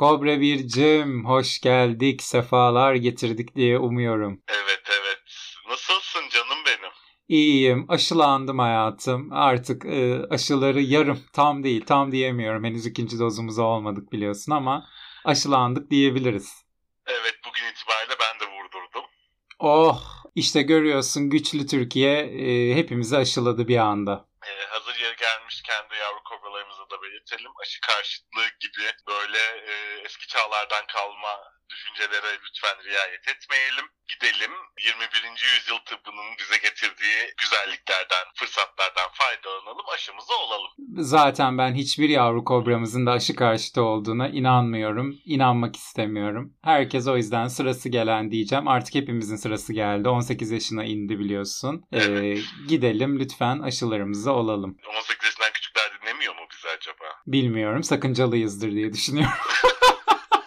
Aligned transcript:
Kobra 0.00 0.40
Bircim 0.40 1.24
hoş 1.24 1.60
geldik, 1.60 2.22
sefalar 2.22 2.94
getirdik 2.94 3.56
diye 3.56 3.78
umuyorum. 3.78 4.42
Evet 4.48 4.82
evet. 5.00 5.22
Nasılsın 5.68 6.28
canım 6.30 6.58
benim? 6.66 6.90
İyiyim, 7.28 7.86
aşılandım 7.88 8.58
hayatım. 8.58 9.32
Artık 9.32 9.84
e, 9.84 10.26
aşıları 10.30 10.80
yarım, 10.80 11.20
tam 11.32 11.62
değil, 11.62 11.84
tam 11.86 12.12
diyemiyorum. 12.12 12.64
Henüz 12.64 12.86
ikinci 12.86 13.18
dozumuza 13.18 13.62
olmadık 13.62 14.12
biliyorsun 14.12 14.52
ama 14.52 14.86
aşılandık 15.24 15.90
diyebiliriz. 15.90 16.64
Evet 17.06 17.34
bugün 17.46 17.62
itibariyle 17.72 18.14
ben 18.20 18.40
de 18.40 18.52
vurdurdum. 18.52 19.10
Oh, 19.58 20.02
işte 20.34 20.62
görüyorsun 20.62 21.30
güçlü 21.30 21.66
Türkiye 21.66 22.18
e, 22.20 22.74
hepimizi 22.74 23.16
aşıladı 23.16 23.68
bir 23.68 23.78
anda. 23.78 24.28
Ee, 24.46 24.66
hazır 24.70 25.00
yeri 25.00 25.16
gelmişken 25.16 25.90
de 25.90 25.96
yavru 25.96 26.22
kobralarımıza 26.24 26.79
da 26.79 26.79
belirtelim. 27.02 27.52
Aşı 27.62 27.80
karşıtlığı 27.80 28.48
gibi 28.64 28.84
böyle 29.08 29.42
e, 29.72 29.74
eski 30.04 30.26
çağlardan 30.28 30.84
kalma 30.94 31.34
düşüncelere 31.70 32.32
lütfen 32.44 32.76
riayet 32.84 33.28
etmeyelim. 33.28 33.84
Gidelim 34.12 34.50
21. 34.86 35.54
yüzyıl 35.54 35.78
tıbbının 35.86 36.30
bize 36.40 36.56
getirdiği 36.56 37.18
güzelliklerden, 37.40 38.24
fırsatlardan 38.34 39.08
faydalanalım, 39.12 39.86
aşımızı 39.94 40.34
olalım. 40.36 40.70
Zaten 40.96 41.58
ben 41.58 41.74
hiçbir 41.74 42.08
yavru 42.08 42.44
kobramızın 42.44 43.06
da 43.06 43.12
aşı 43.12 43.36
karşıtı 43.36 43.82
olduğuna 43.82 44.28
inanmıyorum. 44.28 45.16
İnanmak 45.24 45.76
istemiyorum. 45.76 46.54
Herkes 46.64 47.06
o 47.08 47.16
yüzden 47.16 47.48
sırası 47.48 47.88
gelen 47.88 48.30
diyeceğim. 48.30 48.68
Artık 48.68 48.94
hepimizin 48.94 49.36
sırası 49.36 49.72
geldi. 49.72 50.08
18 50.08 50.50
yaşına 50.50 50.84
indi 50.84 51.18
biliyorsun. 51.18 51.84
Ee, 51.92 51.98
Evet. 51.98 52.38
gidelim 52.68 53.18
lütfen 53.20 53.58
aşılarımızı 53.58 54.32
olalım. 54.32 54.76
18 54.98 55.24
yaşından 55.24 55.52
küçükler 55.52 55.89
dinlemiyor 56.10 56.34
mu 56.34 56.46
bizi 56.52 56.68
acaba? 56.68 57.22
Bilmiyorum 57.26 57.82
sakıncalıyızdır 57.82 58.70
diye 58.70 58.92
düşünüyorum. 58.92 59.34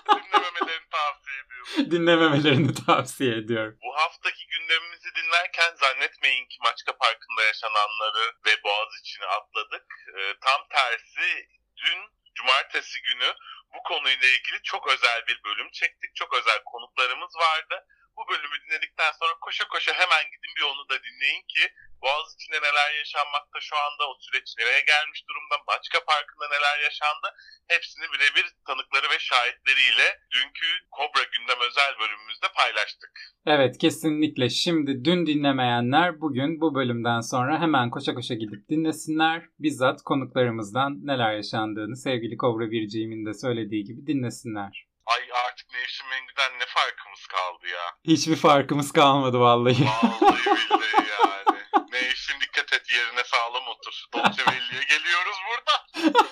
Dinlememelerini 0.07 0.89
tavsiye 0.91 1.39
ediyorum. 1.43 1.91
Dinlememelerini 1.91 2.85
tavsiye 2.85 3.33
ediyorum. 3.35 3.77
Bu 3.83 3.95
haftaki 3.95 4.47
gündemimizi 4.47 5.09
dinlerken 5.15 5.75
zannetmeyin 5.75 6.45
ki 6.45 6.57
Maçka 6.63 6.97
Parkı'nda 6.97 7.43
yaşananları 7.43 8.25
ve 8.45 8.63
Boğaziçi'ni 8.63 9.25
atladık. 9.25 9.85
Ee, 10.17 10.33
tam 10.41 10.61
tersi 10.69 11.47
dün 11.77 11.99
cumartesi 12.35 13.01
günü 13.01 13.33
bu 13.73 13.83
konuyla 13.83 14.27
ilgili 14.27 14.61
çok 14.63 14.87
özel 14.93 15.23
bir 15.27 15.41
bölüm 15.45 15.69
çektik. 15.71 16.15
Çok 16.15 16.33
özel 16.33 16.63
konuklarımız 16.65 17.35
vardı. 17.35 17.85
Bu 18.17 18.23
bölümü 18.31 18.57
dinledikten 18.63 19.11
sonra 19.19 19.33
koşa 19.45 19.65
koşa 19.73 19.93
hemen 20.01 20.23
gidin 20.31 20.53
bir 20.57 20.65
onu 20.71 20.83
da 20.91 20.97
dinleyin 21.05 21.43
ki 21.53 21.63
Boğaziçi'nde 22.03 22.59
neler 22.67 22.89
yaşanmakta 23.01 23.59
şu 23.67 23.75
anda, 23.85 24.03
o 24.11 24.13
süreç 24.25 24.47
nereye 24.59 24.81
gelmiş 24.91 25.19
durumda, 25.27 25.55
Maçka 25.67 25.99
Parkı'nda 26.09 26.47
neler 26.55 26.77
yaşandı 26.87 27.27
hepsini 27.73 28.05
birebir 28.13 28.47
tanıkları 28.67 29.07
ve 29.13 29.19
şahitleriyle 29.19 30.07
dünkü 30.35 30.69
Kobra 30.91 31.23
Gündem 31.33 31.59
özel 31.67 31.93
bölümümüzde 32.01 32.47
paylaştık. 32.59 33.13
Evet 33.45 33.77
kesinlikle. 33.77 34.49
Şimdi 34.49 35.05
dün 35.05 35.25
dinlemeyenler 35.25 36.21
bugün 36.21 36.61
bu 36.61 36.75
bölümden 36.75 37.21
sonra 37.21 37.61
hemen 37.61 37.89
koşa 37.89 38.13
koşa 38.13 38.33
gidip 38.33 38.69
dinlesinler. 38.69 39.39
Bizzat 39.59 40.01
konuklarımızdan 40.01 40.91
neler 41.09 41.33
yaşandığını 41.33 41.97
sevgili 41.97 42.37
Kobra 42.37 42.71
Birciğim'in 42.71 43.25
de 43.25 43.33
söylediği 43.33 43.83
gibi 43.83 44.07
dinlesinler. 44.07 44.92
Ay 45.05 45.29
artık 45.45 45.73
Nevşin 45.73 46.07
Mengü'den 46.07 46.59
ne 46.59 46.65
farkımız 46.65 47.27
kaldı 47.27 47.67
ya? 47.67 47.95
Hiçbir 48.07 48.35
farkımız 48.35 48.91
kalmadı 48.91 49.39
vallahi. 49.39 49.85
Vallahi 49.85 50.45
billahi 50.69 51.09
yani. 51.09 51.63
Nevşin 51.91 52.39
dikkat 52.41 52.73
et 52.73 52.91
yerine 52.93 53.23
sağlam 53.23 53.67
otur. 53.67 54.03
Dolce 54.13 54.45
Velli'ye 54.45 54.83
geliyoruz 54.83 55.37
burada. 55.49 55.85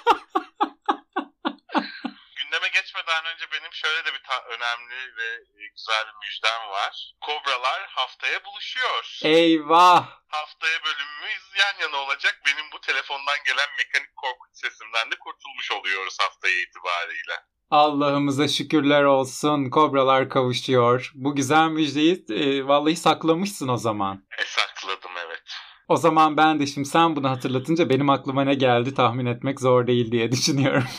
Gündeme 2.36 2.68
geçmeden 2.68 3.26
önce 3.26 3.52
benim 3.52 3.74
şöyle 3.74 4.06
de 4.06 4.14
bir 4.14 4.22
önemli 4.50 5.16
ve 5.18 5.28
e, 5.64 5.68
güzel 5.76 6.06
bir 6.08 6.28
müjdem 6.28 6.70
var. 6.70 7.14
Kobralar 7.22 7.88
haftaya 7.90 8.46
buluşuyor. 8.46 9.20
Eyvah! 9.24 10.08
Haftaya 10.28 10.84
bölümümüz 10.84 11.44
yan 11.60 11.82
yana 11.82 11.98
olacak. 11.98 12.42
Benim 12.46 12.72
bu 12.72 12.82
telefondan 12.82 13.38
gelen 13.46 13.70
mekanik 13.78 14.16
korkunç 14.16 14.56
sesimden 14.56 15.12
de 15.12 15.16
kurtulmuş 15.20 15.72
oluyoruz 15.72 16.18
haftaya 16.20 16.56
itibariyle. 16.62 17.38
Allah'ımıza 17.72 18.48
şükürler 18.48 19.04
olsun. 19.04 19.70
Kobralar 19.70 20.30
kavuşuyor. 20.30 21.12
Bu 21.16 21.36
güzel 21.36 21.70
müjdeyi 21.70 22.26
e, 22.30 22.68
vallahi 22.68 22.96
saklamışsın 22.96 23.68
o 23.68 23.78
zaman. 23.78 24.24
E 24.40 24.44
sakladım 24.46 25.12
evet. 25.28 25.42
O 25.88 25.98
zaman 25.98 26.38
ben 26.38 26.60
de 26.60 26.68
şimdi 26.68 26.88
sen 26.88 27.16
bunu 27.16 27.30
hatırlatınca 27.30 27.90
benim 27.90 28.10
aklıma 28.10 28.44
ne 28.44 28.54
geldi 28.54 28.94
tahmin 28.94 29.26
etmek 29.26 29.60
zor 29.60 29.88
değil 29.88 30.12
diye 30.12 30.32
düşünüyorum. 30.32 30.84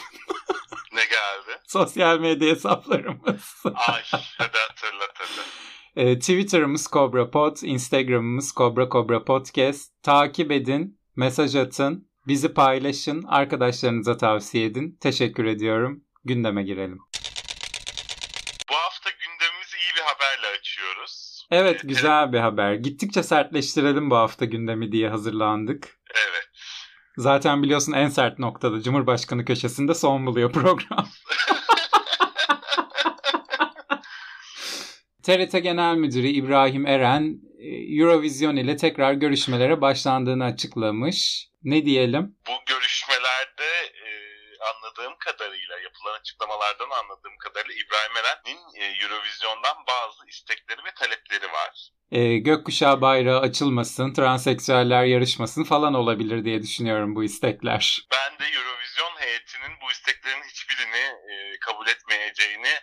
Ne 0.94 1.00
geldi? 1.00 1.60
Sosyal 1.66 2.18
medya 2.18 2.48
hesaplarımız. 2.48 3.62
Ay 3.64 4.02
hadi 4.38 4.58
hatırlat 4.68 5.14
hadi. 5.14 6.08
E, 6.08 6.18
Twitter'ımız 6.18 6.88
Cobra 6.92 7.30
Pod, 7.30 7.56
Instagram'ımız 7.62 8.52
Cobra 8.56 8.88
Cobra 8.88 9.24
Podcast. 9.24 10.02
Takip 10.02 10.52
edin, 10.52 11.00
mesaj 11.16 11.56
atın, 11.56 12.08
bizi 12.26 12.54
paylaşın, 12.54 13.22
arkadaşlarınıza 13.22 14.16
tavsiye 14.16 14.64
edin. 14.64 14.98
Teşekkür 15.00 15.44
ediyorum. 15.44 16.04
Gündeme 16.24 16.62
girelim. 16.62 16.98
Bu 18.70 18.74
hafta 18.74 19.10
gündemimizi 19.10 19.76
iyi 19.76 19.94
bir 19.96 20.02
haberle 20.02 20.58
açıyoruz. 20.58 21.46
Evet 21.50 21.84
Ee, 21.84 21.88
güzel 21.88 22.32
bir 22.32 22.38
haber. 22.38 22.74
Gittikçe 22.74 23.22
sertleştirelim 23.22 24.10
bu 24.10 24.16
hafta 24.16 24.44
gündemi 24.44 24.92
diye 24.92 25.08
hazırlandık. 25.08 26.00
Evet. 26.14 26.48
Zaten 27.16 27.62
biliyorsun 27.62 27.92
en 27.92 28.08
sert 28.08 28.38
noktada 28.38 28.82
Cumhurbaşkanı 28.82 29.44
köşesinde 29.44 29.94
son 29.94 30.26
buluyor 30.26 30.52
program. 30.52 31.08
TRT 35.22 35.62
Genel 35.62 35.96
Müdürü 35.96 36.26
İbrahim 36.26 36.86
Eren 36.86 37.40
e, 37.58 37.68
Eurovision 38.00 38.56
ile 38.56 38.76
tekrar 38.76 39.12
görüşmelere 39.12 39.80
başlandığını 39.80 40.44
açıklamış. 40.44 41.48
Ne 41.62 41.84
diyelim? 41.86 42.36
Bu 42.48 42.52
görüşmelerde 42.66 43.70
e, 44.04 44.08
anladığım 44.70 45.18
kadarıyla 45.18 45.78
yapılan 46.02 46.20
açıklamalardan 46.20 46.90
anladığım 46.90 47.36
kadarıyla 47.38 47.74
İbrahim 47.74 48.16
Eren'in 48.16 48.60
e, 48.80 49.04
Eurovision'dan 49.04 49.76
bazı 49.88 50.26
istekleri 50.28 50.84
ve 50.84 50.94
talepleri 50.94 51.52
var. 51.52 51.90
E, 52.10 52.38
gökkuşağı 52.38 53.00
bayrağı 53.00 53.40
açılmasın, 53.40 54.12
transseksüeller 54.12 55.04
yarışmasın 55.04 55.64
falan 55.64 55.94
olabilir 55.94 56.44
diye 56.44 56.62
düşünüyorum 56.62 57.16
bu 57.16 57.24
istekler. 57.24 58.06
Ben 58.12 58.38
de 58.38 58.44
Eurovision 58.44 59.14
heyetinin 59.18 59.80
bu 59.82 59.90
isteklerin 59.90 60.42
hiçbirini 60.42 61.04
e, 61.32 61.58
kabul 61.60 61.86
etmeyeceğini 61.86 62.74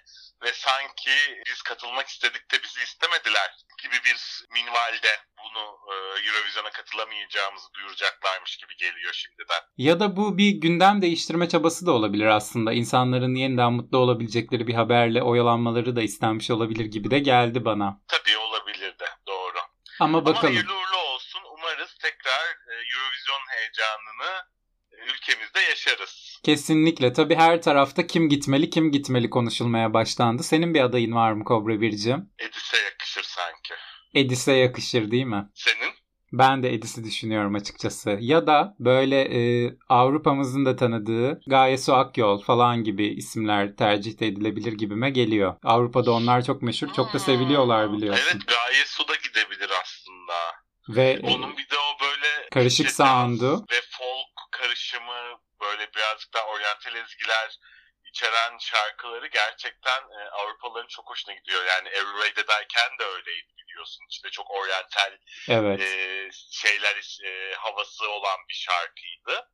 ve 0.44 0.54
sanki 0.54 1.44
biz 1.48 1.62
katılmak 1.62 2.08
istedik 2.08 2.52
de 2.52 2.64
bizi 2.64 2.84
istemediler 2.84 3.50
gibi 3.84 3.96
bir 4.06 4.46
minvalde 4.54 5.12
bunu 5.44 5.78
e, 5.92 5.94
Eurovision'a 6.28 6.70
katılamayacağımızı 6.70 7.74
duyuracaklarmış 7.74 8.58
gibi 8.58 8.78
geliyor 8.78 9.14
şimdiden. 9.14 9.62
Ya 9.78 10.00
da 10.00 10.16
bu 10.16 10.38
bir 10.38 10.50
gündem 10.50 11.02
değiştirme 11.02 11.50
çabası 11.50 11.86
da 11.86 11.92
olabilir 11.92 12.26
aslında. 12.26 12.74
İnsanların 12.74 13.36
yeniden 13.36 13.74
mutlu 13.74 13.98
olabilecekleri 13.98 14.68
bir 14.68 14.74
haberle 14.74 15.24
oyalanmaları 15.24 15.96
da 15.96 16.02
istenmiş 16.02 16.52
olabilir 16.52 16.86
gibi 16.86 17.12
de 17.12 17.20
geldi 17.20 17.66
bana. 17.66 18.02
Tabii 18.08 18.38
olabilir 18.38 19.00
de 19.00 19.06
doğru. 19.28 19.58
Ama 20.00 20.18
Ama 20.18 20.26
bakalım. 20.26 20.54
hayırlı 20.54 20.74
uğurlu 20.74 20.98
olsun. 20.98 21.42
Umarız 21.58 21.96
tekrar 22.02 22.44
e, 22.46 22.74
Eurovision 22.94 23.42
heyecanını 23.50 24.46
e, 24.92 24.96
ülkemizde 25.12 25.60
yaşarız. 25.60 26.29
Kesinlikle. 26.44 27.14
Tabii 27.14 27.36
her 27.36 27.62
tarafta 27.62 28.08
kim 28.08 28.30
gitmeli 28.30 28.70
kim 28.70 28.92
gitmeli 28.92 29.30
konuşulmaya 29.30 29.94
başlandı. 29.94 30.44
Senin 30.44 30.74
bir 30.74 30.82
adayın 30.82 31.12
var 31.16 31.32
mı 31.32 31.44
Kobra 31.44 31.82
Bircim? 31.82 32.30
Edis'e 32.40 32.78
yakışır 32.84 33.24
sanki. 33.24 33.74
Edis'e 34.14 34.54
yakışır 34.54 35.12
değil 35.12 35.26
mi? 35.26 35.50
Senin? 35.54 35.90
Ben 36.34 36.64
de 36.64 36.74
Edis'i 36.74 37.04
düşünüyorum 37.04 37.56
açıkçası. 37.56 38.18
Ya 38.20 38.48
da 38.48 38.76
böyle 38.80 39.22
e, 39.22 39.72
Avrupa'mızın 39.90 40.66
da 40.66 40.76
tanıdığı 40.76 41.42
Gaye 41.48 41.78
Su 41.78 41.94
Akyol 41.94 42.42
falan 42.42 42.84
gibi 42.84 43.08
isimler 43.08 43.76
tercih 43.76 44.12
edilebilir 44.12 44.74
gibime 44.74 45.10
geliyor. 45.10 45.56
Avrupa'da 45.64 46.12
onlar 46.12 46.42
çok 46.46 46.62
meşhur, 46.62 46.88
çok 46.96 47.14
da 47.14 47.20
seviliyorlar 47.20 47.94
biliyorsun. 47.94 48.24
Evet 48.32 48.48
Gaye 48.48 48.86
Su 48.86 49.08
da 49.08 49.14
gidebilir 49.16 49.70
aslında. 49.84 50.34
Ve 50.90 51.20
Onun 51.24 51.52
bir 51.58 51.70
de 51.70 51.76
o 51.76 52.04
böyle 52.04 52.50
Karışık 52.52 52.86
işte 52.88 53.04
sound'u. 53.04 53.54
ve 53.72 53.76
folk 53.92 54.52
karışımı 54.52 55.39
böyle 55.80 55.94
birazcık 55.94 56.34
daha 56.34 56.46
oryantal 56.46 56.96
ezgiler 56.96 57.60
içeren 58.06 58.58
şarkıları 58.58 59.28
gerçekten 59.28 60.02
e, 60.02 60.30
Avrupalıların 60.32 60.88
çok 60.88 61.10
hoşuna 61.10 61.36
gidiyor. 61.36 61.66
Yani 61.66 61.90
Everyway'deyken 61.90 62.90
de 63.00 63.04
öyleydi 63.04 63.48
biliyorsun. 63.58 64.06
İçinde 64.10 64.30
çok 64.32 64.52
oryantal 64.52 65.18
Evet. 65.50 65.82
e, 65.82 66.30
şeyler 66.52 67.20
e, 67.26 67.56
havası 67.56 68.10
olan 68.10 68.38
bir 68.50 68.54
şarkıydı. 68.54 69.50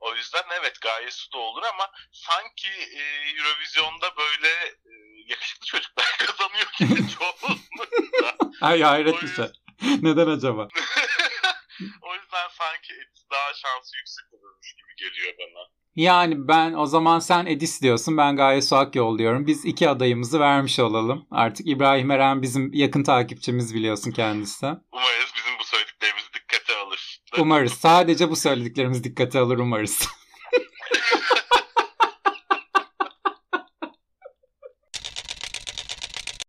O 0.00 0.14
yüzden 0.14 0.42
evet 0.60 0.80
gayet 0.80 1.12
su 1.12 1.32
da 1.32 1.38
olur 1.38 1.62
ama 1.62 1.90
sanki 2.12 2.68
e, 2.68 3.02
Eurovision'da 3.38 4.16
böyle 4.16 4.48
e, 4.66 4.92
yakışıklı 5.26 5.66
çocuklar 5.66 6.06
kazanıyor 6.18 6.66
gibi 6.78 7.08
çoğunlukla. 7.18 8.36
Ay 8.60 8.82
hayret 8.82 9.22
yüzden- 9.22 9.52
şey. 9.80 9.96
Neden 10.02 10.26
acaba? 10.26 10.68
o 12.02 12.14
yüzden 12.14 12.48
sanki 12.48 12.94
daha 13.34 13.54
şansı 13.54 13.96
yüksek 13.96 14.24
olurmuş 14.32 14.74
gibi 14.74 14.92
geliyor 14.96 15.34
bana. 15.38 15.62
Yani 15.96 16.48
ben 16.48 16.74
o 16.74 16.86
zaman 16.86 17.18
sen 17.18 17.46
Edis 17.46 17.82
diyorsun 17.82 18.16
ben 18.16 18.36
Gaye 18.36 18.62
Su 18.62 18.76
Akyol 18.76 19.18
diyorum. 19.18 19.46
Biz 19.46 19.64
iki 19.64 19.88
adayımızı 19.88 20.40
vermiş 20.40 20.78
olalım. 20.78 21.26
Artık 21.30 21.66
İbrahim 21.68 22.10
Eren 22.10 22.42
bizim 22.42 22.72
yakın 22.72 23.02
takipçimiz 23.02 23.74
biliyorsun 23.74 24.10
kendisi. 24.10 24.66
Umarız 24.92 25.32
bizim 25.36 25.58
bu 25.60 25.64
söylediklerimizi 25.64 26.32
dikkate 26.34 26.76
alır. 26.76 27.20
Umarız. 27.38 27.72
Sadece 27.72 28.30
bu 28.30 28.36
söylediklerimiz 28.36 29.04
dikkate 29.04 29.38
alır 29.38 29.58
umarız. 29.58 30.08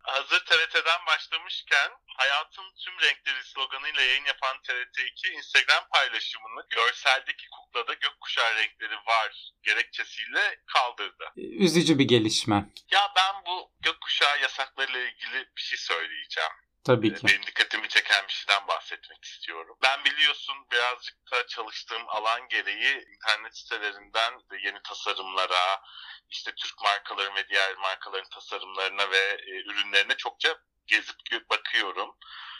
Hazır 0.01 0.39
TRT'den 0.39 1.05
başlamışken 1.07 1.91
hayatın 2.17 2.63
tüm 2.85 2.93
renkleri 2.93 3.43
sloganıyla 3.65 4.01
yayın 4.01 4.25
yapan 4.25 4.57
TRT2 4.57 5.31
Instagram 5.37 5.83
paylaşımını 5.93 6.65
görseldeki 6.69 7.47
kuklada 7.49 7.93
gökkuşağı 7.93 8.55
renkleri 8.55 8.95
var 8.95 9.51
gerekçesiyle 9.63 10.59
kaldırdı. 10.65 11.31
Üzücü 11.35 11.99
bir 11.99 12.07
gelişme. 12.07 12.69
Ya 12.91 13.13
ben 13.15 13.45
bu 13.45 13.71
gökkuşağı 13.79 14.41
yasaklarıyla 14.41 14.99
ilgili 14.99 15.49
bir 15.57 15.61
şey 15.61 15.77
söyleyeceğim. 15.79 16.51
Tabii 16.83 17.13
ki. 17.13 17.27
Benim 17.27 17.45
dikkatimi 17.45 17.87
çeken 17.87 18.27
bir 18.27 18.33
şeyden 18.33 18.67
bahsetmek 18.67 19.23
istiyorum. 19.23 19.77
Ben 19.83 20.05
biliyorsun 20.05 20.55
birazcık 20.71 21.31
da 21.31 21.47
çalıştığım 21.47 22.09
alan 22.09 22.47
gereği 22.49 23.05
internet 23.13 23.57
sitelerinden 23.57 24.33
de 24.33 24.57
yeni 24.63 24.79
tasarımlara, 24.83 25.81
işte 26.29 26.51
Türk 26.55 26.81
markaların 26.83 27.35
ve 27.35 27.47
diğer 27.49 27.75
markaların 27.75 28.29
tasarımlarına 28.29 29.11
ve 29.11 29.37
e, 29.47 29.51
ürünlerine 29.51 30.17
çokça 30.17 30.57
gezip 30.87 31.49
bakıyorum. 31.49 32.17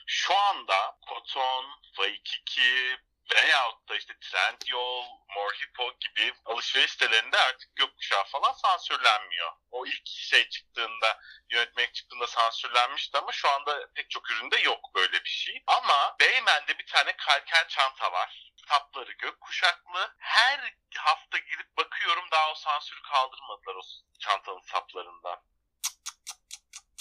Şu 0.08 0.38
anda 0.38 0.98
Koton, 1.02 1.66
Waikiki 1.84 2.98
veyahut 3.34 3.90
da 3.90 3.96
işte 3.96 4.14
Trendyol, 4.20 5.06
Morhipo 5.36 5.92
gibi 6.00 6.34
alışveriş 6.46 6.92
sitelerinde 6.92 7.38
artık 7.38 7.76
gökkuşağı 7.76 8.24
falan 8.24 8.52
sansürlenmiyor. 8.52 9.52
O 9.72 9.86
ilk 9.86 10.08
şey 10.08 10.50
çıktığında 10.50 11.20
yönetmelik 11.50 11.94
çıktığında 11.94 12.28
sansürlenmişti 12.28 13.18
ama 13.18 13.32
şu 13.32 13.50
anda 13.50 13.90
pek 13.96 14.10
çok 14.10 14.32
üründe 14.32 14.60
yok 14.60 14.80
böyle 14.96 15.24
bir 15.24 15.30
şey. 15.30 15.64
Ama 15.68 16.16
Beymen'de 16.20 16.78
bir 16.80 16.86
tane 16.86 17.18
kalker 17.18 17.68
çanta 17.68 18.12
var. 18.12 18.52
Sapları 18.70 19.12
gökkuşaklı. 19.12 20.16
Her 20.18 20.74
hafta 20.98 21.38
gidip 21.38 21.78
bakıyorum 21.78 22.26
daha 22.32 22.52
o 22.52 22.56
sansürü 22.56 23.02
kaldırmadılar 23.02 23.76
o 23.76 23.82
çantanın 24.20 24.62
saplarından. 24.62 25.42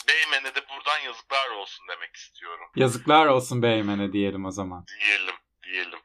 Beymen'e 0.09 0.55
de 0.55 0.69
buradan 0.69 0.99
yazıklar 0.99 1.51
olsun 1.51 1.87
demek 1.89 2.17
istiyorum. 2.17 2.67
Yazıklar 2.77 3.27
olsun 3.27 3.63
Beymen'e 3.63 4.13
diyelim 4.13 4.45
o 4.45 4.51
zaman. 4.51 4.85
Diyelim, 5.01 5.35
diyelim. 5.63 5.99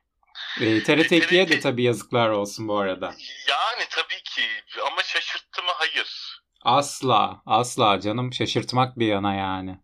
Ee, 0.62 0.84
TRT 0.84 1.12
2'ye 1.12 1.50
de 1.50 1.60
tabii 1.60 1.84
yazıklar 1.84 2.30
olsun 2.30 2.68
bu 2.68 2.78
arada. 2.78 3.06
Yani 3.48 3.86
tabii 3.90 4.24
ki 4.24 4.42
ama 4.92 5.04
şaşırttı 5.04 5.64
mı? 5.64 5.72
Hayır. 5.76 6.40
Asla, 6.62 7.42
asla 7.46 8.00
canım 8.00 8.34
şaşırtmak 8.34 9.00
bir 9.00 9.08
yana 9.08 9.36
yani. 9.36 9.80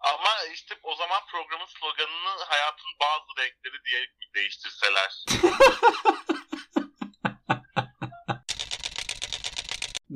Ama 0.00 0.52
işte 0.54 0.74
o 0.82 0.94
zaman 0.94 1.20
programın 1.30 1.66
sloganını 1.66 2.44
hayatın 2.48 2.90
bazı 3.00 3.42
renkleri 3.42 3.84
diye 3.84 4.06
değiştirseler. 4.34 5.24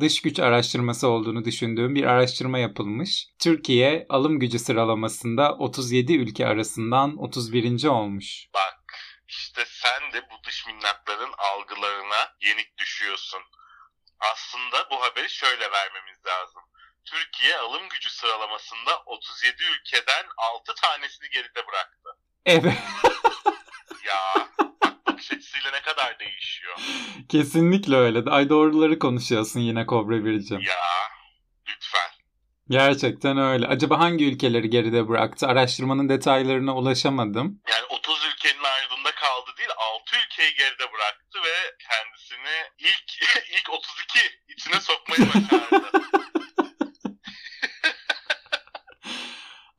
Dış 0.00 0.22
güç 0.22 0.38
araştırması 0.40 1.08
olduğunu 1.08 1.44
düşündüğüm 1.44 1.94
bir 1.94 2.04
araştırma 2.04 2.58
yapılmış. 2.58 3.26
Türkiye 3.38 4.06
alım 4.08 4.38
gücü 4.38 4.58
sıralamasında 4.58 5.54
37 5.54 6.12
ülke 6.16 6.46
arasından 6.46 7.16
31. 7.18 7.86
olmuş. 7.86 8.46
Bak 8.54 8.82
işte 9.28 9.64
sen 9.66 10.12
de 10.12 10.22
bu 10.30 10.44
dış 10.46 10.66
minnakların 10.66 11.32
algılarına 11.38 12.36
yenik 12.42 12.78
düşüyorsun. 12.78 13.42
Aslında 14.32 14.90
bu 14.90 15.02
haberi 15.02 15.30
şöyle 15.30 15.70
vermemiz 15.70 16.18
lazım. 16.26 16.62
Türkiye 17.04 17.56
alım 17.56 17.88
gücü 17.88 18.10
sıralamasında 18.10 19.02
37 19.06 19.62
ülkeden 19.78 20.24
6 20.36 20.74
tanesini 20.74 21.30
geride 21.30 21.66
bıraktı. 21.68 22.10
Evet, 22.46 22.78
Ya 24.06 24.48
bak 24.84 25.06
bakış 25.06 25.32
açısıyla 25.32 25.70
ne 25.70 25.81
kadar 25.94 26.18
değişiyor. 26.18 26.76
kesinlikle 27.28 27.96
öyle. 27.96 28.30
Ay 28.30 28.48
doğruları 28.48 28.98
konuşuyorsun 28.98 29.60
yine 29.60 29.86
Kobra 29.86 30.24
Bircim. 30.24 30.60
Ya 30.60 30.74
lütfen. 31.68 32.10
Gerçekten 32.68 33.38
öyle. 33.38 33.66
Acaba 33.66 33.98
hangi 33.98 34.24
ülkeleri 34.32 34.70
geride 34.70 35.08
bıraktı? 35.08 35.46
Araştırmanın 35.46 36.08
detaylarına 36.08 36.76
ulaşamadım. 36.76 37.60
Yani 37.70 37.84
30 37.88 38.24
ülkenin 38.34 38.64
ardında 38.64 39.10
kaldı 39.14 39.50
değil 39.58 39.70
6 40.02 40.16
ülkeyi 40.26 40.54
geride 40.54 40.92
bıraktı 40.92 41.38
ve 41.44 41.76
kendisini 41.88 42.56
ilk 42.78 43.22
ilk 43.58 43.70
32 43.70 44.18
içine 44.48 44.80
sokmayı 44.80 45.28
başardı. 45.28 46.02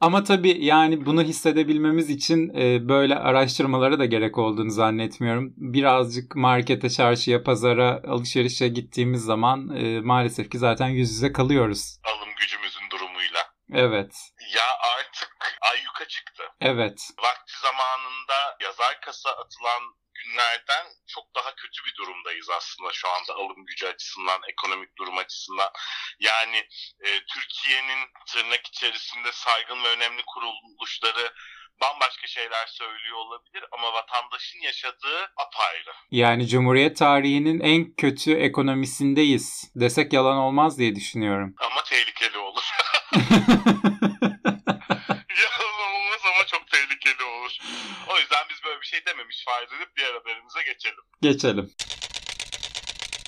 Ama 0.04 0.24
tabii 0.24 0.66
yani 0.66 1.06
bunu 1.06 1.22
hissedebilmemiz 1.24 2.10
için 2.10 2.54
e, 2.56 2.90
böyle 2.90 3.16
araştırmalara 3.16 4.00
da 4.00 4.06
gerek 4.06 4.38
olduğunu 4.38 4.72
zannetmiyorum. 4.72 5.54
Birazcık 5.58 6.36
markete, 6.36 6.90
çarşıya, 6.90 7.44
pazara, 7.44 8.02
alışverişe 8.08 8.68
gittiğimiz 8.68 9.22
zaman 9.24 9.76
e, 9.76 10.02
maalesef 10.02 10.52
ki 10.52 10.58
zaten 10.58 10.88
yüz 10.88 11.12
yüze 11.12 11.32
kalıyoruz. 11.34 11.98
Alım 12.04 12.30
gücümüzün 12.40 12.90
durumuyla. 12.92 13.40
Evet, 13.74 14.16
Ya 14.56 14.68
artık 14.98 15.32
ayyuka 15.72 16.08
çıktı. 16.08 16.44
evet. 16.62 17.10
Vakti 17.24 17.54
zamanında 17.62 18.58
yazar 18.64 19.00
kasa 19.06 19.30
atılan 19.30 19.82
günlerden 20.24 20.86
çok 21.08 21.36
daha 21.36 21.56
kötü 21.56 21.86
bir 21.86 21.96
durumdayız 21.98 22.50
aslında 22.50 22.90
şu 22.94 23.08
anda 23.10 23.34
alım 23.34 23.66
gücü 23.66 23.88
açısından, 23.88 24.42
ekonomik 24.48 24.98
durum 24.98 25.18
açısından. 25.18 25.70
Yani 26.20 26.58
e, 27.06 27.10
Türkiye'nin 27.34 28.08
tırnak 28.28 28.68
içerisinde 28.68 29.31
saygın 29.31 29.84
ve 29.84 29.88
önemli 29.88 30.24
kuruluşları 30.25 31.34
bambaşka 31.82 32.27
şeyler 32.27 32.68
söylüyor 32.68 33.18
olabilir 33.18 33.65
ama 33.72 33.94
vatandaşın 33.94 34.60
yaşadığı 34.60 35.22
apayrı. 35.38 35.94
Yani 36.12 36.48
Cumhuriyet 36.48 36.98
tarihinin 36.98 37.60
en 37.60 37.96
kötü 37.96 38.34
ekonomisindeyiz 38.34 39.72
desek 39.75 40.13
yalan 40.13 40.38
olmaz 40.38 40.80
diye 40.80 40.96
düşünüyorum. 40.96 41.56
Ama 41.60 41.84
tehlikeli 41.84 42.38
olur. 42.38 42.63
Yalan 45.44 45.96
olmaz 45.96 46.22
ama 46.25 46.46
çok 46.48 46.68
tehlikeli 46.68 47.24
olur. 47.44 47.58
O 48.08 48.20
yüzden 48.20 48.46
biz 48.50 48.64
böyle 48.64 48.82
bir 48.82 48.86
şey 48.86 49.06
dememiş 49.06 49.44
fayda 49.46 49.76
edip 49.76 49.96
diğer 49.98 50.14
haberimize 50.14 50.64
geçelim. 50.64 51.04
Geçelim. 51.22 51.76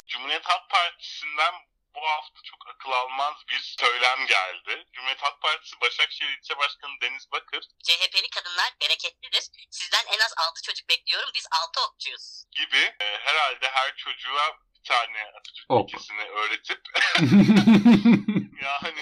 Cumhuriyet 0.07 0.45
Halk 0.45 0.69
Partisi'nden 0.69 1.53
bu 1.95 1.99
hafta 2.01 2.41
çok 2.43 2.67
akıl 2.69 2.91
almaz 2.91 3.35
bir 3.49 3.75
söylem 3.79 4.27
geldi. 4.27 4.85
Cumhuriyet 4.93 5.21
Halk 5.23 5.41
Partisi 5.41 5.81
Başakşehir 5.81 6.37
İlçe 6.37 6.57
Başkanı 6.57 6.91
Deniz 7.01 7.31
Bakır 7.31 7.61
CHP'li 7.83 8.29
kadınlar 8.29 8.73
bereketlidir. 8.81 9.43
Sizden 9.69 10.05
en 10.05 10.19
az 10.19 10.33
6 10.37 10.61
çocuk 10.61 10.89
bekliyorum. 10.89 11.29
Biz 11.35 11.47
6 11.67 11.81
okçuyuz. 11.81 12.43
gibi 12.51 12.95
e, 12.99 13.17
herhalde 13.19 13.69
her 13.69 13.95
çocuğa 13.95 14.57
bir 14.75 14.83
tane 14.83 15.31
Atatürk 15.37 15.65
Ok. 15.69 15.91
öğretip 16.35 16.81
yani 18.63 19.01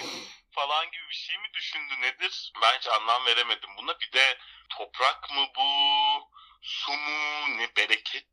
falan 0.54 0.84
gibi 0.86 1.08
bir 1.10 1.14
şey 1.14 1.36
mi 1.36 1.48
düşündü 1.54 1.94
nedir? 2.00 2.52
Ben 2.62 2.78
hiç 2.78 2.88
anlam 2.88 3.26
veremedim 3.26 3.70
buna. 3.78 3.92
Bir 4.00 4.12
de 4.12 4.38
toprak 4.68 5.30
mı 5.30 5.44
bu? 5.56 5.64
Su 6.62 6.92
mu? 6.92 7.58
Ne 7.58 7.68
bereket? 7.76 8.26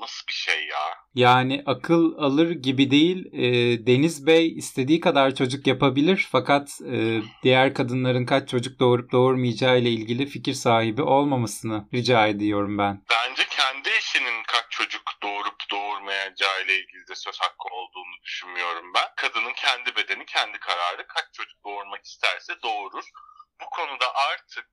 Nasıl 0.00 0.26
bir 0.28 0.32
şey 0.32 0.66
ya? 0.66 0.78
Yani 1.14 1.62
akıl 1.66 2.18
alır 2.18 2.50
gibi 2.50 2.90
değil. 2.90 3.26
E, 3.32 3.42
Deniz 3.86 4.26
Bey 4.26 4.56
istediği 4.56 5.00
kadar 5.00 5.34
çocuk 5.34 5.66
yapabilir 5.66 6.28
fakat 6.32 6.80
e, 6.92 7.20
diğer 7.42 7.74
kadınların 7.74 8.26
kaç 8.26 8.48
çocuk 8.48 8.80
doğurup 8.80 9.12
doğurmayacağı 9.12 9.78
ile 9.78 9.90
ilgili 9.90 10.26
fikir 10.26 10.54
sahibi 10.54 11.02
olmamasını 11.02 11.88
rica 11.94 12.26
ediyorum 12.26 12.78
ben. 12.78 13.04
Bence 13.10 13.42
kendi 13.50 13.88
eşinin 13.88 14.42
kaç 14.46 14.64
çocuk 14.70 15.02
doğurup 15.22 15.70
doğurmayacağı 16.24 16.64
ile 16.64 16.74
ilgili 16.78 17.06
de 17.08 17.14
söz 17.14 17.40
hakkı 17.40 17.68
olduğunu 17.74 18.22
düşünmüyorum 18.22 18.94
ben. 18.94 19.08
Kadının 19.16 19.52
kendi 19.52 19.96
bedeni, 19.96 20.26
kendi 20.26 20.58
kararı 20.58 21.06
kaç 21.06 21.24
çocuk 21.32 21.64
doğurmak 21.64 22.04
isterse 22.04 22.62
doğurur. 22.62 23.04
bu 23.60 23.70
konuda 23.70 24.14
artık 24.14 24.66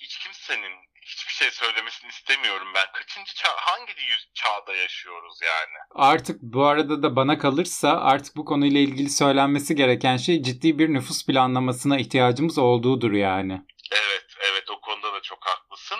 hiç 0.00 0.18
kimsenin 0.18 0.72
hiçbir 1.02 1.32
şey 1.32 1.50
söylemesini 1.50 2.10
istemiyorum 2.10 2.68
ben. 2.74 2.86
Kaçıncı 2.92 3.34
çağ, 3.34 3.48
hangi 3.56 3.92
yüz 4.10 4.30
çağda 4.34 4.74
yaşıyoruz 4.74 5.38
yani? 5.42 5.76
Artık 5.90 6.36
bu 6.42 6.64
arada 6.66 7.02
da 7.02 7.16
bana 7.16 7.38
kalırsa 7.38 8.00
artık 8.00 8.36
bu 8.36 8.44
konuyla 8.44 8.80
ilgili 8.80 9.10
söylenmesi 9.10 9.74
gereken 9.74 10.16
şey 10.16 10.42
ciddi 10.42 10.78
bir 10.78 10.88
nüfus 10.88 11.26
planlamasına 11.26 11.98
ihtiyacımız 11.98 12.58
olduğudur 12.58 13.12
yani. 13.12 13.62
Evet, 13.92 14.26
evet 14.40 14.70
o 14.70 14.80
konuda 14.80 15.12
da 15.12 15.22
çok 15.22 15.46
haklısın. 15.46 15.98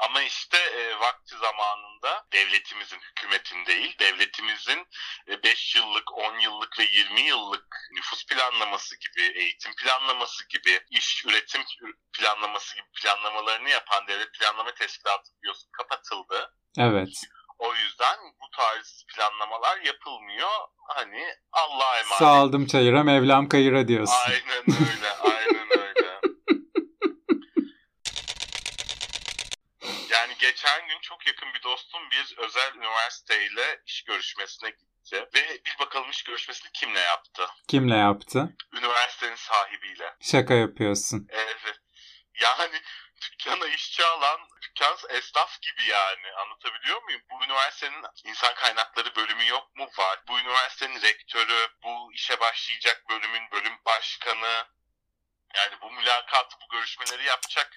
Ama 0.00 0.22
işte 0.22 0.56
e, 0.56 1.00
vakti 1.00 1.36
zamanında 1.36 2.26
devletimizin, 2.32 3.00
hükümetin 3.00 3.66
değil, 3.66 3.98
devletimizin 3.98 4.86
5 5.44 5.76
yıllık, 5.76 6.12
10 6.12 6.38
yıllık 6.38 6.78
ve 6.78 6.82
20 6.82 7.20
yıllık 7.20 7.66
nüfus 7.92 8.26
planlaması 8.26 8.96
gibi, 8.96 9.38
eğitim 9.38 9.72
planlaması 9.74 10.48
gibi, 10.48 10.80
iş 10.90 11.24
üretim 11.26 11.62
planlaması 12.18 12.76
gibi 12.76 12.86
planlamalarını 13.02 13.70
yapan 13.70 14.06
devlet 14.08 14.32
planlama 14.32 14.74
teşkilatı 14.74 15.30
biliyorsun 15.38 15.68
kapatıldı. 15.72 16.54
Evet. 16.78 17.08
O 17.58 17.74
yüzden 17.74 18.18
bu 18.42 18.56
tarz 18.56 19.04
planlamalar 19.16 19.80
yapılmıyor. 19.80 20.50
Hani 20.88 21.24
Allah'a 21.52 21.98
emanet. 21.98 22.18
Saldım 22.18 22.66
çayıra 22.66 23.02
Mevlam 23.02 23.48
kayıra 23.48 23.88
diyorsun. 23.88 24.14
Aynen 24.26 24.64
öyle, 24.66 25.10
aynen 25.20 25.70
öyle. 25.80 26.20
Yani 30.10 30.29
geçen 30.40 30.88
gün 30.88 30.98
çok 31.00 31.26
yakın 31.26 31.54
bir 31.54 31.62
dostum 31.62 32.10
bir 32.10 32.34
özel 32.38 32.74
üniversiteyle 32.74 33.82
iş 33.86 34.02
görüşmesine 34.02 34.70
gitti. 34.70 35.28
Ve 35.34 35.60
bir 35.64 35.78
bakalım 35.78 36.10
iş 36.10 36.22
görüşmesini 36.22 36.72
kimle 36.72 37.00
yaptı? 37.00 37.46
Kimle 37.68 37.96
yaptı? 37.96 38.56
Üniversitenin 38.72 39.36
sahibiyle. 39.36 40.16
Şaka 40.20 40.54
yapıyorsun. 40.54 41.26
Evet. 41.30 41.80
Yani 42.40 42.80
dükkana 43.22 43.66
işçi 43.66 44.04
alan 44.04 44.40
dükkan 44.62 44.96
esnaf 45.08 45.62
gibi 45.62 45.82
yani 45.90 46.32
anlatabiliyor 46.42 47.02
muyum? 47.02 47.22
Bu 47.30 47.44
üniversitenin 47.44 48.04
insan 48.24 48.54
kaynakları 48.54 49.16
bölümü 49.16 49.46
yok 49.46 49.76
mu? 49.76 49.88
Var. 49.98 50.20
Bu 50.28 50.38
üniversitenin 50.38 51.02
rektörü, 51.02 51.68
bu 51.82 52.12
işe 52.12 52.40
başlayacak 52.40 53.02
bölümün 53.10 53.50
bölüm 53.52 53.78
başkanı, 53.86 54.66
yani 55.56 55.74
bu 55.82 55.90
mülakatı, 55.90 56.56
bu 56.62 56.74
görüşmeleri 56.74 57.24
yapacak 57.26 57.76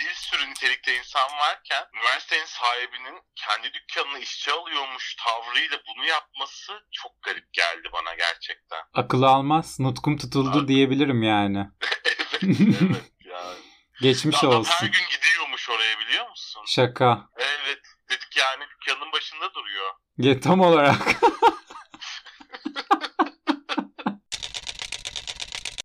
bir 0.00 0.14
sürü 0.14 0.50
nitelikte 0.50 0.98
insan 0.98 1.30
varken 1.38 1.86
üniversitenin 1.94 2.44
sahibinin 2.46 3.22
kendi 3.34 3.72
dükkanına 3.72 4.18
işçi 4.18 4.52
alıyormuş 4.52 5.16
tavrıyla 5.24 5.78
bunu 5.88 6.04
yapması 6.04 6.72
çok 6.92 7.22
garip 7.22 7.52
geldi 7.52 7.88
bana 7.92 8.14
gerçekten. 8.14 8.82
Akıl 8.94 9.22
almaz, 9.22 9.80
nutkum 9.80 10.16
tutuldu 10.18 10.60
Ak- 10.62 10.68
diyebilirim 10.68 11.22
yani. 11.22 11.58
evet, 12.04 12.36
evet 12.82 13.12
yani. 13.24 13.58
Geçmiş 14.02 14.44
Adam 14.44 14.50
olsun. 14.50 14.72
her 14.72 14.86
gün 14.86 15.08
gidiyormuş 15.16 15.70
oraya 15.70 15.98
biliyor 15.98 16.28
musun? 16.30 16.62
Şaka. 16.66 17.28
Evet 17.36 17.82
dedik 18.10 18.36
yani 18.36 18.64
dükkanın 18.70 19.12
başında 19.12 19.54
duruyor. 19.54 19.92
Ya, 20.18 20.40
tam 20.40 20.60
olarak. 20.60 20.98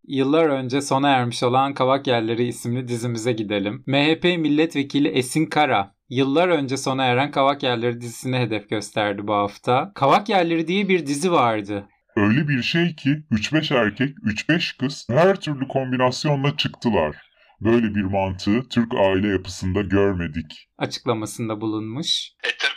Yıllar 0.10 0.50
önce 0.50 0.82
sona 0.82 1.10
ermiş 1.10 1.44
olan 1.44 1.74
Kavak 1.74 2.08
Yerleri 2.08 2.44
isimli 2.44 2.88
dizimize 2.88 3.32
gidelim. 3.32 3.84
MHP 3.88 4.24
milletvekili 4.24 5.08
Esin 5.08 5.46
Kara, 5.46 5.96
yıllar 6.10 6.48
önce 6.48 6.78
sona 6.78 7.06
eren 7.06 7.32
Kavak 7.32 7.64
Yerleri 7.64 8.02
dizisine 8.02 8.40
hedef 8.40 8.70
gösterdi 8.70 9.28
bu 9.28 9.34
hafta. 9.34 9.92
Kavak 9.96 10.30
Yerleri 10.30 10.68
diye 10.68 10.90
bir 10.90 11.06
dizi 11.06 11.32
vardı. 11.32 11.88
Öyle 12.16 12.48
bir 12.48 12.62
şey 12.62 12.96
ki 12.96 13.10
3-5 13.32 13.76
erkek, 13.76 14.18
3-5 14.18 14.78
kız 14.78 15.08
her 15.10 15.40
türlü 15.40 15.68
kombinasyonla 15.68 16.58
çıktılar. 16.58 17.16
Böyle 17.62 17.96
bir 17.96 18.04
mantığı 18.04 18.70
Türk 18.70 18.94
aile 18.94 19.28
yapısında 19.28 19.82
görmedik. 19.82 20.70
Açıklamasında 20.78 21.62
bulunmuş. 21.62 22.32
E 22.44 22.69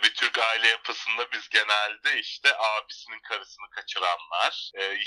yapısında 1.13 1.33
biz 1.33 1.49
genelde 1.49 2.21
işte 2.21 2.57
abisinin 2.57 3.21
karısını 3.21 3.71
kaçıranlar, 3.71 4.71
e, 4.75 4.83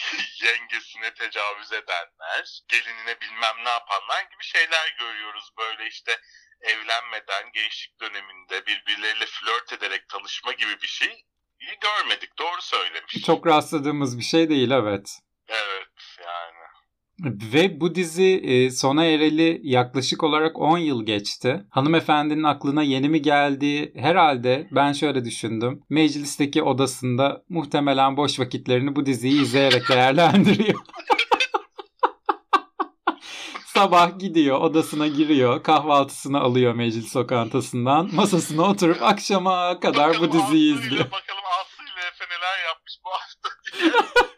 yengesine 0.45 1.13
tecavüz 1.13 1.71
edenler, 1.71 2.59
gelinine 2.67 3.21
bilmem 3.21 3.65
ne 3.65 3.69
yapanlar 3.69 4.21
gibi 4.21 4.43
şeyler 4.43 4.95
görüyoruz. 4.99 5.49
Böyle 5.57 5.87
işte 5.87 6.19
evlenmeden 6.61 7.51
gençlik 7.53 8.01
döneminde 8.01 8.65
birbirleriyle 8.65 9.25
flört 9.25 9.73
ederek 9.73 10.09
tanışma 10.09 10.51
gibi 10.51 10.81
bir 10.81 10.87
şey 10.87 11.25
görmedik. 11.81 12.39
Doğru 12.39 12.61
söylemiş. 12.61 13.25
Çok 13.25 13.47
rastladığımız 13.47 14.17
bir 14.17 14.23
şey 14.23 14.49
değil 14.49 14.71
evet. 14.71 15.19
Evet 15.47 16.17
yani. 16.19 16.54
Ve 17.23 17.81
bu 17.81 17.95
dizi 17.95 18.23
e, 18.43 18.69
sona 18.71 19.05
ereli 19.05 19.59
yaklaşık 19.63 20.23
olarak 20.23 20.59
10 20.59 20.77
yıl 20.77 21.05
geçti. 21.05 21.65
Hanımefendinin 21.69 22.43
aklına 22.43 22.83
yeni 22.83 23.09
mi 23.09 23.21
geldi? 23.21 23.91
Herhalde 23.95 24.67
ben 24.71 24.93
şöyle 24.93 25.25
düşündüm. 25.25 25.83
Meclisteki 25.89 26.63
odasında 26.63 27.43
muhtemelen 27.49 28.17
boş 28.17 28.39
vakitlerini 28.39 28.95
bu 28.95 29.05
diziyi 29.05 29.41
izleyerek 29.41 29.89
değerlendiriyor. 29.89 30.79
Sabah 33.65 34.19
gidiyor, 34.19 34.61
odasına 34.61 35.07
giriyor, 35.07 35.63
kahvaltısını 35.63 36.39
alıyor 36.39 36.73
meclis 36.73 37.15
lokantasından. 37.15 38.09
Masasına 38.13 38.61
oturup 38.69 39.03
akşama 39.03 39.79
kadar 39.79 40.09
bu 40.09 40.13
Bakalım 40.21 40.31
diziyi 40.31 40.73
Aslı 40.73 40.81
ile- 40.81 40.85
izliyor. 40.85 41.05
Bakalım 41.05 41.43
Aslı 41.61 41.83
ile 41.83 42.07
Efe 42.07 42.25
neler 42.25 42.65
yapmış 42.67 42.93
bu 43.05 43.09
hafta 43.09 43.49
diye. 43.79 43.91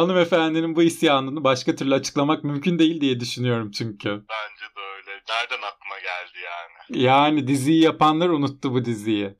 Hanımefendinin 0.00 0.76
bu 0.76 0.82
isyanını 0.82 1.44
başka 1.44 1.76
türlü 1.76 1.94
açıklamak 1.94 2.44
mümkün 2.44 2.78
değil 2.78 3.00
diye 3.00 3.20
düşünüyorum 3.20 3.70
çünkü. 3.70 4.08
Bence 4.08 4.64
de 4.76 4.80
öyle. 4.96 5.10
Nereden 5.28 5.62
aklına 5.62 5.98
geldi 5.98 6.38
yani? 6.44 7.02
Yani 7.04 7.48
diziyi 7.48 7.82
yapanlar 7.82 8.28
unuttu 8.28 8.72
bu 8.74 8.84
diziyi. 8.84 9.24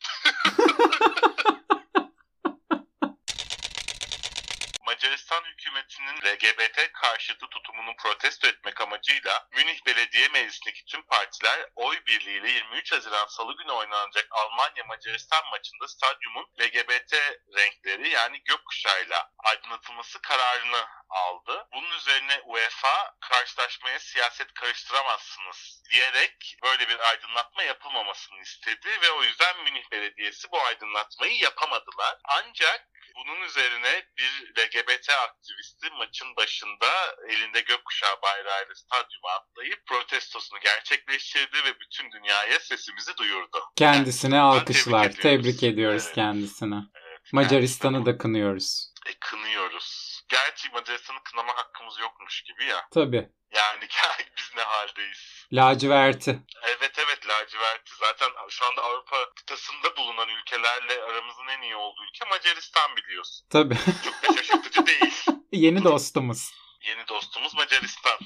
Macaristan 4.87 5.43
hükümetinin 5.53 6.17
LGBT 6.25 6.79
karşıtı 7.21 7.47
tutumunu 7.47 7.97
protesto 7.97 8.49
etmek 8.49 8.81
amacıyla 8.81 9.49
Münih 9.53 9.87
Belediye 9.87 10.29
Meclisi'ndeki 10.29 10.85
tüm 10.85 11.03
partiler 11.03 11.69
oy 11.77 11.97
birliğiyle 12.07 12.51
23 12.51 12.93
Haziran 12.93 13.27
Salı 13.27 13.57
günü 13.57 13.73
oynanacak 13.73 14.29
Almanya-Macaristan 14.31 15.51
maçında 15.51 15.89
stadyumun 15.89 16.47
LGBT 16.61 17.13
renkleri 17.57 18.09
yani 18.09 18.43
gökkuşağıyla 18.45 19.31
aydınlatılması 19.39 20.23
kararını 20.23 20.85
aldı. 21.11 21.67
Bunun 21.75 21.91
üzerine 21.91 22.41
UEFA 22.47 23.15
karşılaşmaya 23.21 23.99
siyaset 23.99 24.53
karıştıramazsınız 24.55 25.83
diyerek 25.91 26.57
böyle 26.63 26.89
bir 26.89 26.99
aydınlatma 27.09 27.63
yapılmamasını 27.63 28.41
istedi 28.41 28.89
ve 29.03 29.11
o 29.11 29.23
yüzden 29.23 29.65
Münih 29.65 29.85
Belediyesi 29.93 30.49
bu 30.53 30.63
aydınlatmayı 30.63 31.35
yapamadılar. 31.39 32.19
Ancak 32.25 32.87
bunun 33.17 33.41
üzerine 33.41 34.03
bir 34.19 34.53
LGBT 34.59 35.11
aktivisti 35.11 35.91
maçın 35.99 36.37
başında 36.37 37.17
elinde 37.29 37.61
gökkuşağı 37.61 38.23
bayrağıyla 38.23 38.75
stadyuma 38.75 39.29
atlayıp 39.31 39.87
protestosunu 39.87 40.61
gerçekleştirdi 40.61 41.57
ve 41.65 41.81
bütün 41.81 42.11
dünyaya 42.13 42.61
sesimizi 42.61 43.17
duyurdu. 43.17 43.65
Kendisine 43.77 44.41
alkışlar. 44.41 45.03
tebrik 45.05 45.23
Tebrik 45.23 45.47
ediyoruz. 45.57 45.75
ediyoruz 45.75 46.03
Evet. 46.07 46.15
kendisine. 46.15 46.77
Evet, 46.95 47.33
Macaristan'ı 47.33 48.07
da 48.07 48.19
kınıyoruz. 48.19 48.91
e, 49.07 49.13
kınıyoruz. 49.21 50.10
Gerçi 50.31 50.69
Macaristan'ı 50.69 51.23
kınama 51.23 51.57
hakkımız 51.57 51.99
yokmuş 51.99 52.43
gibi 52.43 52.65
ya. 52.65 52.89
Tabii. 52.91 53.29
Yani 53.53 53.81
biz 54.39 54.51
ne 54.57 54.63
haldeyiz? 54.63 55.47
Laciverti. 55.53 56.39
Evet 56.63 56.93
evet 56.99 57.29
laciverti. 57.29 57.93
Zaten 58.01 58.29
şu 58.49 58.67
anda 58.67 58.83
Avrupa 58.83 59.35
kıtasında 59.35 59.97
bulunan 59.97 60.29
ülkelerle 60.29 61.03
aramızın 61.03 61.47
en 61.49 61.63
iyi 61.63 61.77
olduğu 61.77 62.03
ülke 62.05 62.25
Macaristan 62.29 62.97
biliyorsun. 62.97 63.47
Tabii. 63.51 63.79
Çok 64.05 64.23
da 64.23 64.37
şaşırtıcı 64.37 64.87
değil. 64.87 65.25
Yeni 65.53 65.85
dostumuz. 65.85 66.51
Yeni 66.81 67.09
dostumuz 67.09 67.55
Macaristan. 67.55 68.19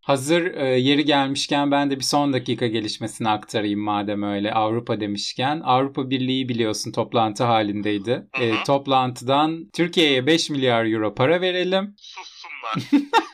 Hazır 0.00 0.54
e, 0.54 0.78
yeri 0.78 1.04
gelmişken 1.04 1.70
ben 1.70 1.90
de 1.90 1.96
bir 1.96 2.04
son 2.04 2.32
dakika 2.32 2.66
gelişmesini 2.66 3.28
aktarayım 3.28 3.80
madem 3.80 4.22
öyle 4.22 4.52
Avrupa 4.52 5.00
demişken. 5.00 5.60
Avrupa 5.64 6.10
Birliği 6.10 6.48
biliyorsun 6.48 6.92
toplantı 6.92 7.44
halindeydi. 7.44 8.26
E, 8.40 8.52
toplantıdan 8.66 9.70
Türkiye'ye 9.72 10.26
5 10.26 10.50
milyar 10.50 10.84
euro 10.84 11.14
para 11.14 11.40
verelim. 11.40 11.94
Sussunlar. 11.96 13.04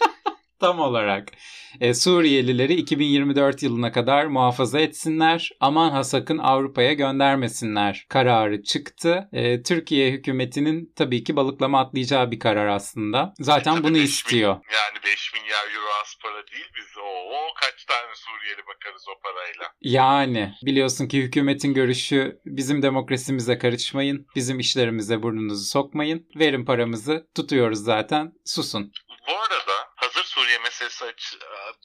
Tam 0.61 0.81
olarak 0.81 1.29
e, 1.81 1.95
Suriyelileri 1.95 2.75
2024 2.75 3.63
yılına 3.63 3.93
kadar 3.93 4.27
muhafaza 4.27 4.81
etsinler. 4.81 5.51
Aman 5.61 5.91
ha 5.91 6.05
sakın 6.05 6.39
Avrupa'ya 6.39 6.93
göndermesinler 6.93 8.07
kararı 8.09 8.63
çıktı. 8.63 9.29
E, 9.33 9.63
Türkiye 9.63 10.11
hükümetinin 10.11 10.93
tabii 10.97 11.25
ki 11.25 11.37
balıklama 11.37 11.81
atlayacağı 11.81 12.31
bir 12.31 12.39
karar 12.39 12.67
aslında. 12.67 13.35
Zaten 13.39 13.83
bunu 13.83 13.99
istiyor. 13.99 14.53
Yani 14.53 15.05
5 15.05 15.33
milyar 15.33 15.75
euro 15.75 15.91
az 16.03 16.15
para 16.23 16.47
değil 16.47 16.67
biz. 16.77 16.97
O 16.99 17.55
kaç 17.61 17.85
tane 17.85 18.15
Suriyeli 18.15 18.67
bakarız 18.67 19.05
o 19.09 19.21
parayla. 19.23 19.73
Yani 19.81 20.55
biliyorsun 20.63 21.09
ki 21.09 21.23
hükümetin 21.23 21.75
görüşü 21.75 22.41
bizim 22.47 22.83
demokrasimize 22.83 23.59
karışmayın, 23.59 24.27
bizim 24.37 24.59
işlerimize 24.59 25.23
burnunuzu 25.23 25.65
sokmayın, 25.65 26.27
verin 26.37 26.65
paramızı 26.65 27.27
tutuyoruz 27.35 27.85
zaten, 27.85 28.33
susun. 28.45 28.93
Bu 29.29 29.33
arada 29.33 29.66
Suriye 30.57 30.69
meselesi 30.69 31.05
aç, 31.05 31.35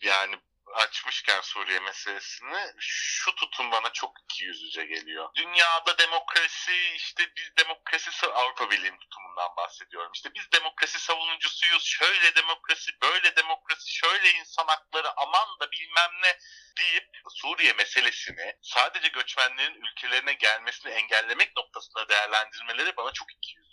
yani 0.01 0.39
açmışken 0.73 1.41
Suriye 1.41 1.79
meselesini 1.79 2.73
şu 2.79 3.35
tutum 3.35 3.71
bana 3.71 3.89
çok 3.93 4.11
ikiyüzlüce 4.23 4.85
geliyor. 4.85 5.29
Dünyada 5.35 5.97
demokrasi 5.97 6.93
işte 6.95 7.29
biz 7.37 7.57
demokrasi 7.57 8.27
Avrupa 8.27 8.71
Birliği 8.71 8.97
tutumundan 8.99 9.55
bahsediyorum. 9.57 10.11
İşte 10.15 10.29
biz 10.35 10.51
demokrasi 10.51 10.99
savunucusuyuz. 10.99 11.83
Şöyle 11.83 12.35
demokrasi, 12.35 12.91
böyle 13.01 13.35
demokrasi, 13.35 13.93
şöyle 13.93 14.31
insan 14.31 14.67
hakları 14.67 15.11
aman 15.17 15.59
da 15.59 15.71
bilmem 15.71 16.11
ne 16.21 16.37
deyip 16.77 17.09
Suriye 17.29 17.73
meselesini 17.73 18.55
sadece 18.61 19.07
göçmenlerin 19.07 19.81
ülkelerine 19.81 20.33
gelmesini 20.33 20.91
engellemek 20.91 21.57
noktasında 21.57 22.09
değerlendirmeleri 22.09 22.97
bana 22.97 23.11
çok 23.13 23.27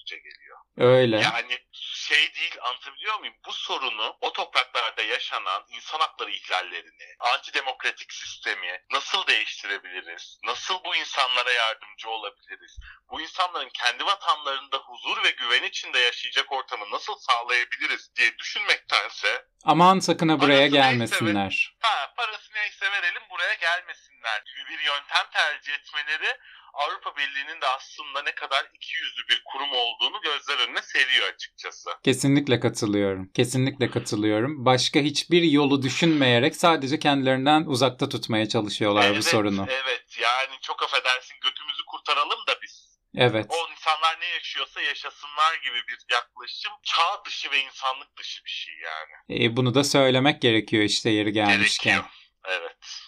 ikiyüzlüce 0.08 0.16
geliyor. 0.16 0.58
Öyle. 0.76 1.16
Yani 1.16 1.58
şey 1.72 2.34
değil 2.34 2.56
anlatabiliyor 2.62 3.18
muyum? 3.18 3.34
Bu 3.46 3.52
sorunu 3.52 4.16
o 4.20 4.32
topraklarda 4.32 5.02
yaşanan 5.02 5.64
insan 5.68 5.98
hakları 5.98 6.30
ihlallerini, 6.30 7.16
antidemokratik 7.20 8.12
sistemi 8.12 8.80
nasıl 8.92 9.26
değiştirebiliriz? 9.26 10.40
Nasıl 10.44 10.84
bu 10.84 10.96
insanlara 10.96 11.50
yardımcı 11.52 12.08
olabiliriz? 12.10 12.78
Bu 13.10 13.20
insanların 13.20 13.70
kendi 13.74 14.06
vatanlarında 14.06 14.76
huzur 14.76 15.24
ve 15.24 15.30
güven 15.30 15.62
içinde 15.62 15.98
yaşayacak 15.98 16.52
ortamı 16.52 16.90
nasıl 16.90 17.14
sağlayabiliriz 17.18 18.14
diye 18.16 18.38
düşünmektense 18.38 19.44
Aman 19.64 19.98
sakın 19.98 20.28
buraya 20.28 20.38
Parası 20.38 20.60
neyse 20.60 20.76
gelmesinler. 20.76 21.76
ha 21.80 22.12
parası 22.16 22.54
neyse 22.54 22.92
verelim 22.92 23.22
buraya 23.30 23.54
gelmesinler 23.54 24.42
gibi 24.46 24.68
bir 24.68 24.84
yöntem 24.84 25.26
tercih 25.32 25.74
etmeleri 25.74 26.36
Avrupa 26.78 27.16
Birliği'nin 27.16 27.60
de 27.60 27.66
aslında 27.66 28.22
ne 28.22 28.34
kadar 28.34 28.70
ikiyüzlü 28.74 29.28
bir 29.28 29.42
kurum 29.44 29.72
olduğunu 29.72 30.20
gözler 30.20 30.68
önüne 30.68 30.82
seriyor 30.82 31.28
açıkçası. 31.34 31.90
Kesinlikle 32.04 32.60
katılıyorum. 32.60 33.32
Kesinlikle 33.32 33.90
katılıyorum. 33.90 34.64
Başka 34.64 35.00
hiçbir 35.00 35.42
yolu 35.42 35.82
düşünmeyerek 35.82 36.56
sadece 36.56 36.98
kendilerinden 36.98 37.64
uzakta 37.66 38.08
tutmaya 38.08 38.48
çalışıyorlar 38.48 39.10
bu 39.10 39.14
evet, 39.14 39.24
sorunu. 39.24 39.66
Evet 39.68 40.18
yani 40.20 40.60
çok 40.62 40.82
affedersin 40.82 41.36
götümüzü 41.42 41.82
kurtaralım 41.86 42.38
da 42.48 42.62
biz. 42.62 42.98
Evet. 43.14 43.46
O 43.48 43.70
insanlar 43.72 44.20
ne 44.20 44.26
yaşıyorsa 44.26 44.80
yaşasınlar 44.80 45.54
gibi 45.54 45.82
bir 45.88 45.98
yaklaşım 46.12 46.72
çağ 46.82 47.24
dışı 47.26 47.50
ve 47.50 47.60
insanlık 47.60 48.16
dışı 48.18 48.44
bir 48.44 48.50
şey 48.50 48.74
yani. 48.74 49.44
E, 49.44 49.56
bunu 49.56 49.74
da 49.74 49.84
söylemek 49.84 50.42
gerekiyor 50.42 50.82
işte 50.82 51.10
yeri 51.10 51.32
gelmişken. 51.32 51.92
Gerekiyor. 51.92 52.14
Evet. 52.44 53.07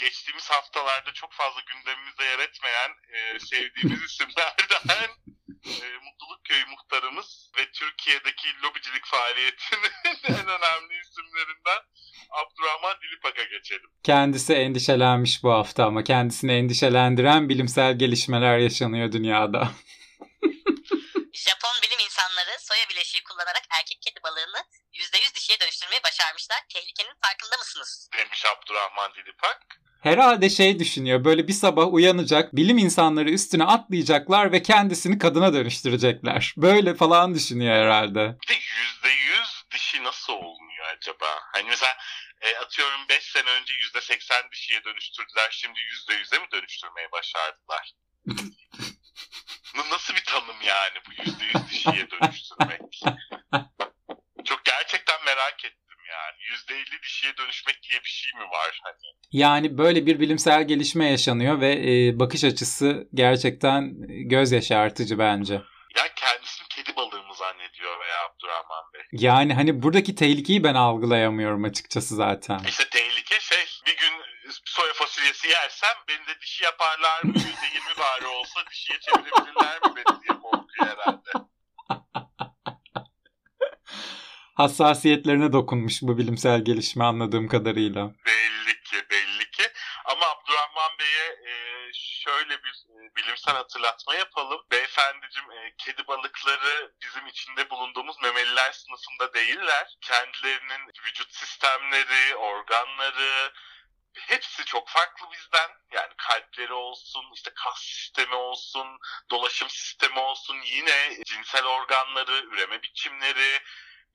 Geçtiğimiz 0.00 0.50
haftalarda 0.50 1.12
çok 1.12 1.32
fazla 1.32 1.60
gündemimizde 1.60 2.24
yer 2.24 2.38
etmeyen 2.38 2.90
e, 3.12 3.38
sevdiğimiz 3.38 4.02
isimlerden 4.10 5.10
e, 5.66 5.98
Mutluluk 6.04 6.44
Köyü 6.44 6.66
muhtarımız 6.66 7.50
ve 7.58 7.72
Türkiye'deki 7.72 8.48
lobicilik 8.62 9.04
faaliyetinin 9.06 9.92
en 10.24 10.46
önemli 10.46 11.00
isimlerinden 11.00 11.82
Abdurrahman 12.30 12.96
Dilipak'a 13.02 13.44
geçelim. 13.44 13.90
Kendisi 14.04 14.52
endişelenmiş 14.52 15.42
bu 15.42 15.52
hafta 15.52 15.84
ama 15.84 16.04
kendisini 16.04 16.52
endişelendiren 16.52 17.48
bilimsel 17.48 17.98
gelişmeler 17.98 18.58
yaşanıyor 18.58 19.12
dünyada. 19.12 19.60
Japon 21.32 21.76
bilim 21.82 22.00
insanları 22.06 22.56
soya 22.60 22.88
bileşiği 22.90 23.24
kullanarak 23.24 23.62
erkek 23.78 23.98
kedi 24.02 24.22
balığını 24.22 24.64
%100 24.94 25.34
dişiye 25.34 25.60
dönüştürmeyi 25.60 26.02
başarmışlar. 26.04 26.58
Tehlikenin 26.68 27.14
farkında 27.22 27.56
mısınız? 27.56 28.10
Demiş 28.18 28.44
Abdurrahman 28.46 29.14
Dilipak. 29.14 29.87
Herhalde 30.00 30.50
şey 30.50 30.78
düşünüyor 30.78 31.24
böyle 31.24 31.48
bir 31.48 31.52
sabah 31.52 31.92
uyanacak 31.92 32.56
bilim 32.56 32.78
insanları 32.78 33.30
üstüne 33.30 33.64
atlayacaklar 33.64 34.52
ve 34.52 34.62
kendisini 34.62 35.18
kadına 35.18 35.52
dönüştürecekler. 35.52 36.54
Böyle 36.56 36.94
falan 36.94 37.34
düşünüyor 37.34 37.74
herhalde. 37.74 38.36
Bir 38.42 38.48
de 38.48 38.54
yüzde 38.54 39.08
yüz 39.08 39.64
dişi 39.74 40.04
nasıl 40.04 40.32
olmuyor 40.32 40.86
acaba? 40.96 41.26
Hani 41.52 41.68
mesela 41.68 41.96
e, 42.40 42.56
atıyorum 42.56 43.00
5 43.08 43.22
sene 43.24 43.50
önce 43.50 43.72
yüzde 43.74 44.00
seksen 44.00 44.42
dişiye 44.52 44.84
dönüştürdüler. 44.84 45.48
Şimdi 45.50 45.80
yüzde 45.80 46.14
yüze 46.14 46.38
mi 46.38 46.46
dönüştürmeyi 46.52 47.08
başardılar? 47.12 47.92
Nasıl 49.90 50.14
bir 50.14 50.24
tanım 50.24 50.56
yani 50.62 50.98
bu 51.06 51.22
yüzde 51.22 51.44
yüz 51.44 51.70
dişiye 51.70 52.08
dönüştürmek? 52.10 53.00
Çok 54.44 54.64
gerçekten 54.64 55.24
merak 55.24 55.64
ettim 55.64 55.87
yani. 56.10 56.36
Yüzde 56.50 56.74
elli 56.74 57.02
dişiye 57.02 57.36
dönüşmek 57.36 57.82
diye 57.90 58.00
bir 58.04 58.08
şey 58.08 58.32
mi 58.40 58.46
var 58.50 58.80
hani? 58.82 58.96
Yani 59.32 59.78
böyle 59.78 60.06
bir 60.06 60.20
bilimsel 60.20 60.68
gelişme 60.68 61.10
yaşanıyor 61.10 61.60
ve 61.60 61.72
e, 61.72 62.18
bakış 62.18 62.44
açısı 62.44 63.08
gerçekten 63.14 63.94
göz 64.28 64.52
yaşartıcı 64.52 65.18
bence. 65.18 65.54
Ya 65.96 66.14
kendisini 66.16 66.68
kedi 66.68 66.96
balığı 66.96 67.22
mı 67.22 67.34
zannediyor 67.34 68.00
veya 68.00 68.24
Abdurrahman 68.24 68.92
Bey? 68.94 69.02
Yani 69.12 69.54
hani 69.54 69.82
buradaki 69.82 70.14
tehlikeyi 70.14 70.64
ben 70.64 70.74
algılayamıyorum 70.74 71.64
açıkçası 71.64 72.14
zaten. 72.16 72.60
İşte 72.68 72.88
tehlike 72.90 73.40
şey 73.40 73.64
bir 73.86 73.96
gün 73.96 74.12
soya 74.64 74.92
fasulyesi 74.92 75.48
yersem 75.48 75.96
beni 76.08 76.26
de 76.26 76.40
dişi 76.40 76.64
yaparlar 76.64 77.22
mı? 77.22 77.32
Yüzde 77.34 77.66
yirmi 77.74 77.98
bari 77.98 78.26
olsa 78.26 78.60
dişiye 78.70 78.98
çevirebilirler 79.00 79.76
mi 79.76 79.96
beni 79.96 80.20
diye 80.22 80.38
korkuyor 80.40 80.88
herhalde. 80.88 81.47
Hassasiyetlerine 84.58 85.52
dokunmuş 85.52 86.02
bu 86.02 86.18
bilimsel 86.18 86.64
gelişme 86.64 87.04
anladığım 87.04 87.48
kadarıyla. 87.48 88.10
Belli 88.26 88.82
ki 88.82 88.96
belli 89.10 89.50
ki. 89.50 89.62
Ama 90.04 90.26
Abdurrahman 90.26 90.98
Bey'e 90.98 91.26
e, 91.50 91.52
şöyle 91.94 92.64
bir 92.64 92.74
e, 92.90 93.16
bilimsel 93.16 93.54
hatırlatma 93.54 94.14
yapalım. 94.14 94.60
Beyefendicim 94.70 95.50
e, 95.50 95.74
kedi 95.78 96.06
balıkları 96.06 96.92
bizim 97.02 97.26
içinde 97.26 97.70
bulunduğumuz 97.70 98.16
memeliler 98.22 98.72
sınıfında 98.72 99.34
değiller. 99.34 99.96
Kendilerinin 100.00 100.92
vücut 101.06 101.34
sistemleri, 101.34 102.36
organları, 102.36 103.52
hepsi 104.14 104.64
çok 104.64 104.88
farklı 104.88 105.26
bizden. 105.32 105.70
Yani 105.92 106.12
kalpleri 106.16 106.72
olsun, 106.72 107.24
işte 107.34 107.50
kas 107.54 107.82
sistemi 107.82 108.34
olsun, 108.34 108.86
dolaşım 109.30 109.68
sistemi 109.68 110.18
olsun, 110.18 110.56
yine 110.64 111.24
cinsel 111.26 111.64
organları, 111.64 112.44
üreme 112.52 112.82
biçimleri 112.82 113.60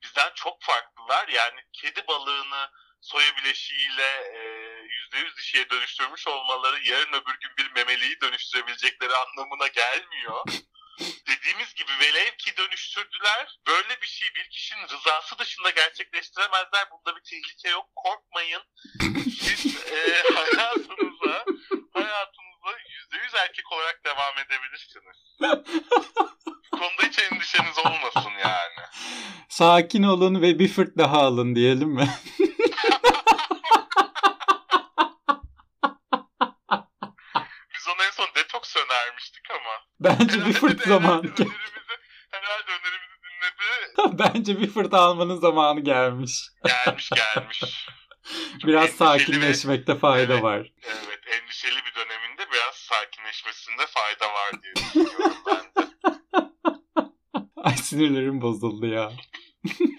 bizden 0.04 0.30
çok 0.34 0.62
farklılar. 0.62 1.28
Yani 1.28 1.60
kedi 1.72 2.06
balığını 2.06 2.70
soya 3.00 3.36
bileşiğiyle 3.36 4.08
e, 4.34 4.40
%100 5.12 5.36
dişiye 5.36 5.70
dönüştürmüş 5.70 6.28
olmaları 6.28 6.80
yarın 6.84 7.12
öbür 7.12 7.38
gün 7.40 7.56
bir 7.58 7.70
memeliyi 7.72 8.20
dönüştürebilecekleri 8.20 9.16
anlamına 9.16 9.66
gelmiyor. 9.66 10.44
Dediğimiz 11.28 11.74
gibi 11.74 11.92
velev 12.00 12.36
ki 12.38 12.56
dönüştürdüler. 12.56 13.58
Böyle 13.66 14.00
bir 14.02 14.06
şey 14.06 14.34
bir 14.34 14.48
kişinin 14.50 14.88
rızası 14.88 15.38
dışında 15.38 15.70
gerçekleştiremezler. 15.70 16.90
Bunda 16.90 17.16
bir 17.16 17.22
tehlike 17.22 17.68
yok. 17.68 17.86
Korkmayın. 17.94 18.62
Siz 19.40 19.92
e, 19.92 20.22
hayatınıza 20.34 21.44
hayatınıza 21.92 22.53
%100 22.68 23.36
erkek 23.42 23.72
olarak 23.72 24.00
devam 24.04 24.34
edebilirsiniz. 24.38 25.16
Bu 26.72 26.78
konuda 26.78 27.02
hiç 27.02 27.18
endişeniz 27.18 27.78
olmasın 27.78 28.32
yani. 28.44 28.86
Sakin 29.48 30.02
olun 30.02 30.42
ve 30.42 30.58
bir 30.58 30.68
fırt 30.68 30.98
daha 30.98 31.18
alın 31.18 31.54
diyelim 31.54 31.88
mi? 31.88 32.08
Biz 37.74 37.88
ona 37.94 38.04
en 38.06 38.10
son 38.10 38.26
detoks 38.36 38.76
önermiştik 38.76 39.50
ama. 39.50 39.80
Bence 40.00 40.46
bir 40.46 40.52
fırt 40.52 40.86
Herhalde 40.86 40.88
zamanı. 40.88 41.18
önerimizi, 41.20 41.96
herhalde 42.30 42.70
önerimizi 42.70 43.16
dinledi. 43.24 44.18
Bence 44.18 44.60
bir 44.60 44.70
fırt 44.70 44.94
almanın 44.94 45.36
zamanı 45.40 45.80
gelmiş. 45.80 46.42
Gelmiş 46.86 47.10
gelmiş. 47.10 47.88
Biraz 48.64 48.82
endişeli 48.84 48.98
sakinleşmekte 48.98 49.94
fayda 49.98 50.32
Evet. 50.32 50.42
var. 50.42 50.72
Evet 50.84 51.20
endişeli 51.42 51.76
bir 51.84 51.94
döneminde 51.94 52.50
biraz 52.52 52.74
sakinleşmesinde 52.74 53.82
fayda 53.86 54.32
var 54.34 54.62
diye 54.62 54.74
düşünüyorum 54.76 55.36
ben 55.46 55.64
de. 55.82 55.88
Ay 57.74 57.78
sinirlerim 57.78 58.40
bozuldu 58.40 58.86
ya. 58.86 59.12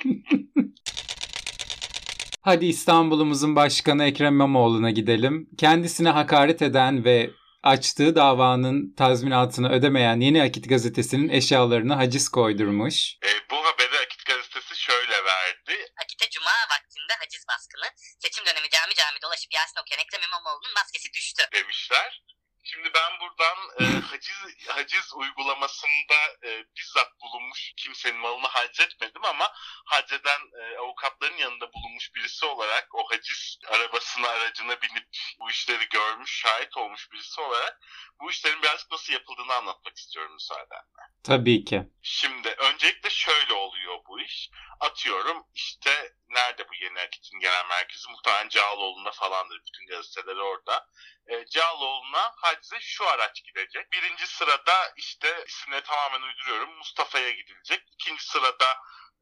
Hadi 2.42 2.66
İstanbul'umuzun 2.66 3.56
başkanı 3.56 4.06
Ekrem 4.06 4.34
İmamoğlu'na 4.34 4.92
gidelim. 4.92 5.50
Kendisine 5.58 6.10
hakaret 6.10 6.62
eden 6.62 7.06
ve 7.06 7.30
açtığı 7.64 8.16
davanın 8.16 8.96
tazminatını 8.96 9.72
ödemeyen 9.72 10.20
Yeni 10.20 10.44
Akit 10.44 10.70
gazetesinin 10.70 11.30
eşyalarını 11.30 11.94
haciz 11.94 12.30
koydurmuş. 12.30 13.18
E, 13.24 13.32
bu 13.52 13.56
haberi 13.56 13.98
Akit 14.06 14.26
Gazetesi 14.26 14.76
şöyle 14.82 15.18
verdi. 15.32 15.76
Akit'e 16.04 16.30
cuma 16.30 16.56
vaktinde 16.72 17.14
haciz 17.20 17.46
baskını. 17.50 17.88
Seçim 18.20 18.46
dönemi 18.46 18.70
cami 18.70 18.94
cami 18.94 19.22
dolaşıp 19.24 19.54
Yasin 19.54 19.82
okuyan 19.82 20.02
Ekrem 20.06 20.22
İmamoğlu'nun 20.28 20.74
maskesi 20.76 21.14
düştü. 21.14 21.44
demişler. 21.54 22.24
Şimdi 22.68 22.94
ben 22.94 23.20
buradan 23.20 23.58
e, 23.80 23.84
haciz 24.00 24.68
haciz 24.68 25.14
uygulamasında 25.14 26.16
e, 26.44 26.66
bizzat 26.78 27.22
bulunmuş 27.22 27.74
kimsenin 27.78 28.20
malını 28.20 28.48
haciz 28.48 28.80
etmedim 28.80 29.26
ama 29.26 29.52
haceden 29.86 30.42
e, 30.62 30.78
avukatların 30.78 31.38
yanında 31.38 31.74
bulunmuş 31.74 32.16
birisi 32.16 32.46
olarak 32.46 32.96
o 32.96 33.10
haciz 33.12 33.58
arabasına 33.68 34.28
aracına 34.28 34.82
binip 34.82 35.08
bu 35.40 35.50
işleri 35.50 35.90
görmüş, 35.90 36.40
şahit 36.42 36.78
olmuş 36.78 37.12
birisi 37.12 37.42
olarak 37.42 37.80
bu 38.22 38.32
işlerin 38.32 38.62
birazcık 38.62 38.92
nasıl 38.92 39.14
yapıldığını 39.14 39.54
anlatmak 39.54 39.98
istiyorum 39.98 40.34
müsaaden. 40.34 40.84
Tabii 41.26 41.66
ki. 41.66 41.84
Şimdi 42.02 42.50
öncelikle 42.50 43.10
şöyle 43.10 43.54
oluyor 43.54 43.98
bu 44.08 44.20
iş. 44.20 44.50
Atıyorum 44.80 45.44
işte 45.54 46.14
nerede 46.30 46.70
bu 46.70 46.74
yeni 46.84 47.00
akitin 47.00 47.40
genel 47.40 47.66
merkezi? 47.70 48.10
Muhtemelen 48.10 48.50
Cağaloğlu'nda 48.50 49.12
falandır. 49.12 49.62
Bütün 49.68 49.88
gazeteler 49.88 50.36
orada. 50.36 50.88
E, 51.28 51.46
Cağaloğlu'na 51.46 52.32
hacize 52.36 52.80
şu 52.80 53.08
araç 53.08 53.44
gidecek. 53.44 53.92
Birinci 53.92 54.28
sırada 54.28 54.94
işte 54.98 55.44
isimleri 55.48 55.84
tamamen 55.84 56.22
uyduruyorum. 56.28 56.78
Mustafa'ya 56.78 57.32
gidilecek. 57.32 57.84
İkinci 57.94 58.24
sırada 58.24 58.78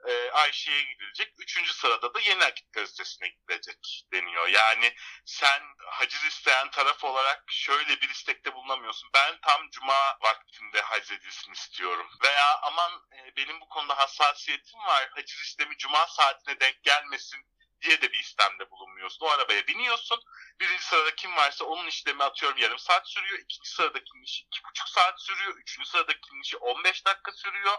e, 0.07 0.31
Ayşe'ye 0.31 0.83
gidilecek. 0.83 1.33
Üçüncü 1.37 1.73
sırada 1.73 2.13
da 2.13 2.19
Yeni 2.19 2.43
Akit 2.43 2.73
gazetesine 2.73 3.27
gidilecek 3.27 4.05
deniyor. 4.13 4.47
Yani 4.47 4.93
sen 5.25 5.61
haciz 5.85 6.23
isteyen 6.23 6.71
taraf 6.71 7.03
olarak 7.03 7.43
şöyle 7.47 8.01
bir 8.01 8.09
istekte 8.09 8.53
bulunamıyorsun. 8.53 9.09
Ben 9.13 9.39
tam 9.41 9.69
cuma 9.69 10.17
vaktinde 10.21 10.81
haciz 10.81 11.11
edilsin 11.11 11.51
istiyorum. 11.51 12.07
Veya 12.23 12.59
aman 12.61 12.91
e, 13.11 13.35
benim 13.35 13.61
bu 13.61 13.69
konuda 13.93 14.03
hassasiyetim 14.03 14.79
var. 14.79 15.09
Haciz 15.11 15.41
işlemi 15.41 15.77
cuma 15.77 16.07
saatine 16.07 16.59
denk 16.59 16.83
gelmesin 16.83 17.39
diye 17.81 18.01
de 18.01 18.11
bir 18.13 18.19
istemde 18.19 18.71
bulunmuyorsun. 18.71 19.25
O 19.25 19.29
arabaya 19.29 19.67
biniyorsun. 19.67 20.19
Birinci 20.59 20.83
sırada 20.83 21.15
kim 21.15 21.35
varsa 21.35 21.65
onun 21.65 21.87
işlemi 21.87 22.23
atıyorum 22.23 22.57
yarım 22.57 22.79
saat 22.79 23.09
sürüyor. 23.09 23.39
İkinci 23.39 23.69
sıradakinin 23.69 24.23
işi 24.23 24.43
iki 24.43 24.59
buçuk 24.63 24.87
saat 24.89 25.21
sürüyor. 25.21 25.57
Üçüncü 25.57 25.89
sıradakinin 25.89 26.41
işi 26.41 26.57
15 26.57 27.05
dakika 27.05 27.31
sürüyor. 27.31 27.77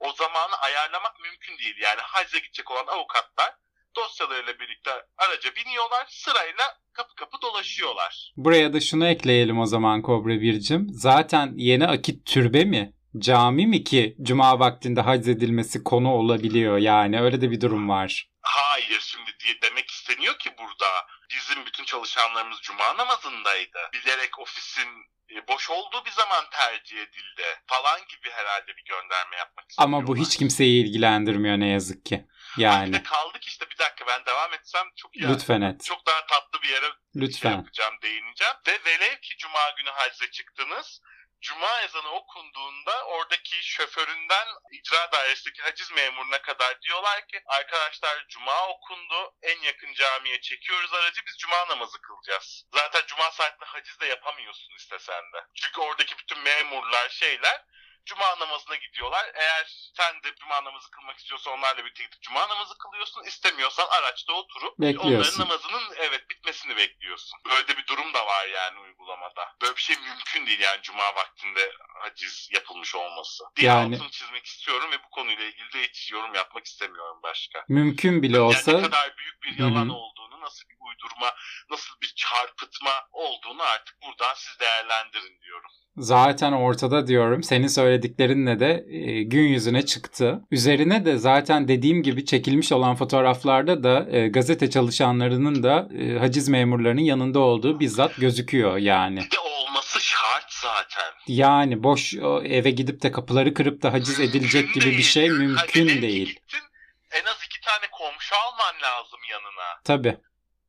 O 0.00 0.12
zamanı 0.12 0.56
ayarlamak 0.56 1.20
mümkün 1.20 1.58
değil. 1.58 1.76
Yani 1.80 2.00
hacize 2.00 2.38
gidecek 2.38 2.70
olan 2.70 2.86
avukatlar 2.86 3.54
dosyalarıyla 3.96 4.60
birlikte 4.60 4.90
araca 5.18 5.54
biniyorlar. 5.56 6.06
Sırayla 6.08 6.78
kapı 6.92 7.14
kapı 7.14 7.42
dolaşıyorlar. 7.42 8.32
Buraya 8.36 8.72
da 8.72 8.80
şunu 8.80 9.08
ekleyelim 9.08 9.58
o 9.58 9.66
zaman 9.66 10.02
Kobra 10.02 10.40
Bircim. 10.40 10.86
Zaten 10.90 11.52
yeni 11.56 11.86
akit 11.86 12.26
türbe 12.26 12.64
mi? 12.64 12.97
Cami 13.18 13.66
mi 13.66 13.84
ki 13.84 14.16
cuma 14.22 14.58
vaktinde 14.60 15.00
hac 15.00 15.28
edilmesi 15.28 15.84
konu 15.84 16.12
olabiliyor 16.12 16.78
yani 16.78 17.20
öyle 17.20 17.40
de 17.40 17.50
bir 17.50 17.60
durum 17.60 17.88
var. 17.88 18.28
Hayır 18.42 19.00
şimdi 19.00 19.30
diye 19.44 19.54
demek 19.62 19.90
isteniyor 19.90 20.38
ki 20.38 20.50
burada 20.58 20.86
bizim 21.30 21.66
bütün 21.66 21.84
çalışanlarımız 21.84 22.58
cuma 22.62 22.96
namazındaydı. 22.96 23.78
Bilerek 23.92 24.38
ofisin 24.38 24.88
e, 25.30 25.48
boş 25.48 25.70
olduğu 25.70 26.04
bir 26.06 26.10
zaman 26.10 26.44
tercih 26.52 26.96
edildi 26.96 27.42
falan 27.66 28.00
gibi 28.00 28.30
herhalde 28.30 28.66
bir 28.76 28.84
gönderme 28.84 29.36
yapmak 29.36 29.70
istiyorlar. 29.70 29.98
Ama 29.98 30.06
bu 30.06 30.16
hiç 30.16 30.36
kimseyi 30.36 30.84
ilgilendirmiyor 30.84 31.60
ne 31.60 31.68
yazık 31.68 32.06
ki. 32.06 32.26
Bir 32.58 32.62
Yani 32.62 32.92
de 32.92 33.02
kaldık 33.02 33.44
işte 33.44 33.66
bir 33.70 33.78
dakika 33.78 34.06
ben 34.06 34.26
devam 34.26 34.54
etsem 34.54 34.86
çok 34.96 35.16
iyi. 35.16 35.28
lütfen 35.28 35.60
et. 35.60 35.84
Çok 35.84 36.06
daha 36.06 36.26
tatlı 36.26 36.62
bir 36.62 36.68
yere 36.68 36.80
şey 36.86 36.92
Lütfen. 37.16 37.50
yapacağım, 37.52 37.94
değineceğim. 38.02 38.54
Ve 38.68 38.72
velev 38.86 39.20
ki 39.22 39.34
cuma 39.38 39.60
günü 39.76 39.90
hacize 39.90 40.30
çıktınız. 40.30 41.00
Cuma 41.40 41.80
ezanı 41.80 42.10
okunduğunda 42.10 43.04
oradaki 43.06 43.62
şoföründen 43.62 44.48
icra 44.72 45.12
dairesindeki 45.12 45.62
haciz 45.62 45.90
memuruna 45.90 46.42
kadar 46.42 46.82
diyorlar 46.82 47.26
ki 47.26 47.42
arkadaşlar 47.46 48.26
cuma 48.28 48.68
okundu 48.68 49.34
en 49.42 49.58
yakın 49.58 49.92
camiye 49.94 50.40
çekiyoruz 50.40 50.94
aracı 50.94 51.26
biz 51.26 51.38
cuma 51.38 51.68
namazı 51.68 52.00
kılacağız. 52.00 52.64
Zaten 52.74 53.02
cuma 53.06 53.30
saatinde 53.30 53.64
haciz 53.64 54.00
de 54.00 54.06
yapamıyorsun 54.06 54.74
istesen 54.74 55.32
de. 55.32 55.44
Çünkü 55.54 55.80
oradaki 55.80 56.18
bütün 56.18 56.38
memurlar 56.38 57.08
şeyler 57.08 57.64
Cuma 58.08 58.38
namazına 58.40 58.76
gidiyorlar. 58.76 59.24
Eğer 59.34 59.64
sen 59.96 60.14
de 60.22 60.28
cuma 60.40 60.64
namazı 60.64 60.90
kılmak 60.90 61.18
istiyorsan 61.18 61.52
onlarla 61.58 61.84
birlikte 61.84 62.04
gidip 62.04 62.22
cuma 62.22 62.48
namazı 62.48 62.78
kılıyorsun. 62.78 63.22
İstemiyorsan 63.24 63.86
araçta 63.98 64.32
oturup 64.32 64.78
Bekliyorsun. 64.80 65.08
onların 65.12 65.38
namazının 65.40 65.94
evet 65.98 66.30
bitmesini 66.30 66.76
bekliyorsun. 66.76 67.38
Böyle 67.50 67.68
bir 67.78 67.86
durum 67.86 68.14
da 68.14 68.26
var 68.26 68.46
yani 68.54 68.80
uygulamada. 68.80 69.42
Böyle 69.62 69.76
bir 69.76 69.80
şey 69.80 69.96
mümkün 69.96 70.46
değil 70.46 70.60
yani 70.60 70.82
cuma 70.82 71.14
vaktinde 71.14 71.72
haciz 72.02 72.48
yapılmış 72.52 72.94
olması. 72.94 73.44
Diye 73.56 73.68
Yani- 73.70 73.94
altını 73.96 74.10
çizmek 74.10 74.46
istiyorum 74.46 74.90
ve 74.92 74.98
bu 75.04 75.10
konuyla 75.10 75.44
ilgili 75.44 75.72
de 75.72 75.82
hiç 75.82 76.12
yorum 76.12 76.34
yapmak 76.34 76.66
istemiyorum 76.66 77.20
başka. 77.22 77.64
Mümkün 77.68 78.22
bile 78.22 78.36
Yani 78.36 78.46
olsa 78.46 78.72
ne 78.72 78.82
kadar 78.82 79.16
büyük 79.18 79.42
bir 79.42 79.58
yalan 79.58 79.88
Hı 79.88 79.92
hı. 79.92 79.96
olduğunu, 79.96 80.40
nasıl 80.40 80.68
bir 80.68 80.76
uydurma, 80.80 81.34
nasıl 81.70 81.94
bir 82.02 82.12
çarpıtma 82.16 82.92
olduğunu 83.12 83.62
artık 83.62 83.96
buradan 84.02 84.34
siz 84.34 84.60
değerlendirin 84.60 85.40
diyorum. 85.42 85.70
zaten 85.96 86.52
ortada 86.52 87.06
diyorum. 87.06 87.42
Senin 87.42 87.66
söylediklerinle 87.98 88.60
de 88.60 88.84
e, 88.88 89.22
gün 89.22 89.42
yüzüne 89.42 89.86
çıktı. 89.86 90.40
Üzerine 90.50 91.04
de 91.04 91.18
zaten 91.18 91.68
dediğim 91.68 92.02
gibi 92.02 92.24
çekilmiş 92.24 92.72
olan 92.72 92.96
fotoğraflarda 92.96 93.82
da 93.82 94.06
e, 94.10 94.28
gazete 94.28 94.70
çalışanlarının 94.70 95.62
da 95.62 95.88
e, 95.98 96.18
haciz 96.18 96.48
memurlarının 96.48 97.00
yanında 97.00 97.38
olduğu 97.38 97.80
bizzat 97.80 98.16
gözüküyor 98.16 98.76
yani. 98.76 99.16
Bir 99.16 99.30
de 99.30 99.38
olması 99.38 100.00
şart 100.00 100.52
zaten. 100.52 101.12
Yani 101.26 101.82
boş 101.82 102.14
eve 102.44 102.70
gidip 102.70 103.02
de 103.02 103.12
kapıları 103.12 103.54
kırıp 103.54 103.82
da 103.82 103.92
haciz 103.92 104.20
edilecek 104.20 104.64
Mümkün 104.64 104.80
gibi 104.80 104.98
bir 104.98 105.02
şey 105.02 105.30
mümkün 105.30 105.86
ki 105.88 106.02
değil. 106.02 106.26
Gittin, 106.26 106.66
en 107.10 107.24
az 107.24 107.38
iki 107.46 107.60
tane 107.60 107.86
komşu 107.92 108.34
alman 108.34 108.82
lazım 108.82 109.20
yanına. 109.30 109.80
Tabii. 109.84 110.16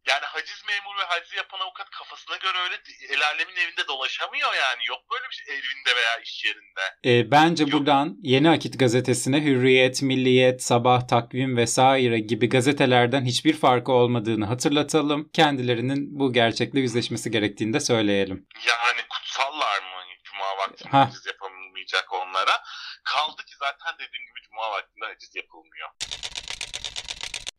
Yani 0.07 0.25
haciz 0.25 0.58
memuru 0.69 0.99
ve 0.99 1.03
haciz 1.03 1.33
yapan 1.33 1.59
avukat 1.59 1.89
kafasına 1.89 2.35
göre 2.35 2.57
öyle 2.57 2.75
el 3.09 3.21
alemin 3.27 3.55
evinde 3.55 3.87
dolaşamıyor 3.87 4.53
yani. 4.53 4.81
Yok 4.89 4.99
böyle 5.11 5.25
bir 5.29 5.35
şey 5.35 5.55
evinde 5.55 5.95
veya 5.95 6.19
iş 6.23 6.45
yerinde. 6.45 6.81
E, 7.05 7.31
bence 7.31 7.63
Yok. 7.63 7.71
buradan 7.73 8.17
Yeni 8.23 8.49
Akit 8.49 8.79
gazetesine 8.79 9.41
Hürriyet, 9.43 10.01
Milliyet, 10.01 10.63
Sabah, 10.63 11.07
Takvim 11.07 11.57
vesaire 11.57 12.19
gibi 12.19 12.49
gazetelerden 12.49 13.25
hiçbir 13.25 13.57
farkı 13.57 13.91
olmadığını 13.91 14.45
hatırlatalım. 14.45 15.29
Kendilerinin 15.33 16.19
bu 16.19 16.33
gerçekle 16.33 16.79
yüzleşmesi 16.79 17.31
gerektiğini 17.31 17.73
de 17.73 17.79
söyleyelim. 17.79 18.47
Yani 18.67 19.01
kutsallar 19.09 19.79
mı 19.81 19.99
Cuma 20.23 20.57
vaktinde 20.57 20.89
Ha. 20.89 21.05
haciz 21.07 21.25
yapılmayacak 21.25 22.13
onlara? 22.13 22.63
Kaldı 23.03 23.45
ki 23.45 23.55
zaten 23.59 23.93
dediğim 23.95 24.25
gibi 24.25 24.39
Cuma 24.49 24.71
vaktinde 24.71 25.05
haciz 25.05 25.35
yapılmıyor. 25.35 25.89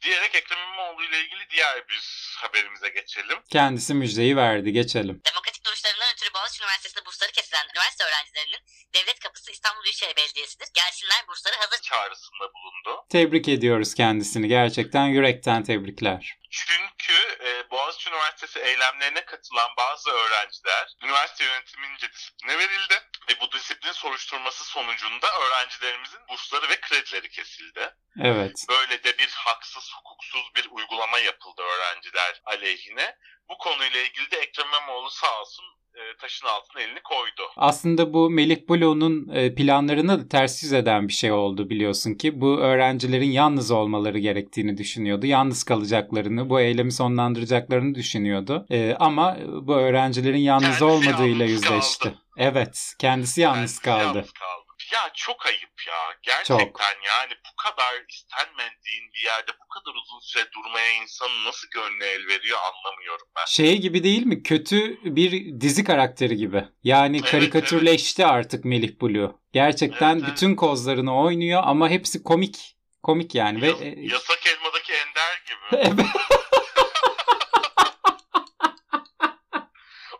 Diyerek 0.03 0.35
Ekrem 0.35 0.59
İmamoğlu 0.59 1.05
ile 1.05 1.20
ilgili 1.20 1.51
diğer 1.51 1.88
bir 1.88 2.01
haberimize 2.42 2.88
geçelim. 2.88 3.38
Kendisi 3.53 3.94
müjdeyi 3.94 4.37
verdi. 4.37 4.72
Geçelim. 4.72 5.20
Demokratik 5.26 5.64
duruşlarından 5.66 6.12
ötürü 6.14 6.35
Boğaziçi 6.35 6.62
Üniversitesi'nde 6.62 7.07
bursları 7.07 7.33
kesilen 7.33 7.66
üniversite 7.74 8.05
öğrencilerinin 8.05 8.61
devlet 8.94 9.18
kapısı 9.18 9.50
İstanbul 9.50 9.83
Büyükşehir 9.85 10.16
Belediyesi'dir. 10.16 10.68
Gelsinler 10.74 11.22
bursları 11.29 11.57
hazır. 11.57 11.81
Çağrısında 11.83 12.46
bulundu. 12.55 13.07
Tebrik 13.11 13.48
ediyoruz 13.48 13.94
kendisini. 13.94 14.48
Gerçekten 14.48 15.07
yürekten 15.07 15.64
tebrikler. 15.64 16.40
Çünkü 16.50 17.18
e, 17.44 17.70
Boğaziçi 17.70 18.11
Üniversitesi 18.11 18.59
eylemlerine 18.59 19.24
katılan 19.24 19.70
bazı 19.79 20.11
öğrenciler 20.11 20.96
üniversite 21.03 21.44
yönetimince 21.44 22.12
disipline 22.12 22.59
verildi 22.59 22.94
ve 23.29 23.40
bu 23.40 23.53
disiplin 23.53 23.92
soruşturması 23.92 24.64
sonucunda 24.64 25.26
öğrencilerimizin 25.40 26.20
bursları 26.29 26.68
ve 26.68 26.81
kredileri 26.81 27.29
kesildi. 27.29 27.94
Evet. 28.22 28.64
Böyle 28.68 29.05
de 29.05 29.18
bir 29.18 29.29
haksız, 29.29 29.92
hukuksuz 29.94 30.55
bir 30.57 30.68
uygulama 30.70 31.18
yapıldı 31.18 31.62
öğrenciler 31.62 32.30
aleyhine. 32.45 33.14
Bu 33.51 33.59
konuyla 33.59 34.01
ilgili 34.01 34.31
de 34.31 34.37
Ekrem 34.37 34.66
İmamoğlu 34.69 35.11
sağ 35.11 35.40
olsun 35.40 35.64
e, 35.95 36.16
taşın 36.21 36.47
altına 36.47 36.83
elini 36.83 37.01
koydu. 37.05 37.43
Aslında 37.57 38.12
bu 38.12 38.31
Melih 38.31 38.57
Bloğ'un 38.69 39.29
e, 39.35 39.55
planlarını 39.55 40.21
da 40.21 40.29
ters 40.29 40.62
yüz 40.62 40.73
eden 40.73 41.09
bir 41.09 41.12
şey 41.12 41.33
oldu 41.33 41.71
biliyorsun 41.71 42.14
ki. 42.14 42.40
Bu 42.40 42.59
öğrencilerin 42.59 43.31
yalnız 43.31 43.71
olmaları 43.71 44.19
gerektiğini 44.19 44.77
düşünüyordu. 44.79 45.27
Yalnız 45.27 45.64
kalacaklarını, 45.64 46.51
bu 46.51 46.61
eylemi 46.61 46.93
sonlandıracaklarını 46.93 47.95
düşünüyordu. 47.95 48.66
E, 48.71 48.95
ama 49.01 49.37
bu 49.62 49.75
öğrencilerin 49.75 50.38
yalnız 50.38 50.64
Kendisi 50.64 50.85
olmadığıyla 50.85 51.45
yalnız 51.45 51.51
yüzleşti. 51.64 52.03
kaldı. 52.05 52.19
Evet, 52.37 52.95
kendisi 52.99 53.40
yalnız 53.40 53.59
Kendisi 53.79 53.83
kaldı. 53.83 54.03
yalnız 54.19 54.33
kaldı. 54.33 54.60
Ya 54.92 55.11
çok 55.14 55.46
ayıp 55.46 55.87
ya. 55.88 55.94
Gerçekten 56.22 56.64
Çok. 56.66 56.81
yani 57.07 57.33
bu 57.53 57.62
kadar 57.62 58.05
istenmediğin 58.09 59.12
bir 59.14 59.24
yerde 59.24 59.50
bu 59.64 59.68
kadar 59.68 59.94
uzun 60.03 60.20
süre 60.20 60.44
durmaya 60.53 60.92
insanın 61.03 61.44
nasıl 61.44 61.68
gönlü 61.70 62.05
el 62.05 62.26
veriyor 62.26 62.59
anlamıyorum 62.59 63.26
ben. 63.37 63.44
Şey 63.46 63.79
gibi 63.79 64.05
değil 64.05 64.26
mi? 64.26 64.42
Kötü 64.42 64.98
bir 65.16 65.61
dizi 65.61 65.85
karakteri 65.85 66.37
gibi. 66.37 66.64
Yani 66.85 67.16
Evet, 67.20 67.31
karikatürleşti 67.31 68.26
artık 68.26 68.64
Melih 68.64 69.00
Blue. 69.00 69.31
Gerçekten 69.53 70.12
Evet, 70.14 70.22
evet. 70.24 70.33
bütün 70.37 70.55
kozlarını 70.57 71.20
oynuyor 71.22 71.62
ama 71.64 71.88
hepsi 71.88 72.22
komik. 72.22 72.76
Komik 73.03 73.35
yani 73.35 73.62
ve 73.62 73.66
Yas- 73.66 73.83
e, 73.83 73.94
yasak 73.98 74.46
elmadaki 74.46 74.92
Ender 74.92 75.42
gibi. 75.46 75.61
Evet. 75.92 76.07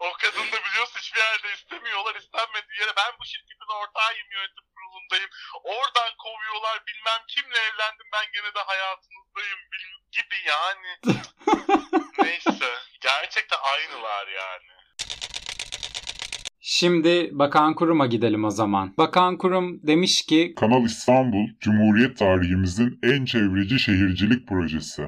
o 0.00 0.12
kadın 0.20 0.52
da 0.52 0.64
biliyorsun 0.70 0.98
hiçbir 1.00 1.20
yerde 1.31 1.49
istemiyorlar. 1.59 2.14
istenmediği 2.23 2.81
yere 2.81 2.93
ben 3.01 3.12
bu 3.19 3.25
şirketin 3.31 3.71
ortağıyım 3.81 4.29
yönetim 4.37 4.66
kurulundayım. 4.75 5.31
Oradan 5.75 6.12
kovuyorlar 6.25 6.77
bilmem 6.88 7.23
kimle 7.33 7.59
evlendim 7.69 8.09
ben 8.16 8.27
gene 8.35 8.51
de 8.57 8.62
hayatınızdayım 8.71 9.61
gibi 10.16 10.38
yani. 10.55 10.90
Neyse. 12.25 12.71
Gerçekten 13.01 13.59
aynılar 13.73 14.27
yani. 14.29 14.71
Şimdi 16.62 17.31
Bakan 17.33 17.75
Kurum'a 17.75 18.07
gidelim 18.07 18.45
o 18.45 18.51
zaman. 18.51 18.95
Bakan 18.99 19.38
Kurum 19.38 19.87
demiş 19.87 20.23
ki 20.23 20.55
Kanal 20.57 20.85
İstanbul, 20.85 21.47
Cumhuriyet 21.61 22.19
tarihimizin 22.19 22.99
en 23.03 23.25
çevreci 23.25 23.79
şehircilik 23.79 24.49
projesi. 24.49 25.03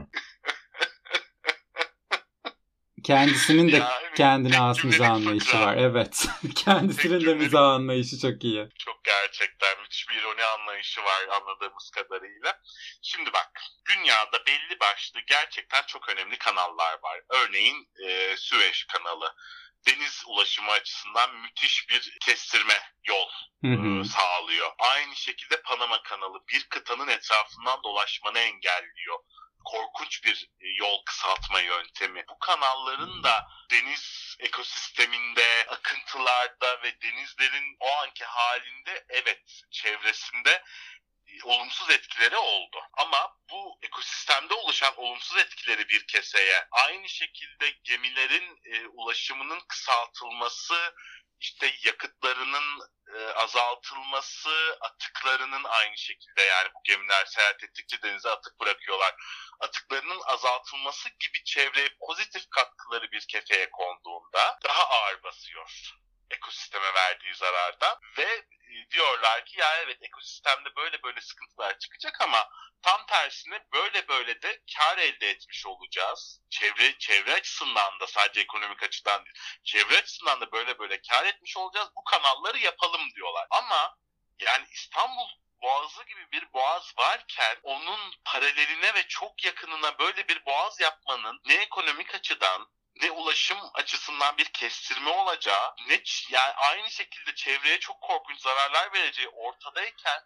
Kendisinin 3.04 3.72
de 3.72 3.76
Ya, 3.76 3.98
evet, 4.02 4.14
kendine 4.16 4.56
has 4.56 4.84
mizah 4.84 5.10
anlayışı 5.10 5.60
var. 5.60 5.76
Evet. 5.76 6.26
kendisinin 6.64 7.26
de 7.26 7.34
mizah 7.34 7.62
anlayışı 7.62 8.18
çok 8.18 8.44
iyi. 8.44 8.68
Çok 8.78 9.04
gerçekten 9.04 9.80
müthiş 9.80 10.08
bir 10.08 10.14
ironi 10.14 10.44
anlayışı 10.44 11.00
var 11.00 11.28
anladığımız 11.40 11.90
kadarıyla. 11.90 12.58
Şimdi 13.02 13.32
bak 13.32 13.50
dünyada 13.90 14.46
belli 14.46 14.80
başlı 14.80 15.20
gerçekten 15.26 15.82
çok 15.86 16.08
önemli 16.08 16.38
kanallar 16.38 16.92
var. 17.02 17.20
Örneğin 17.30 17.88
e, 18.06 18.36
Süveyş 18.36 18.84
kanalı. 18.84 19.34
Deniz 19.86 20.22
ulaşımı 20.26 20.70
açısından 20.70 21.36
müthiş 21.36 21.88
bir 21.88 22.18
kestirme 22.20 22.80
yol 23.04 23.28
Hı 23.64 23.68
hı. 23.68 24.00
e, 24.00 24.04
sağlıyor. 24.04 24.70
Aynı 24.78 25.16
şekilde 25.16 25.62
Panama 25.62 26.02
kanalı 26.02 26.38
bir 26.48 26.66
kıtanın 26.70 27.08
etrafından 27.08 27.82
dolaşmanı 27.84 28.38
engelliyor. 28.38 29.18
Korkunç 29.64 30.24
bir 30.24 30.50
e, 30.60 30.68
yol 30.68 31.04
kısaltma 31.04 31.60
yöntemi. 31.60 32.24
Bu 32.28 32.38
kanalların 32.38 33.22
da 33.22 33.48
deniz 33.70 34.36
ekosisteminde, 34.38 35.66
akıntılarda 35.68 36.82
ve 36.82 37.00
denizlerin 37.02 37.76
o 37.80 37.92
anki 37.92 38.24
halinde 38.24 39.04
evet 39.08 39.62
çevresinde 39.70 40.62
olumsuz 41.44 41.90
etkileri 41.90 42.36
oldu. 42.36 42.76
Ama 42.92 43.36
bu 43.50 43.78
ekosistemde 43.82 44.54
oluşan 44.54 44.96
olumsuz 44.96 45.38
etkileri 45.38 45.88
bir 45.88 46.06
keseye 46.06 46.66
aynı 46.70 47.08
şekilde 47.08 47.70
gemilerin 47.84 48.60
e, 48.64 48.86
ulaşımının 48.86 49.60
kısaltılması, 49.68 50.94
işte 51.40 51.74
yakıtlarının 51.84 52.80
e, 53.14 53.26
azaltılması, 53.26 54.78
atıklarının 54.80 55.64
aynı 55.64 55.98
şekilde 55.98 56.42
yani 56.42 56.68
bu 56.74 56.80
gemiler 56.84 57.24
seyahat 57.24 57.64
ettikçe 57.64 58.02
denize 58.02 58.30
atık 58.30 58.60
bırakıyorlar. 58.60 59.14
Atıklarının 59.60 60.20
azaltılması 60.24 61.08
gibi 61.08 61.44
çevreye 61.44 61.88
pozitif 62.06 62.50
katkıları 62.50 63.12
bir 63.12 63.26
kefeye 63.28 63.70
konduğunda 63.70 64.58
daha 64.64 64.88
ağır 64.88 65.22
basıyor 65.22 65.92
ekosisteme 66.32 66.94
verdiği 66.94 67.34
zarardan 67.34 67.98
ve 68.18 68.44
e, 68.72 68.90
diyorlar 68.90 69.44
ki 69.44 69.60
ya 69.60 69.76
evet 69.76 70.02
ekosistemde 70.02 70.76
böyle 70.76 71.02
böyle 71.02 71.20
sıkıntılar 71.20 71.78
çıkacak 71.78 72.20
ama 72.20 72.48
tam 72.82 73.06
tersine 73.06 73.66
böyle 73.72 74.08
böyle 74.08 74.42
de 74.42 74.62
kar 74.76 74.98
elde 74.98 75.30
etmiş 75.30 75.66
olacağız. 75.66 76.40
Çevre 76.50 76.98
çevre 76.98 77.34
açısından 77.34 78.00
da 78.00 78.06
sadece 78.06 78.40
ekonomik 78.40 78.82
açıdan 78.82 79.24
değil, 79.24 79.36
çevre 79.64 79.98
açısından 79.98 80.40
da 80.40 80.52
böyle 80.52 80.78
böyle 80.78 81.00
kar 81.00 81.26
etmiş 81.26 81.56
olacağız. 81.56 81.88
Bu 81.96 82.04
kanalları 82.04 82.58
yapalım 82.58 83.10
diyorlar. 83.14 83.46
Ama 83.50 83.96
yani 84.38 84.66
İstanbul 84.70 85.28
Boğazı 85.62 86.04
gibi 86.04 86.32
bir 86.32 86.52
boğaz 86.52 86.94
varken 86.98 87.56
onun 87.62 88.00
paraleline 88.24 88.94
ve 88.94 89.08
çok 89.08 89.44
yakınına 89.44 89.98
böyle 89.98 90.28
bir 90.28 90.46
boğaz 90.46 90.80
yapmanın 90.80 91.40
ne 91.46 91.54
ekonomik 91.54 92.14
açıdan 92.14 92.68
ne 93.02 93.10
ulaşım 93.10 93.58
açısından 93.74 94.38
bir 94.38 94.44
kestirme 94.44 95.10
olacağı, 95.10 95.74
ne 95.88 96.02
yani 96.30 96.52
aynı 96.70 96.90
şekilde 96.90 97.34
çevreye 97.34 97.78
çok 97.80 98.00
korkunç 98.00 98.40
zararlar 98.40 98.92
vereceği 98.92 99.28
ortadayken 99.28 100.22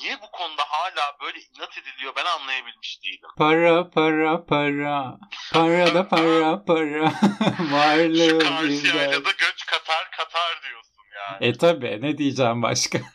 niye 0.00 0.22
bu 0.22 0.30
konuda 0.30 0.62
hala 0.68 1.16
böyle 1.22 1.40
inat 1.40 1.78
ediliyor 1.78 2.12
ben 2.16 2.24
anlayabilmiş 2.24 3.04
değilim. 3.04 3.28
Para 3.38 3.90
para 3.90 4.44
para. 4.46 5.18
Para 5.52 5.94
da 5.94 6.08
para 6.08 6.64
para. 6.66 7.10
Şu 7.56 7.72
Varlığı 7.72 8.38
karşı 8.38 8.84
bir 8.84 8.94
yaylada 8.94 9.30
göç 9.30 9.66
katar 9.66 10.10
katar 10.10 10.62
diyorsun 10.62 11.04
yani. 11.16 11.46
E 11.46 11.52
tabi 11.52 12.02
ne 12.02 12.18
diyeceğim 12.18 12.62
başka. 12.62 12.98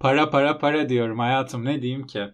para 0.00 0.30
para 0.30 0.58
para 0.58 0.88
diyorum 0.88 1.18
hayatım 1.18 1.64
ne 1.64 1.82
diyeyim 1.82 2.06
ki. 2.06 2.24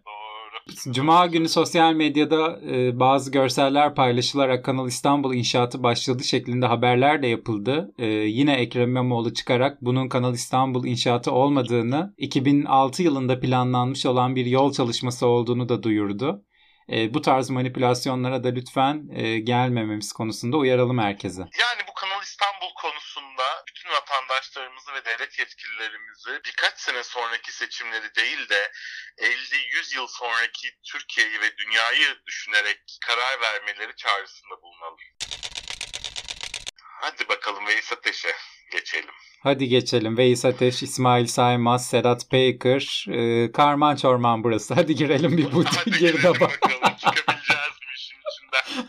Cuma 0.90 1.26
günü 1.26 1.48
sosyal 1.48 1.92
medyada 1.92 2.60
e, 2.70 3.00
bazı 3.00 3.32
görseller 3.32 3.94
paylaşılarak 3.94 4.64
Kanal 4.64 4.88
İstanbul 4.88 5.34
inşaatı 5.34 5.82
başladı 5.82 6.24
şeklinde 6.24 6.66
haberler 6.66 7.22
de 7.22 7.26
yapıldı. 7.26 7.94
E, 7.98 8.06
yine 8.06 8.54
Ekrem 8.54 8.88
İmamoğlu 8.88 9.34
çıkarak 9.34 9.78
bunun 9.80 10.08
Kanal 10.08 10.34
İstanbul 10.34 10.86
inşaatı 10.86 11.32
olmadığını, 11.32 12.14
2006 12.18 13.02
yılında 13.02 13.40
planlanmış 13.40 14.06
olan 14.06 14.36
bir 14.36 14.46
yol 14.46 14.72
çalışması 14.72 15.26
olduğunu 15.26 15.68
da 15.68 15.82
duyurdu. 15.82 16.44
E, 16.92 17.14
bu 17.14 17.22
tarz 17.22 17.50
manipülasyonlara 17.50 18.44
da 18.44 18.48
lütfen 18.48 19.08
e, 19.12 19.38
gelmememiz 19.38 20.12
konusunda 20.12 20.56
uyaralım 20.56 20.98
herkese. 20.98 21.40
Yani 21.40 21.80
bu 21.88 21.94
Kanal 21.94 22.22
İstanbul 22.22 22.74
vatandaşlarımızı 24.10 24.94
ve 24.94 25.04
devlet 25.04 25.38
yetkililerimizi 25.38 26.40
birkaç 26.44 26.78
sene 26.78 27.04
sonraki 27.04 27.52
seçimleri 27.52 28.14
değil 28.14 28.48
de 28.48 28.72
50-100 29.18 29.96
yıl 29.96 30.06
sonraki 30.06 30.68
Türkiye'yi 30.92 31.40
ve 31.40 31.56
dünyayı 31.56 32.16
düşünerek 32.26 32.80
karar 33.06 33.40
vermeleri 33.40 33.96
çağrısında 33.96 34.62
bulunalım. 34.62 34.98
Hadi 37.00 37.28
bakalım 37.28 37.66
Veys 37.66 37.92
Ateş'e 37.92 38.36
geçelim. 38.72 39.14
Hadi 39.42 39.68
geçelim. 39.68 40.16
Veys 40.18 40.44
Ateş, 40.44 40.82
İsmail 40.82 41.26
Saymaz, 41.26 41.88
Sedat 41.88 42.30
Peykır, 42.30 43.04
e, 43.08 43.52
Karman 43.52 43.96
Çorman 43.96 44.44
burası. 44.44 44.74
Hadi 44.74 44.94
girelim 44.94 45.36
bir 45.36 45.52
bu 45.52 45.64
girdaba. 45.98 46.40
bakalım 46.40 46.96
çıkabileceğiz 46.96 47.76
mi 47.80 47.92
işin 47.96 48.16
içinden. 48.30 48.88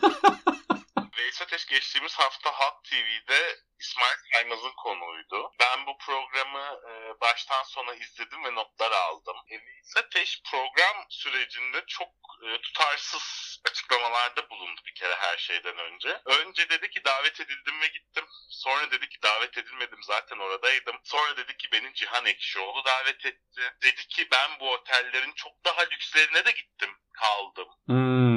Veys 1.18 1.42
Ateş 1.42 1.66
geçtiğimiz 1.66 2.14
hafta 2.14 2.50
Halk 2.50 2.84
TV'de 2.84 3.56
İsmail 3.82 4.16
Saymaz'ın 4.32 4.72
konuğuydu. 4.72 5.52
Ben 5.60 5.86
bu 5.86 5.98
programı 5.98 6.80
e, 6.90 7.20
baştan 7.20 7.62
sona 7.62 7.94
izledim 7.94 8.44
ve 8.44 8.54
notlar 8.54 8.92
aldım. 8.92 9.36
E, 9.50 9.54
Veys 9.54 9.96
Ateş 9.96 10.40
program 10.50 11.06
sürecinde 11.08 11.84
çok 11.86 12.12
e, 12.46 12.60
tutarsız 12.60 13.58
açıklamalarda 13.70 14.50
bulundu 14.50 14.80
bir 14.86 14.94
kere 14.94 15.14
her 15.14 15.36
şeyden 15.36 15.78
önce. 15.78 16.20
Önce 16.24 16.68
dedi 16.68 16.90
ki 16.90 17.04
davet 17.04 17.40
edildim 17.40 17.80
ve 17.80 17.86
gittim. 17.86 18.24
Sonra 18.50 18.90
dedi 18.90 19.08
ki 19.08 19.22
davet 19.22 19.58
edilmedim 19.58 20.02
zaten 20.02 20.38
oradaydım. 20.38 20.96
Sonra 21.04 21.36
dedi 21.36 21.56
ki 21.56 21.68
beni 21.72 21.94
Cihan 21.94 22.26
Ekşioğlu 22.26 22.84
davet 22.84 23.26
etti. 23.26 23.74
Dedi 23.82 24.06
ki 24.08 24.28
ben 24.32 24.50
bu 24.60 24.72
otellerin 24.72 25.32
çok 25.32 25.64
daha 25.64 25.82
lükslerine 25.82 26.44
de 26.44 26.50
gittim 26.50 26.90
kaldım. 27.12 27.68
Hmm. 27.86 28.32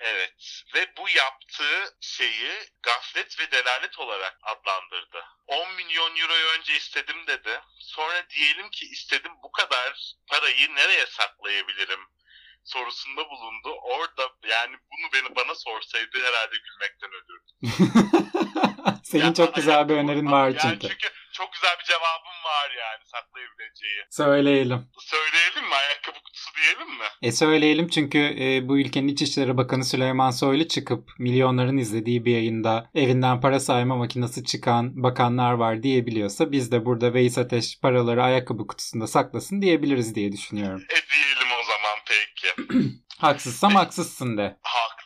Evet 0.00 0.62
ve 0.74 0.96
bu 0.96 1.08
yaptığı 1.08 1.96
şeyi 2.00 2.52
gaflet 2.82 3.40
ve 3.40 3.50
delalet 3.50 3.98
olarak 3.98 4.38
adlandırdı. 4.42 4.77
10 5.46 5.74
milyon 5.74 6.16
euroyu 6.16 6.46
önce 6.58 6.76
istedim 6.76 7.26
dedi. 7.26 7.60
Sonra 7.78 8.26
diyelim 8.30 8.70
ki 8.70 8.86
istedim 8.86 9.32
bu 9.42 9.52
kadar 9.52 10.14
parayı 10.26 10.74
nereye 10.74 11.06
saklayabilirim 11.06 12.00
sorusunda 12.64 13.30
bulundu. 13.30 13.72
Orada 13.82 14.30
yani 14.48 14.76
bunu 14.90 15.12
beni 15.12 15.36
bana 15.36 15.54
sorsaydı 15.54 16.18
herhalde 16.24 16.54
gülmekten 16.56 17.10
ölürdüm. 17.10 17.58
Senin 19.04 19.24
Ya, 19.24 19.34
çok 19.34 19.54
güzel 19.54 19.88
bir 19.88 19.94
önerin 19.94 20.32
var 20.32 20.48
yani 20.48 20.60
çünkü. 20.60 20.88
çünkü 20.88 21.08
çok 21.32 21.52
güzel 21.52 21.78
bir 21.78 21.84
cevabım 21.84 22.44
var 22.44 22.70
yani 22.70 23.04
saklayabileceği. 23.04 24.04
Söyleyelim 24.98 25.64
mi? 25.68 25.74
Ayakkabı 25.74 26.18
kutusu 26.22 26.50
diyelim 26.56 26.88
mi? 26.98 27.07
E 27.22 27.32
söyleyelim 27.32 27.88
çünkü 27.88 28.18
e, 28.18 28.68
bu 28.68 28.78
ülkenin 28.78 29.08
İçişleri 29.08 29.56
Bakanı 29.56 29.84
Süleyman 29.84 30.30
Soylu 30.30 30.68
çıkıp 30.68 31.10
milyonların 31.18 31.76
izlediği 31.76 32.24
bir 32.24 32.32
yayında 32.32 32.90
evinden 32.94 33.40
para 33.40 33.60
sayma 33.60 33.96
makinesi 33.96 34.44
çıkan 34.44 35.02
bakanlar 35.02 35.52
var 35.52 35.82
diyebiliyorsa 35.82 36.52
biz 36.52 36.72
de 36.72 36.84
burada 36.84 37.14
Veys 37.14 37.38
Ateş 37.38 37.80
paraları 37.80 38.22
ayakkabı 38.22 38.66
kutusunda 38.66 39.06
saklasın 39.06 39.62
diyebiliriz 39.62 40.14
diye 40.14 40.32
düşünüyorum. 40.32 40.80
E 40.80 40.98
diyelim 41.12 41.52
o 41.60 41.64
zaman 41.64 41.98
peki. 42.08 42.88
Haksızsam 43.18 43.74
haksızsın 43.74 44.36
de. 44.38 44.42
Canım. 44.42 44.97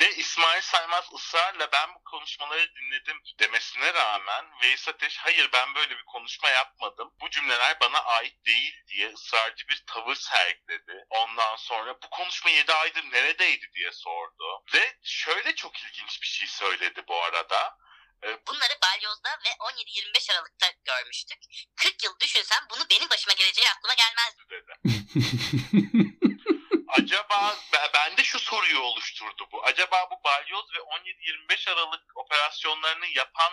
Ve 0.00 0.14
İsmail 0.16 0.62
Saymaz 0.62 1.04
ısrarla 1.14 1.72
ben 1.72 1.94
bu 1.94 2.04
konuşmaları 2.04 2.74
dinledim 2.74 3.22
demesine 3.38 3.94
rağmen 3.94 4.44
Veys 4.62 4.88
Ateş 4.88 5.18
hayır 5.18 5.52
ben 5.52 5.74
böyle 5.74 5.98
bir 5.98 6.04
konuşma 6.04 6.48
yapmadım. 6.50 7.12
Bu 7.20 7.30
cümleler 7.30 7.80
bana 7.80 7.98
ait 7.98 8.46
değil 8.46 8.74
diye 8.88 9.12
ısrarcı 9.12 9.68
bir 9.68 9.84
tavır 9.86 10.14
sergiledi. 10.14 11.04
Ondan 11.10 11.56
sonra 11.56 11.94
bu 12.02 12.10
konuşma 12.10 12.50
7 12.50 12.72
aydır 12.72 13.04
neredeydi 13.12 13.70
diye 13.74 13.92
sordu. 13.92 14.62
Ve 14.74 14.96
şöyle 15.02 15.54
çok 15.54 15.82
ilginç 15.82 16.22
bir 16.22 16.26
şey 16.26 16.48
söyledi 16.48 17.04
bu 17.08 17.22
arada. 17.22 17.78
Bunları 18.22 18.74
balyozda 18.82 19.28
ve 19.44 19.48
17-25 19.48 20.32
Aralık'ta 20.32 20.66
görmüştük. 20.84 21.38
40 21.76 22.04
yıl 22.04 22.20
düşünsem 22.20 22.58
bunu 22.70 22.80
benim 22.90 23.10
başıma 23.10 23.32
geleceği 23.32 23.66
aklıma 23.70 23.94
gelmezdi. 23.94 24.42
dedi. 24.50 24.72
Acaba 27.18 27.54
be- 27.72 27.90
bende 27.94 28.22
şu 28.24 28.38
soruyu 28.38 28.80
oluşturdu 28.80 29.48
bu. 29.52 29.64
Acaba 29.64 29.96
bu 30.10 30.24
balyoz 30.24 30.64
ve 30.74 30.78
17-25 30.78 31.70
Aralık 31.72 32.02
operasyonlarını 32.16 33.06
yapan 33.06 33.52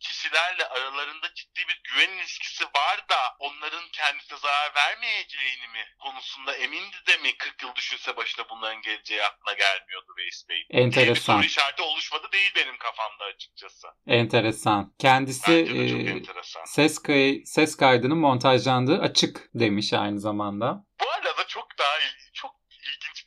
kişilerle 0.00 0.64
aralarında 0.68 1.34
ciddi 1.34 1.60
bir 1.68 1.80
güven 1.84 2.18
ilişkisi 2.18 2.64
var 2.64 3.08
da 3.10 3.36
onların 3.38 3.84
kendisine 3.92 4.38
zarar 4.38 4.74
vermeyeceğini 4.76 5.68
mi 5.68 5.84
konusunda 5.98 6.56
emindi 6.56 6.96
de 7.06 7.16
mi 7.16 7.38
40 7.38 7.62
yıl 7.62 7.74
düşünse 7.74 8.16
başına 8.16 8.48
bunların 8.50 8.82
geleceği 8.82 9.22
aklına 9.24 9.52
gelmiyordu 9.54 10.14
Veys 10.18 10.48
Bey? 10.48 10.56
diye 10.56 10.78
bir 10.80 10.84
Enteresan. 10.84 11.36
soru 11.36 11.44
işareti 11.46 11.82
oluşmadı 11.82 12.32
değil 12.32 12.52
benim 12.56 12.78
kafamda 12.78 13.24
açıkçası. 13.24 13.88
Enteresan. 14.06 14.94
Kendisi 14.98 15.52
e, 15.52 16.10
enteresan. 16.10 16.64
ses, 16.64 16.98
kay 16.98 17.42
ses 17.44 17.76
kaydının 17.76 18.18
montajlandığı 18.18 18.98
açık 19.02 19.40
demiş 19.54 19.92
aynı 19.92 20.20
zamanda. 20.20 20.84
Bu 21.00 21.10
arada 21.10 21.46
çok 21.46 21.78
daha 21.78 21.96
çok 22.34 22.55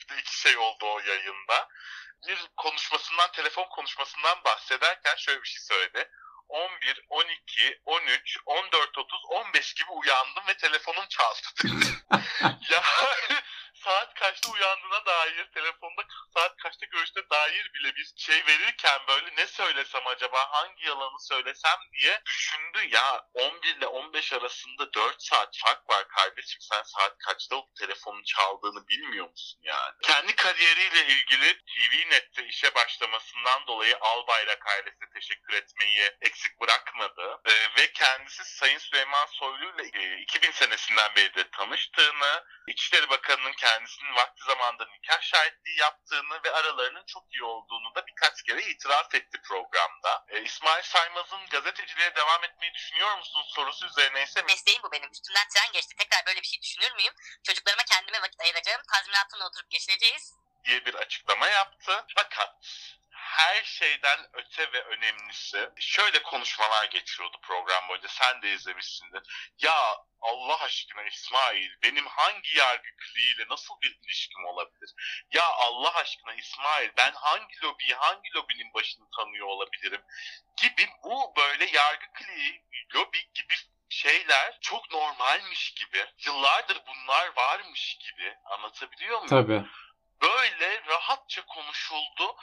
de 0.10 0.20
iki 0.20 0.40
şey 0.40 0.58
oldu 0.58 0.86
o 0.86 1.00
yayında. 1.00 1.68
Bir 2.28 2.48
konuşmasından, 2.58 3.32
telefon 3.32 3.66
konuşmasından 3.70 4.44
bahsederken 4.46 5.16
şöyle 5.16 5.44
bir 5.44 5.48
şey 5.48 5.62
söyledi. 5.62 6.10
11, 6.50 7.06
12, 7.10 7.82
13, 7.86 8.38
14, 8.46 8.98
30, 8.98 9.26
15 9.30 9.74
gibi 9.74 9.90
uyandım 9.92 10.44
ve 10.48 10.58
telefonum 10.58 11.06
çaldı 11.10 11.38
ya 12.70 12.84
saat 13.84 14.14
kaçta 14.14 14.52
uyandığına 14.52 15.06
dair, 15.06 15.46
telefonda 15.54 16.02
saat 16.34 16.58
kaçta 16.58 16.86
görüşte 16.86 17.30
dair 17.30 17.72
bile 17.74 17.96
bir 17.96 18.14
şey 18.18 18.46
verirken 18.48 19.00
böyle 19.08 19.36
ne 19.36 19.48
söylesem 19.48 20.08
acaba, 20.08 20.52
hangi 20.52 20.86
yalanı 20.86 21.20
söylesem 21.20 21.80
diye 22.00 22.22
düşündü. 22.26 22.96
Ya 22.96 23.26
11 23.34 23.76
ile 23.76 23.88
15 23.88 24.34
arasında 24.34 24.94
4 24.94 25.24
saat 25.24 25.58
fark 25.66 25.90
var 25.90 26.08
kardeşim. 26.08 26.62
Sen 26.62 26.84
saat 26.84 27.18
kaçta 27.18 27.56
o 27.56 27.70
telefonun 27.80 28.24
çaldığını 28.24 28.88
bilmiyor 28.88 29.30
musun 29.30 29.60
yani? 29.64 29.94
Kendi 30.04 30.36
kariyeriyle 30.36 31.06
ilgili 31.06 31.58
TV.net'te 31.58 32.46
işe 32.46 32.76
başlamasından 32.76 33.68
dolayı 33.68 33.98
Albayrak 34.02 34.68
ailesine 34.68 35.10
teşekkür 35.14 35.54
etmeyi 35.54 36.12
eksik 36.22 36.62
bırakmadı. 36.62 37.42
Ee, 37.46 37.52
ve 37.82 37.92
kendisi 37.94 38.44
Sayın 38.46 38.78
Süleyman 38.78 39.26
Soylu 39.26 39.66
ile 39.76 40.00
e, 40.00 40.22
2000 40.22 40.52
senesinden 40.52 41.16
beri 41.16 41.36
de 41.36 41.50
tanıştığını, 41.50 42.44
İçişleri 42.68 43.10
Bakanı'nın 43.10 43.54
kendisinin 43.70 44.16
vakti 44.16 44.44
zamanında 44.48 44.86
nikah 44.86 45.22
şahitliği 45.22 45.78
yaptığını 45.80 46.44
ve 46.44 46.52
aralarının 46.52 47.06
çok 47.06 47.24
iyi 47.34 47.44
olduğunu 47.44 47.96
da 47.96 48.08
birkaç 48.08 48.44
kere 48.44 48.62
itiraf 48.62 49.16
etti 49.16 49.42
programda. 49.48 50.26
Ee, 50.30 50.42
İsmail 50.42 50.84
Saymaz'ın 50.84 51.46
gazeteciliğe 51.50 52.16
devam 52.16 52.44
etmeyi 52.44 52.74
düşünüyor 52.74 53.18
musun 53.18 53.44
sorusu 53.48 53.88
üzerine 53.88 54.24
ise 54.24 54.42
Mesleğim 54.42 54.84
bu 54.84 54.92
benim. 54.92 55.12
Üstümden 55.12 55.48
tren 55.54 55.72
geçti. 55.72 55.96
Tekrar 55.98 56.26
böyle 56.26 56.42
bir 56.42 56.48
şey 56.48 56.62
düşünür 56.62 56.92
müyüm? 56.96 57.14
Çocuklarıma 57.44 57.84
kendime 57.84 58.22
vakit 58.22 58.42
ayıracağım. 58.42 58.82
Tazminatımla 58.94 59.48
oturup 59.48 59.72
geçineceğiz. 59.72 60.34
Diye 60.70 60.86
bir 60.86 60.94
açıklama 60.94 61.48
yaptı. 61.48 62.06
Fakat 62.16 62.56
her 63.10 63.64
şeyden 63.64 64.20
öte 64.34 64.74
ve 64.74 64.84
önemlisi 64.84 65.70
şöyle 65.80 66.24
konuşmalar 66.24 66.86
geçiyordu 66.86 67.38
program 67.42 67.90
boyunca. 67.90 68.08
Sen 68.08 68.42
de 68.42 68.54
izlemişsindir. 68.54 69.54
Ya 69.60 69.96
Allah 70.22 70.62
aşkına 70.62 71.04
İsmail 71.04 71.70
benim 71.84 72.06
hangi 72.08 72.58
yargı 72.58 72.90
kliğiyle 72.98 73.46
nasıl 73.50 73.74
bir 73.82 74.00
ilişkim 74.04 74.46
olabilir? 74.46 74.94
Ya 75.32 75.46
Allah 75.46 75.96
aşkına 75.96 76.34
İsmail 76.34 76.90
ben 76.98 77.12
hangi 77.12 77.62
lobiyi 77.64 77.96
hangi 77.96 78.34
lobinin 78.36 78.74
başını 78.74 79.06
tanıyor 79.18 79.48
olabilirim? 79.48 80.02
Gibi 80.62 80.90
bu 81.04 81.34
böyle 81.38 81.66
yargı 81.66 82.06
kliği, 82.14 82.64
lobi 82.96 83.20
gibi 83.34 83.56
şeyler 83.90 84.58
çok 84.62 84.92
normalmiş 84.92 85.74
gibi. 85.74 86.06
Yıllardır 86.26 86.82
bunlar 86.88 87.36
varmış 87.36 87.98
gibi. 87.98 88.38
Anlatabiliyor 88.46 89.18
muyum? 89.18 89.30
Tabii. 89.30 89.64
Böyle 90.22 90.82
rahatça 90.88 91.46
konuşuldu. 91.46 92.36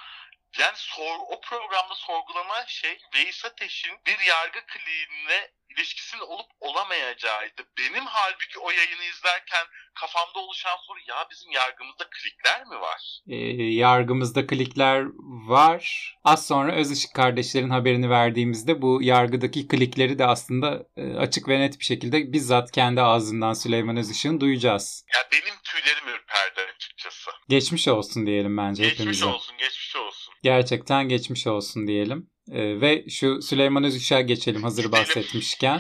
Yani 0.61 0.77
sor, 0.77 1.17
o 1.29 1.41
programda 1.41 1.95
sorgulanan 1.95 2.65
şey 2.67 2.99
Veys 3.15 3.45
Ateş'in 3.45 3.93
bir 4.07 4.19
yargı 4.29 4.59
kliğine 4.67 5.51
ilişkisinin 5.71 6.23
olup 6.23 6.47
olamayacağıydı. 6.61 7.63
Benim 7.79 8.07
halbuki 8.07 8.59
o 8.59 8.71
yayını 8.71 9.05
izlerken 9.05 9.67
kafamda 9.95 10.39
oluşan 10.39 10.77
soru 10.87 10.99
ya 11.09 11.27
bizim 11.31 11.51
yargımızda 11.51 12.05
klikler 12.11 12.65
mi 12.67 12.81
var? 12.81 13.21
E, 13.29 13.37
yargımızda 13.63 14.47
klikler 14.47 15.05
var. 15.49 16.15
Az 16.25 16.47
sonra 16.47 16.73
Özışık 16.77 17.15
kardeşlerin 17.15 17.71
haberini 17.71 18.11
verdiğimizde 18.11 18.83
bu 18.83 19.03
yargıdaki 19.03 19.69
klikleri 19.69 20.19
de 20.19 20.25
aslında 20.27 20.87
e, 20.97 21.15
açık 21.17 21.49
ve 21.49 21.61
net 21.61 21.81
bir 21.81 21.85
şekilde 21.85 22.33
bizzat 22.33 22.73
kendi 22.73 23.03
ağzından 23.03 23.53
Süleyman 23.53 23.97
Özışık'ın 23.97 24.41
duyacağız. 24.41 25.05
Ya 25.15 25.29
benim 25.33 25.55
tüylerim 25.65 26.09
ürperdi 26.09 26.61
açıkçası. 26.75 27.31
Geçmiş 27.49 27.89
olsun 27.89 28.27
diyelim 28.27 28.57
bence 28.57 28.83
Geçmiş 28.83 29.01
hepimize. 29.01 29.27
olsun, 29.27 29.57
geçmiş 29.59 29.97
olsun. 29.97 30.26
Gerçekten 30.47 31.09
geçmiş 31.09 31.47
olsun 31.47 31.87
diyelim. 31.87 32.31
E, 32.51 32.81
ve 32.81 33.09
şu 33.09 33.43
Süleyman 33.43 33.85
Özışık'a 33.85 34.21
geçelim 34.21 34.63
hazır 34.63 34.93
bahsetmişken. 34.93 35.79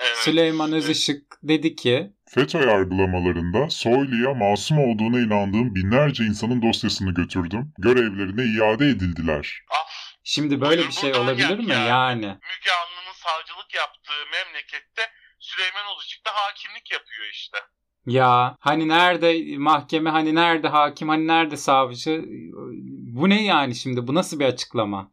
Evet. 0.00 0.16
Süleyman 0.16 0.72
Özışık 0.72 1.22
dedi 1.42 1.76
ki 1.76 2.10
FETÖ 2.34 2.58
yargılamalarında 2.58 3.70
Soylu'ya 3.70 4.34
masum 4.34 4.78
olduğuna 4.78 5.20
inandığım 5.20 5.74
binlerce 5.74 6.24
insanın 6.24 6.62
dosyasını 6.62 7.14
götürdüm. 7.14 7.72
Görevlerine 7.78 8.44
iade 8.58 8.86
edildiler. 8.86 9.60
Ah, 9.70 10.16
şimdi 10.24 10.60
böyle 10.60 10.86
bir 10.86 10.92
şey 10.92 11.14
olabilir 11.14 11.58
mi 11.58 11.72
yani. 11.72 11.88
yani? 11.88 12.26
Müge 12.26 12.72
Anlı'nın 12.80 13.16
savcılık 13.24 13.74
yaptığı 13.74 14.22
memlekette 14.32 15.02
Süleyman 15.40 15.84
Özışık 15.96 16.26
da 16.26 16.30
hakimlik 16.34 16.90
yapıyor 16.92 17.28
işte. 17.32 17.58
Ya 18.06 18.56
hani 18.60 18.88
nerede 18.88 19.58
mahkeme, 19.58 20.10
hani 20.10 20.34
nerede 20.34 20.68
hakim, 20.68 21.08
hani 21.08 21.26
nerede 21.26 21.56
savcı? 21.56 22.22
Bu 23.14 23.28
ne 23.28 23.44
yani 23.44 23.74
şimdi? 23.74 24.06
Bu 24.06 24.14
nasıl 24.14 24.40
bir 24.40 24.44
açıklama? 24.44 25.12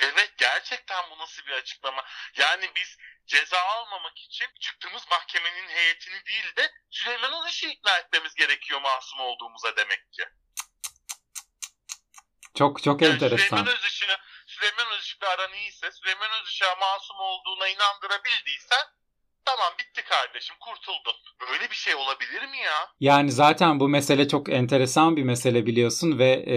Evet 0.00 0.34
gerçekten 0.38 1.04
bu 1.10 1.18
nasıl 1.18 1.46
bir 1.46 1.52
açıklama? 1.52 2.04
Yani 2.38 2.70
biz 2.76 2.96
ceza 3.26 3.56
almamak 3.60 4.18
için 4.18 4.46
çıktığımız 4.60 5.02
mahkemenin 5.10 5.68
heyetini 5.68 6.26
değil 6.26 6.56
de 6.56 6.70
Süleyman 6.90 7.42
Özışık'ı 7.42 7.72
ikna 7.72 7.98
etmemiz 7.98 8.34
gerekiyor 8.34 8.80
masum 8.80 9.20
olduğumuza 9.20 9.76
demek 9.76 10.12
ki. 10.12 10.22
Çok 12.58 12.82
çok 12.82 13.02
Yani 13.02 13.14
enteresan. 13.14 13.46
Süleyman 13.46 13.66
Özışık'ı 13.66 14.16
Süleyman 14.46 14.92
Özışık'la 14.92 15.28
aran 15.28 15.52
iyiyse 15.52 15.92
Süleyman 15.92 16.30
Özışık'a 16.42 16.74
masum 16.74 17.16
olduğuna 17.20 17.68
inandırabildiysen 17.68 18.86
tamam 19.44 19.72
bitti 19.78 20.04
kardeşim 20.04 20.56
kurtuldun. 20.60 21.14
Böyle 21.40 21.70
bir 21.70 21.76
şey 21.76 21.94
olabilir 21.94 22.48
mi 22.48 22.58
ya? 22.58 22.88
Yani 23.00 23.32
zaten 23.32 23.80
bu 23.80 23.88
mesele 23.88 24.28
çok 24.28 24.48
enteresan 24.48 25.16
bir 25.16 25.22
mesele 25.22 25.66
biliyorsun 25.66 26.18
ve 26.18 26.30
e, 26.30 26.56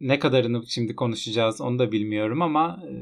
ne 0.00 0.18
kadarını 0.18 0.66
şimdi 0.66 0.96
konuşacağız 0.96 1.60
onu 1.60 1.78
da 1.78 1.92
bilmiyorum 1.92 2.42
ama 2.42 2.76
e, 2.82 2.92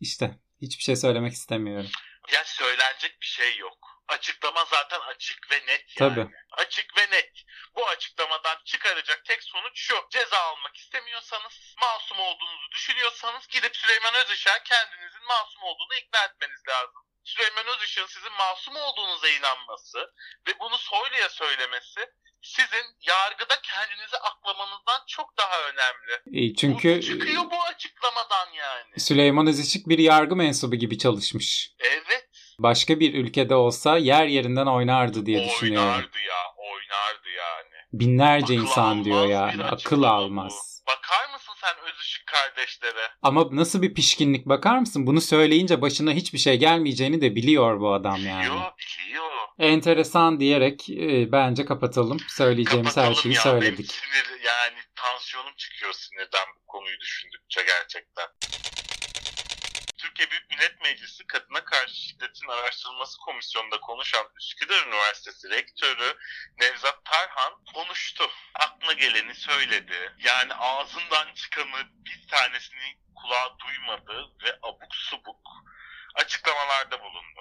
işte 0.00 0.38
hiçbir 0.62 0.82
şey 0.82 0.96
söylemek 0.96 1.32
istemiyorum. 1.32 1.90
Ya 2.32 2.44
söylenecek 2.44 3.20
bir 3.20 3.26
şey 3.26 3.56
yok. 3.56 3.78
Açıklama 4.08 4.64
zaten 4.64 5.00
açık 5.00 5.50
ve 5.50 5.56
net 5.56 6.00
yani. 6.00 6.14
Tabii. 6.14 6.26
Açık 6.50 6.96
ve 6.96 7.16
net. 7.16 7.32
Bu 7.76 7.88
açıklamadan 7.88 8.56
çıkaracak 8.64 9.24
tek 9.24 9.42
sonuç 9.42 9.72
şu. 9.74 9.94
Ceza 10.10 10.38
almak 10.38 10.76
istemiyorsanız, 10.76 11.74
masum 11.80 12.18
olduğunuzu 12.18 12.70
düşünüyorsanız 12.72 13.46
gidip 13.48 13.76
Süleyman 13.76 14.14
Özışık'a 14.14 14.62
kendinizin 14.62 15.26
masum 15.28 15.62
olduğunu 15.62 15.94
ikna 15.94 16.24
etmeniz 16.24 16.62
lazım. 16.68 17.02
Süleyman 17.24 17.76
Özışık'ın 17.76 18.06
sizin 18.06 18.32
masum 18.38 18.76
olduğunuza 18.76 19.28
inanması 19.28 19.98
ve 20.48 20.52
bunu 20.60 20.78
Soylu'ya 20.78 21.28
söylemesi 21.28 22.00
sizin 22.42 22.84
yargıda 23.08 23.54
kendinizi 23.62 24.16
aklamanızdan 24.16 25.00
çok 25.08 25.38
daha 25.38 25.56
önemli. 25.60 26.46
E, 26.46 26.54
çünkü 26.54 26.96
bu 26.96 27.00
çıkıyor 27.00 27.42
bu 27.50 27.62
açıklamadan 27.62 28.52
yani. 28.52 29.00
Süleyman 29.00 29.46
Özışık 29.46 29.88
bir 29.88 29.98
yargı 29.98 30.36
mensubu 30.36 30.76
gibi 30.76 30.98
çalışmış. 30.98 31.70
Evet. 31.80 32.28
Başka 32.58 33.00
bir 33.00 33.14
ülkede 33.14 33.54
olsa 33.54 33.98
yer 33.98 34.26
yerinden 34.26 34.66
oynardı 34.66 35.26
diye 35.26 35.48
düşünüyorum. 35.48 35.88
Oynardı 35.88 36.18
ya, 36.18 36.42
oynardı 36.56 37.28
yani. 37.28 37.72
Binlerce 37.92 38.54
Akıl 38.54 38.62
insan 38.62 39.04
diyor 39.04 39.26
yani. 39.26 39.64
Akıl 39.64 40.02
almaz. 40.02 40.52
bu. 40.52 40.92
Bakar 40.92 41.32
mısın 41.32 41.41
sen 41.62 41.92
Özışık 41.92 42.26
kardeşlere? 42.26 43.08
Ama 43.22 43.48
nasıl 43.50 43.82
bir 43.82 43.94
pişkinlik 43.94 44.46
bakar 44.46 44.78
mısın? 44.78 45.06
Bunu 45.06 45.20
söyleyince 45.20 45.82
başına 45.82 46.12
hiçbir 46.12 46.38
şey 46.38 46.56
gelmeyeceğini 46.56 47.20
de 47.20 47.34
biliyor 47.34 47.80
bu 47.80 47.94
adam 47.94 48.26
yani. 48.26 48.40
Biliyor, 48.40 48.72
biliyor. 48.78 49.30
Enteresan 49.58 50.40
diyerek 50.40 50.90
e, 50.90 51.32
bence 51.32 51.64
kapatalım. 51.64 52.18
Söyleyeceğimiz 52.28 52.96
her 52.96 53.04
Kapatalım 53.04 53.22
şeyi 53.22 53.34
ya. 53.34 53.40
söyledik. 53.40 53.78
Benim 53.78 54.24
sinir, 54.24 54.44
yani 54.44 54.78
tansiyonum 54.94 55.52
çıkıyor 55.56 55.92
sinirden 55.92 56.46
bu 56.56 56.66
konuyu 56.66 57.00
düşündükçe 57.00 57.60
gerçekten. 57.62 58.26
Türkiye 60.12 60.30
Büyük 60.30 60.50
Millet 60.50 60.82
Meclisi 60.82 61.26
Kadına 61.26 61.64
Karşı 61.64 61.94
Şiddetin 61.94 62.48
Araştırılması 62.48 63.18
Komisyonu'nda 63.18 63.80
konuşan 63.80 64.26
Üsküdar 64.40 64.86
Üniversitesi 64.86 65.50
Rektörü 65.50 66.16
Nevzat 66.60 67.04
Tarhan 67.04 67.52
konuştu. 67.74 68.24
Aklına 68.54 68.92
geleni 68.92 69.34
söyledi. 69.34 70.14
Yani 70.24 70.54
ağzından 70.54 71.34
çıkanı 71.34 71.88
bir 72.06 72.28
tanesini 72.28 72.98
kulağa 73.14 73.56
duymadı 73.58 74.30
ve 74.44 74.58
abuk 74.62 74.94
subuk 74.94 75.48
açıklamalarda 76.14 77.00
bulundu. 77.00 77.40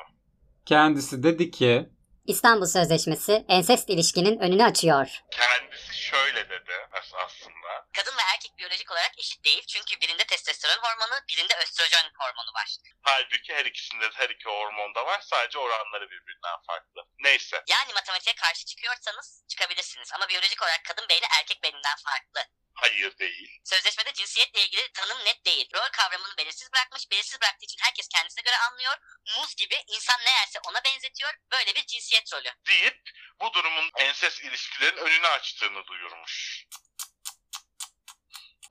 Kendisi 0.65 1.23
dedi 1.23 1.51
ki 1.51 1.89
İstanbul 2.25 2.65
Sözleşmesi 2.65 3.45
ensest 3.47 3.89
ilişkinin 3.89 4.39
önünü 4.39 4.63
açıyor. 4.63 5.21
Kendisi 5.31 5.90
şöyle 6.12 6.50
dedi 6.50 6.88
as- 6.91 7.13
aslında. 7.13 7.88
Kadın 7.93 8.17
ve 8.17 8.21
erkek 8.34 8.58
biyolojik 8.58 8.91
olarak 8.91 9.19
eşit 9.19 9.43
değil. 9.43 9.65
Çünkü 9.67 10.02
birinde 10.02 10.24
testosteron 10.26 10.84
hormonu, 10.84 11.19
birinde 11.30 11.56
östrojen 11.56 12.12
hormonu 12.19 12.52
var. 12.56 12.76
Halbuki 13.01 13.53
her 13.53 13.66
ikisinde 13.66 14.09
her 14.14 14.30
iki 14.30 14.45
hormon 14.49 14.95
da 14.95 15.05
var. 15.05 15.22
Sadece 15.22 15.59
oranları 15.59 16.09
birbirinden 16.09 16.57
farklı. 16.68 17.05
Neyse. 17.20 17.64
Yani 17.68 17.93
matematiğe 17.93 18.36
karşı 18.36 18.66
çıkıyorsanız 18.66 19.43
çıkabilirsiniz. 19.47 20.14
Ama 20.14 20.30
biyolojik 20.30 20.62
olarak 20.62 20.86
kadın 20.86 21.09
beyni 21.09 21.26
erkek 21.39 21.64
beyninden 21.64 21.97
farklı. 22.05 22.41
Hayır 22.74 23.18
değil. 23.18 23.59
Sözleşmede 23.64 24.14
cinsiyetle 24.14 24.62
ilgili 24.66 24.91
tanım 24.93 25.26
net 25.26 25.45
değil. 25.45 25.70
Rol 25.76 25.89
kavramını 25.91 26.38
belirsiz 26.38 26.74
bırakmış. 26.74 27.12
Belirsiz 27.12 27.41
bıraktığı 27.41 27.66
için 27.66 27.80
herkes 27.82 28.07
kendisine 28.07 28.41
göre 28.41 28.57
anlıyor. 28.57 28.93
Muz 29.38 29.55
gibi 29.55 29.84
insan 29.88 30.20
ne 30.26 30.32
yerse 30.32 30.59
ona 30.59 30.84
benzetiyor. 30.84 31.34
Böyle 31.51 31.76
bir 31.76 31.86
cinsiyet 31.86 32.34
rolü. 32.34 32.49
Deyip 32.68 33.01
bu 33.39 33.53
durumun 33.53 33.91
ensest 33.97 34.41
ilişkilerin 34.43 34.97
önünü 34.97 35.28
açtığını 35.28 35.88
duyurmuş. 36.02 36.66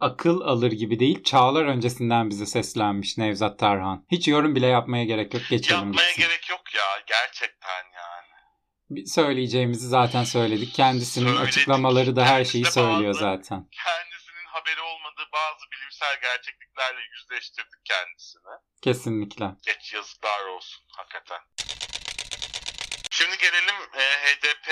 Akıl 0.00 0.40
alır 0.40 0.72
gibi 0.72 1.00
değil, 1.00 1.24
çağlar 1.24 1.64
öncesinden 1.64 2.30
bize 2.30 2.46
seslenmiş 2.46 3.18
Nevzat 3.18 3.58
Tarhan. 3.58 4.06
Hiç 4.10 4.28
yorum 4.28 4.54
bile 4.54 4.66
yapmaya 4.66 5.04
gerek 5.04 5.34
yok, 5.34 5.42
geçelim 5.50 5.78
Yapmaya 5.86 6.08
gitsin. 6.08 6.22
gerek 6.22 6.50
yok 6.50 6.74
ya. 6.74 7.02
Gerçekten 7.06 7.84
yani. 7.94 8.26
Bir 8.90 9.06
Söyleyeceğimizi 9.06 9.88
zaten 9.88 10.24
söyledik. 10.24 10.74
Kendisinin 10.74 11.26
Söyledik. 11.26 11.48
açıklamaları 11.48 12.16
da 12.16 12.24
her 12.26 12.44
şeyi 12.44 12.64
Kendisi 12.64 12.80
söylüyor 12.80 13.08
bazı- 13.14 13.20
zaten. 13.20 13.68
Kendisinin 13.70 14.46
haberi 14.46 14.80
olmadığı 14.80 15.28
bazı 15.32 15.64
bilimsel 15.72 16.20
gerçekliklerle 16.22 17.00
yüzleştirdik 17.14 17.80
kendisini. 17.84 18.42
Kesinlikle. 18.82 19.44
Geç 19.66 19.92
yazıklar 19.94 20.44
olsun 20.44 20.82
hakikaten. 20.96 21.40
Şimdi 23.10 23.38
gelelim 23.38 23.74
e, 23.94 24.00
HDP 24.00 24.66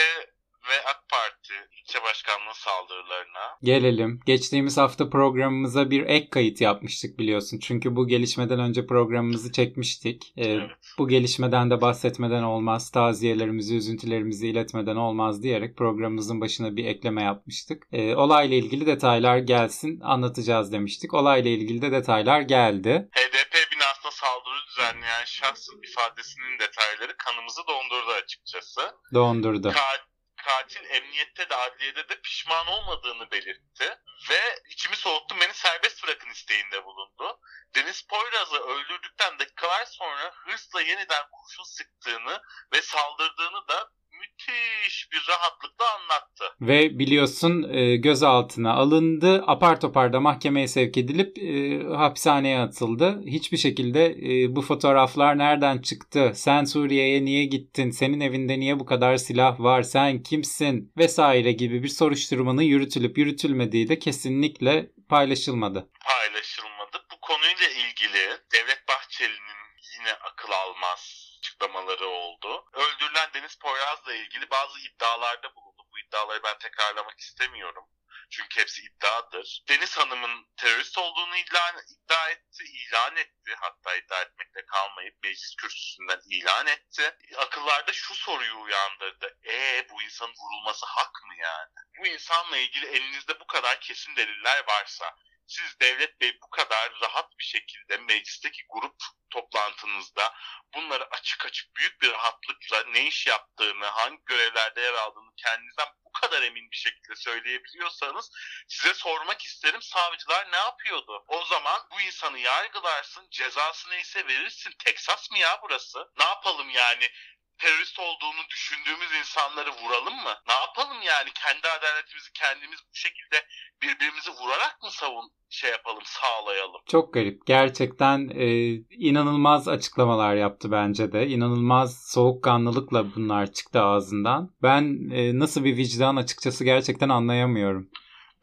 ve 0.70 0.84
AK 0.90 1.08
Parti 1.10 1.54
ilçe 1.80 2.02
başkanlığı 2.02 2.54
saldırılarına. 2.54 3.58
Gelelim. 3.62 4.20
Geçtiğimiz 4.26 4.76
hafta 4.78 5.10
programımıza 5.10 5.90
bir 5.90 6.06
ek 6.06 6.28
kayıt 6.30 6.60
yapmıştık 6.60 7.18
biliyorsun. 7.18 7.58
Çünkü 7.58 7.96
bu 7.96 8.08
gelişmeden 8.08 8.60
önce 8.60 8.86
programımızı 8.86 9.52
çekmiştik. 9.52 10.32
Ee, 10.36 10.44
Evet. 10.44 10.70
Bu 10.98 11.08
gelişmeden 11.08 11.70
de 11.70 11.80
bahsetmeden 11.80 12.42
olmaz, 12.42 12.90
taziyelerimizi, 12.90 13.76
üzüntülerimizi 13.76 14.48
iletmeden 14.48 14.96
olmaz 14.96 15.42
diyerek 15.42 15.76
programımızın 15.76 16.40
başına 16.40 16.76
bir 16.76 16.84
ekleme 16.84 17.22
yapmıştık. 17.22 17.82
Ee, 17.92 18.14
olayla 18.14 18.56
ilgili 18.56 18.86
detaylar 18.86 19.38
gelsin 19.38 20.00
anlatacağız 20.00 20.72
demiştik. 20.72 21.14
Olayla 21.14 21.50
ilgili 21.50 21.82
de 21.82 21.92
detaylar 21.92 22.40
geldi. 22.40 23.08
HDP 23.12 23.54
binasına 23.72 24.10
saldırı 24.10 24.58
düzenleyen 24.70 25.24
şahsın 25.26 25.80
ifadesinin 25.90 26.58
detayları 26.58 27.16
kanımızı 27.16 27.60
dondurdu 27.68 28.10
açıkçası. 28.24 28.80
Dondurdu. 29.14 29.68
Ka- 29.68 30.07
katil 30.38 30.90
emniyette 30.90 31.50
de 31.50 31.54
adliyede 31.54 32.08
de 32.08 32.20
pişman 32.20 32.66
olmadığını 32.66 33.30
belirtti 33.30 33.98
ve 34.30 34.60
içimi 34.68 34.96
soğuttu 34.96 35.40
beni 35.40 35.54
serbest 35.54 36.04
bırakın 36.04 36.30
isteğinde 36.30 36.84
bulundu. 36.84 37.40
Deniz 37.74 38.02
Poyraz'ı 38.02 38.58
öldürdükten 38.58 39.38
dakikalar 39.38 39.86
sonra 39.86 40.32
hırsla 40.34 40.80
yeniden 40.80 41.24
kurşun 41.32 41.64
sıktığını 41.64 42.42
ve 42.72 42.82
saldırdığını 42.82 43.68
da 43.68 43.90
müthiş 44.20 45.08
bir 45.12 45.26
rahatlıkla 45.28 45.84
anlattı. 45.94 46.44
Ve 46.60 46.98
biliyorsun 46.98 47.62
e, 47.72 47.96
gözaltına 47.96 48.72
alındı. 48.72 49.44
Apar 49.46 49.80
topar 49.80 50.12
da 50.12 50.20
mahkemeye 50.20 50.68
sevk 50.68 50.96
edilip 50.98 51.38
e, 51.38 51.82
hapishaneye 51.96 52.58
atıldı. 52.58 53.22
Hiçbir 53.26 53.56
şekilde 53.56 54.06
e, 54.06 54.56
bu 54.56 54.62
fotoğraflar 54.62 55.38
nereden 55.38 55.78
çıktı? 55.78 56.32
Sen 56.34 56.64
Suriye'ye 56.64 57.24
niye 57.24 57.44
gittin? 57.44 57.90
Senin 57.90 58.20
evinde 58.20 58.60
niye 58.60 58.80
bu 58.80 58.86
kadar 58.86 59.16
silah 59.16 59.60
var? 59.60 59.82
Sen 59.82 60.22
kimsin? 60.22 60.92
Vesaire 60.98 61.52
gibi 61.52 61.82
bir 61.82 61.88
soruşturmanın 61.88 62.62
yürütülüp 62.62 63.18
yürütülmediği 63.18 63.88
de 63.88 63.98
kesinlikle 63.98 64.90
paylaşılmadı. 65.08 65.88
Paylaşılmadı. 66.04 66.96
Bu 67.12 67.20
konuyla 67.20 67.68
ilgili 67.68 68.22
Devlet 68.52 68.88
Bahçeli'nin 68.88 69.58
yine 69.98 70.12
akıl 70.12 70.52
almaz 70.52 71.17
açıklamaları 71.58 72.06
oldu. 72.06 72.64
Öldürülen 72.72 73.30
Deniz 73.34 73.58
Poyraz'la 73.58 74.14
ilgili 74.14 74.50
bazı 74.50 74.80
iddialarda 74.80 75.54
bulundu. 75.54 75.82
Bu 75.92 75.98
iddiaları 75.98 76.42
ben 76.42 76.58
tekrarlamak 76.58 77.20
istemiyorum. 77.20 77.84
Çünkü 78.30 78.60
hepsi 78.60 78.82
iddiadır. 78.82 79.64
Deniz 79.68 79.98
Hanım'ın 79.98 80.46
terörist 80.56 80.98
olduğunu 80.98 81.36
ilan, 81.36 81.74
iddia 81.90 82.30
etti, 82.30 82.64
ilan 82.64 83.16
etti. 83.16 83.54
Hatta 83.60 83.96
iddia 83.96 84.22
etmekle 84.22 84.66
kalmayıp 84.66 85.22
meclis 85.22 85.56
kürsüsünden 85.56 86.20
ilan 86.30 86.66
etti. 86.66 87.16
Akıllarda 87.36 87.92
şu 87.92 88.14
soruyu 88.14 88.60
uyandırdı. 88.60 89.38
Ee 89.46 89.86
bu 89.90 90.02
insanın 90.02 90.34
vurulması 90.34 90.86
hak 90.86 91.22
mı 91.26 91.34
yani? 91.38 91.74
Bu 91.98 92.06
insanla 92.06 92.56
ilgili 92.56 92.86
elinizde 92.86 93.40
bu 93.40 93.46
kadar 93.46 93.80
kesin 93.80 94.16
deliller 94.16 94.64
varsa 94.68 95.14
siz 95.48 95.80
Devlet 95.80 96.20
Bey 96.20 96.38
bu 96.42 96.50
kadar 96.50 96.92
rahat 97.02 97.38
bir 97.38 97.44
şekilde 97.44 97.96
meclisteki 97.96 98.62
grup 98.68 98.96
toplantınızda 99.30 100.34
bunları 100.74 101.04
açık 101.10 101.46
açık 101.46 101.76
büyük 101.76 102.02
bir 102.02 102.12
rahatlıkla 102.12 102.84
ne 102.84 103.06
iş 103.06 103.26
yaptığını, 103.26 103.86
hangi 103.86 104.24
görevlerde 104.26 104.80
yer 104.80 104.94
aldığını 104.94 105.30
kendinizden 105.36 105.86
bu 106.04 106.12
kadar 106.12 106.42
emin 106.42 106.70
bir 106.70 106.76
şekilde 106.76 107.16
söyleyebiliyorsanız 107.16 108.30
size 108.68 108.94
sormak 108.94 109.42
isterim 109.42 109.82
savcılar 109.82 110.52
ne 110.52 110.56
yapıyordu? 110.56 111.24
O 111.28 111.44
zaman 111.44 111.82
bu 111.92 112.00
insanı 112.00 112.38
yargılarsın, 112.38 113.28
cezası 113.30 113.90
neyse 113.90 114.26
verirsin. 114.26 114.74
Teksas 114.84 115.30
mı 115.30 115.38
ya 115.38 115.60
burası? 115.62 116.12
Ne 116.18 116.24
yapalım 116.24 116.70
yani? 116.70 117.10
Terörist 117.58 117.98
olduğunu 117.98 118.48
düşündüğümüz 118.50 119.12
insanları 119.20 119.70
vuralım 119.70 120.14
mı? 120.14 120.34
Ne 120.48 120.54
yapalım 120.54 121.02
yani? 121.02 121.30
Kendi 121.34 121.68
adaletimizi 121.68 122.32
kendimiz 122.32 122.78
bu 122.78 122.94
şekilde 122.94 123.46
birbirimizi 123.82 124.30
vurarak 124.30 124.82
mı 124.82 124.90
savun 124.90 125.30
şey 125.50 125.70
yapalım, 125.70 126.02
sağlayalım? 126.04 126.80
Çok 126.90 127.14
garip. 127.14 127.46
Gerçekten 127.46 128.28
e, 128.28 128.46
inanılmaz 128.90 129.68
açıklamalar 129.68 130.34
yaptı 130.34 130.72
bence 130.72 131.12
de. 131.12 131.26
İnanılmaz 131.26 132.10
soğukkanlılıkla 132.12 133.14
bunlar 133.14 133.52
çıktı 133.52 133.82
ağzından. 133.82 134.54
Ben 134.62 135.10
e, 135.10 135.38
nasıl 135.38 135.64
bir 135.64 135.76
vicdan 135.76 136.16
açıkçası 136.16 136.64
gerçekten 136.64 137.08
anlayamıyorum. 137.08 137.90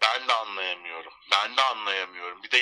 Ben 0.01 0.27
de 0.27 0.33
anlayamıyorum. 0.33 1.13
Ben 1.31 1.57
de 1.57 1.61
anlayamıyorum. 1.61 2.43
Bir 2.43 2.51
de 2.51 2.57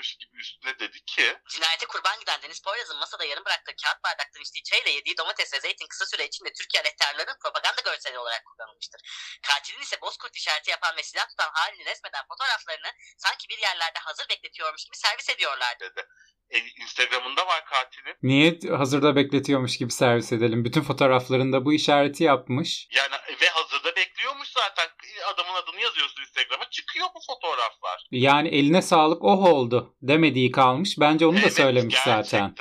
yetmezmiş 0.00 0.16
gibi 0.16 0.36
üstüne 0.40 0.78
dedi 0.78 1.04
ki 1.04 1.38
Cinayete 1.48 1.86
kurban 1.86 2.20
giden 2.20 2.42
Deniz 2.42 2.62
Poyraz'ın 2.62 2.98
masada 2.98 3.24
yarım 3.24 3.44
bıraktığı 3.44 3.74
kağıt 3.82 4.04
bardaktan 4.04 4.42
içtiği 4.42 4.62
çayla 4.62 4.90
yediği 4.90 5.16
domates 5.16 5.54
ve 5.54 5.60
zeytin 5.60 5.86
kısa 5.86 6.06
süre 6.06 6.24
içinde 6.26 6.52
Türkiye 6.52 6.80
aleyhtarlarının 6.80 7.38
propaganda 7.42 7.80
görseli 7.84 8.18
olarak 8.18 8.42
kullanılmıştır. 8.44 9.00
Katilin 9.48 9.82
ise 9.82 10.00
bozkurt 10.00 10.36
işareti 10.36 10.70
yapan 10.70 10.96
ve 10.96 11.02
silah 11.02 11.28
tutan 11.28 11.50
halini 11.52 11.84
resmeden 11.84 12.24
fotoğraflarını 12.28 12.90
sanki 13.18 13.48
bir 13.48 13.58
yerlerde 13.58 13.98
hazır 13.98 14.28
bekletiyormuş 14.28 14.84
gibi 14.84 14.96
servis 14.96 15.28
ediyorlardı. 15.30 15.84
dedi. 15.84 16.06
E, 16.50 16.58
Instagram'ında 16.58 17.46
var 17.46 17.64
katilin. 17.64 18.16
Niye 18.22 18.76
hazırda 18.76 19.16
bekletiyormuş 19.16 19.78
gibi 19.78 19.92
servis 19.92 20.32
edelim? 20.32 20.64
Bütün 20.64 20.82
fotoğraflarında 20.82 21.64
bu 21.64 21.72
işareti 21.72 22.24
yapmış. 22.24 22.88
Yani 22.90 23.14
ve 23.40 23.48
hazırda 23.48 23.96
bekliyormuş 24.20 24.48
zaten. 24.48 24.88
Adamın 25.34 25.54
adını 25.54 25.80
yazıyorsun 25.80 26.22
Instagram'a 26.22 26.70
çıkıyor 26.70 27.06
bu 27.14 27.20
fotoğraflar. 27.26 28.06
Yani 28.10 28.48
eline 28.48 28.82
sağlık 28.82 29.24
oh 29.24 29.44
oldu 29.44 29.96
demediği 30.02 30.50
kalmış. 30.50 30.96
Bence 31.00 31.26
onu 31.26 31.36
da 31.36 31.40
Evet, 31.40 31.56
söylemiş 31.56 32.04
gerçekten, 32.04 32.48
zaten. 32.48 32.54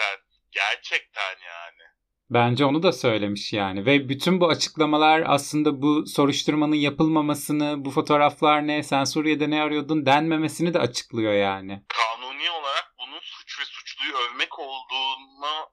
Gerçekten 0.52 1.36
yani. 1.48 1.90
Bence 2.30 2.66
onu 2.66 2.84
da 2.84 2.92
söylemiş 2.92 3.54
yani. 3.54 3.86
Ve 3.86 4.10
bütün 4.10 4.42
bu 4.42 4.50
açıklamalar 4.50 5.24
aslında 5.26 5.82
bu 5.82 6.06
soruşturmanın 6.06 6.76
yapılmamasını, 6.76 7.86
bu 7.86 7.92
fotoğraflar 7.92 8.68
ne, 8.68 8.84
sen 8.84 9.04
Suriye'de 9.04 9.50
ne 9.50 9.62
arıyordun 9.62 10.06
denmemesini 10.06 10.74
de 10.74 10.80
açıklıyor 10.80 11.34
yani. 11.34 11.84
Kanuni 11.88 12.50
olarak 12.52 12.94
bunun 13.00 13.20
suç 13.20 13.60
ve 13.60 13.66
suçluyu 13.66 14.14
övmek 14.14 14.60
olduğunu 14.60 15.70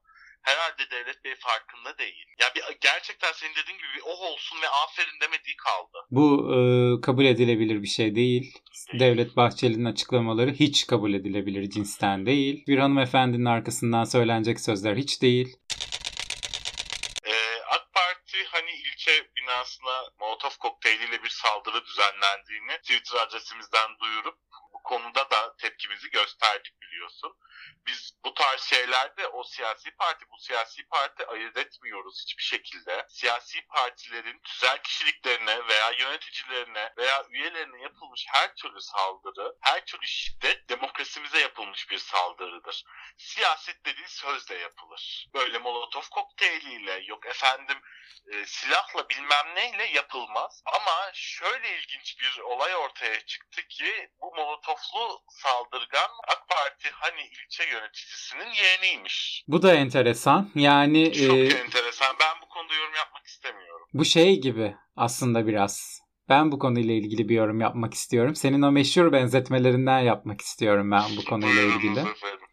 herhalde 0.47 0.90
Devlet 0.90 1.24
Bey 1.24 1.34
farkında 1.38 1.99
değil. 1.99 2.26
Ya 2.40 2.47
bir, 2.55 2.62
gerçekten 2.80 3.32
senin 3.32 3.55
dediğin 3.55 3.78
gibi 3.78 3.88
bir 3.97 4.03
oh 4.05 4.20
olsun 4.20 4.59
ve 4.62 4.68
aferin 4.68 5.20
demediği 5.20 5.57
kaldı. 5.57 5.99
Bu 6.11 6.26
e, 6.55 6.59
kabul 7.01 7.24
edilebilir 7.24 7.82
bir 7.82 7.88
şey 7.99 8.14
değil. 8.14 8.55
Devlet 8.92 9.36
Bahçeli'nin 9.36 9.84
açıklamaları 9.84 10.51
hiç 10.51 10.86
kabul 10.86 11.14
edilebilir 11.14 11.70
cinsten 11.70 12.26
değil. 12.26 12.64
Bir 12.66 12.78
hanımefendinin 12.78 13.44
arkasından 13.44 14.05
söylenecek 14.05 14.61
sözler 14.61 14.97
hiç 14.97 15.22
değil. 15.22 15.57
Parti 17.97 18.44
hani 18.53 18.70
ilçe 18.70 19.28
binasına 19.36 20.11
Molotov 20.20 20.51
kokteyliyle 20.61 21.22
bir 21.22 21.28
saldırı 21.28 21.84
düzenlendiğini 21.84 22.78
Twitter 22.82 23.18
adresimizden 23.20 23.90
duyurup 24.01 24.38
konuda 24.87 25.30
da 25.30 25.57
tepki 25.57 25.87
tepkimizi 25.87 26.11
gösterdik 26.11 26.80
biliyorsun. 26.82 27.37
Biz 27.87 28.12
bu 28.24 28.34
tarz 28.34 28.61
şeylerde 28.61 29.28
o 29.28 29.45
siyasi 29.45 29.91
parti 29.91 30.24
bu 30.30 30.39
siyasi 30.39 30.89
parti 30.89 31.26
ayırt 31.26 31.57
etmiyoruz 31.57 32.22
hiçbir 32.22 32.43
şekilde. 32.43 33.07
Siyasi 33.09 33.66
partilerin 33.66 34.41
tüzel 34.45 34.82
kişiliklerine 34.82 35.68
veya 35.68 35.91
yöneticilerine 35.91 36.93
veya 36.99 37.24
üyelerine 37.28 37.82
yapılmış 37.82 38.26
her 38.28 38.55
türlü 38.55 38.80
saldırı, 38.80 39.57
her 39.61 39.84
türlü 39.84 40.07
şiddet 40.07 40.68
demokrasimize 40.68 41.41
yapılmış 41.41 41.91
bir 41.91 41.99
saldırıdır. 41.99 42.84
Siyaset 43.16 43.87
dediği 43.87 44.09
sözle 44.09 44.55
yapılır. 44.55 45.28
Böyle 45.34 45.59
molotof 45.59 46.09
kokteyliyle 46.09 47.03
yok 47.07 47.26
efendim 47.26 47.82
e, 48.32 48.47
silahla 48.47 49.09
bilmem 49.09 49.55
neyle 49.55 49.84
yapılmaz. 49.84 50.62
Ama 50.66 51.11
şöyle 51.14 51.78
ilginç 51.78 52.20
bir 52.20 52.39
olay 52.41 52.76
ortaya 52.76 53.20
çıktı 53.26 53.62
ki 53.68 54.11
bu 54.20 54.34
molotoflu 54.77 55.20
saldırgan 55.29 56.11
AK 56.29 56.49
Parti 56.49 56.89
hani 56.93 57.20
ilçe 57.20 57.64
yöneticisinin 57.64 58.53
yeğeniymiş. 58.62 59.45
Bu 59.49 59.62
da 59.62 59.74
enteresan. 59.74 60.51
Yani 60.55 61.12
Çok 61.12 61.37
e, 61.37 61.43
enteresan. 61.43 62.16
Ben 62.20 62.43
bu 62.43 62.49
konuda 62.49 62.74
yorum 62.74 62.95
yapmak 62.97 63.27
istemiyorum. 63.27 63.87
bu 63.95 64.05
şey 64.05 64.41
gibi 64.41 64.74
aslında 64.97 65.47
biraz. 65.47 66.01
Ben 66.29 66.53
bu 66.53 66.59
konuyla 66.59 66.95
ilgili 66.95 67.29
bir 67.29 67.35
yorum 67.35 67.61
yapmak 67.61 67.95
istiyorum. 67.95 68.35
Senin 68.35 68.62
o 68.62 68.72
meşhur 68.72 69.12
benzetmelerinden 69.12 70.01
yapmak 70.01 70.41
istiyorum 70.41 70.91
ben 70.91 71.05
bu 71.16 71.24
konuyla 71.24 71.62
ilgili. 71.62 72.05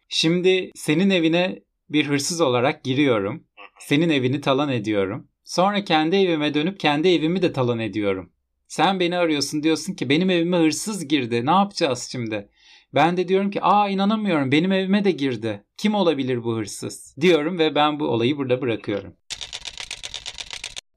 Şimdi 0.08 0.70
senin 0.74 1.10
evine 1.10 1.62
bir 1.88 2.06
hırsız 2.06 2.40
olarak 2.40 2.84
giriyorum. 2.84 3.44
Senin 3.78 4.10
evini 4.10 4.40
talan 4.40 4.68
ediyorum. 4.68 5.28
Sonra 5.44 5.84
kendi 5.84 6.16
evime 6.16 6.54
dönüp 6.54 6.80
kendi 6.80 7.08
evimi 7.08 7.42
de 7.42 7.52
talan 7.52 7.78
ediyorum. 7.78 8.32
Sen 8.74 9.00
beni 9.00 9.18
arıyorsun 9.18 9.62
diyorsun 9.62 9.94
ki 9.94 10.08
benim 10.08 10.30
evime 10.30 10.56
hırsız 10.56 11.08
girdi. 11.08 11.46
Ne 11.46 11.50
yapacağız 11.50 12.08
şimdi? 12.12 12.48
Ben 12.94 13.16
de 13.16 13.28
diyorum 13.28 13.50
ki 13.50 13.62
aa 13.62 13.88
inanamıyorum 13.88 14.52
benim 14.52 14.72
evime 14.72 15.04
de 15.04 15.10
girdi. 15.10 15.64
Kim 15.78 15.94
olabilir 15.94 16.44
bu 16.44 16.56
hırsız? 16.56 17.16
Diyorum 17.20 17.58
ve 17.58 17.74
ben 17.74 18.00
bu 18.00 18.04
olayı 18.08 18.36
burada 18.36 18.60
bırakıyorum. 18.60 19.16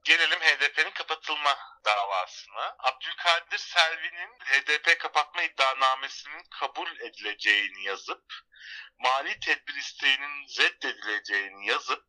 Gelelim 0.04 0.38
HDP'nin 0.38 0.90
kapatılma 0.94 1.56
davasına. 1.84 2.76
Abdülkadir 2.78 3.58
Selvi'nin 3.58 4.32
HDP 4.44 5.00
kapatma 5.00 5.42
iddianamesinin 5.42 6.42
kabul 6.60 6.88
edileceğini 7.00 7.84
yazıp 7.84 8.24
mali 8.98 9.40
tedbir 9.40 9.74
isteğinin 9.74 10.46
reddedileceğini 10.58 11.66
yazıp 11.66 12.04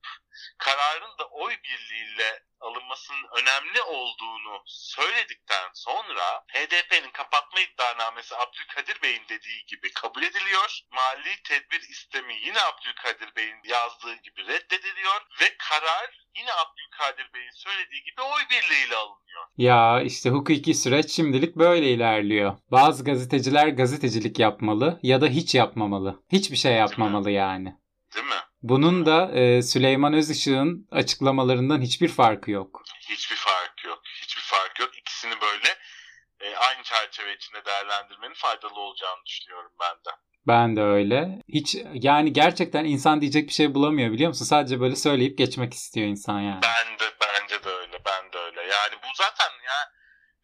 kararın 0.58 1.18
da 1.20 1.26
oy 1.26 1.54
birliğiyle 1.64 2.44
alınmasının 2.60 3.26
önemli 3.40 3.82
olduğunu 3.82 4.64
söyledikten 4.66 5.70
sonra 5.74 6.44
HDP'nin 6.54 7.12
kapatma 7.12 7.60
iddianamesi 7.60 8.36
Abdülkadir 8.36 9.02
Bey'in 9.04 9.24
dediği 9.30 9.66
gibi 9.68 9.94
kabul 9.94 10.24
ediliyor. 10.24 10.80
Mali 10.92 11.44
tedbir 11.44 11.82
istemi 11.90 12.34
yine 12.46 12.60
Abdülkadir 12.62 13.36
Bey'in 13.36 13.62
yazdığı 13.64 14.16
gibi 14.16 14.42
reddediliyor 14.48 15.20
ve 15.42 15.58
karar 15.70 16.28
yine 16.38 16.52
Abdülkadir 16.54 17.34
Bey'in 17.34 17.56
söylediği 17.56 18.04
gibi 18.04 18.22
oy 18.22 18.42
birliğiyle 18.52 18.96
alınıyor. 18.96 19.44
Ya 19.58 20.02
işte 20.02 20.30
hukuki 20.30 20.74
süreç 20.74 21.12
şimdilik 21.12 21.56
böyle 21.56 21.88
ilerliyor. 21.92 22.58
Bazı 22.72 23.04
gazeteciler 23.04 23.68
gazetecilik 23.68 24.40
yapmalı 24.40 25.00
ya 25.04 25.22
da 25.22 25.28
hiç 25.28 25.56
yapmamalı. 25.56 26.24
Hiçbir 26.32 26.58
şey 26.58 26.74
yapmamalı 26.80 27.32
yani. 27.32 27.76
Değil 28.16 28.26
mi? 28.26 28.42
Bunun 28.62 29.06
da 29.06 29.32
e, 29.32 29.62
Süleyman 29.62 30.14
Özışık'ın 30.14 30.88
açıklamalarından 30.92 31.82
hiçbir 31.82 32.08
farkı 32.08 32.52
yok. 32.52 32.84
Hiçbir 33.10 33.36
fark 33.36 33.86
yok. 33.86 34.02
Hiçbir 34.22 34.42
fark 34.42 34.80
yok. 34.80 34.98
İkisini 34.98 35.34
böyle 35.42 35.70
e, 36.40 36.56
aynı 36.56 36.84
çerçeve 36.84 37.36
içinde 37.36 37.66
değerlendirmenin 37.66 38.34
faydalı 38.34 38.80
olacağını 38.80 39.26
düşünüyorum 39.26 39.72
ben 39.80 39.96
de. 39.96 40.18
Ben 40.48 40.76
de 40.76 40.82
öyle. 40.82 41.42
Hiç 41.50 41.76
yani 41.94 42.34
gerçekten 42.34 42.86
insan 42.86 43.22
diyecek 43.22 43.48
bir 43.48 43.54
şey 43.54 43.74
bulamıyor 43.74 44.12
biliyor 44.12 44.30
musun? 44.30 44.46
Sadece 44.46 44.80
böyle 44.80 44.96
söyleyip 44.96 45.38
geçmek 45.38 45.74
istiyor 45.74 46.08
insan 46.08 46.40
yani. 46.40 46.62
Ben 46.64 47.00
de 47.00 47.14
bence 47.22 47.64
de 47.64 47.70
öyle. 47.70 47.98
Ben 48.06 48.34
de 48.34 48.38
öyle. 48.38 48.62
Yani 48.62 48.96
bu 49.04 49.08
zaten 49.16 49.50
ya 49.66 49.92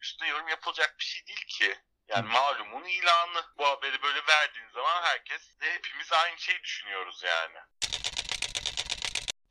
üstüne 0.02 0.28
yorum 0.28 0.48
yapılacak 0.48 0.96
bir 0.98 1.04
şey 1.04 1.26
değil 1.26 1.44
ki. 1.48 1.80
Yani 2.08 2.28
malumun 2.32 2.84
ilanı. 2.84 3.44
Bu 3.58 3.66
haberi 3.66 4.02
böyle 4.02 4.20
verdiğin 4.28 4.68
zaman 4.74 5.02
herkes 5.02 5.60
de 5.60 5.72
hepimiz 5.74 6.12
aynı 6.12 6.38
şeyi 6.38 6.62
düşünüyoruz 6.62 7.22
yani. 7.26 7.58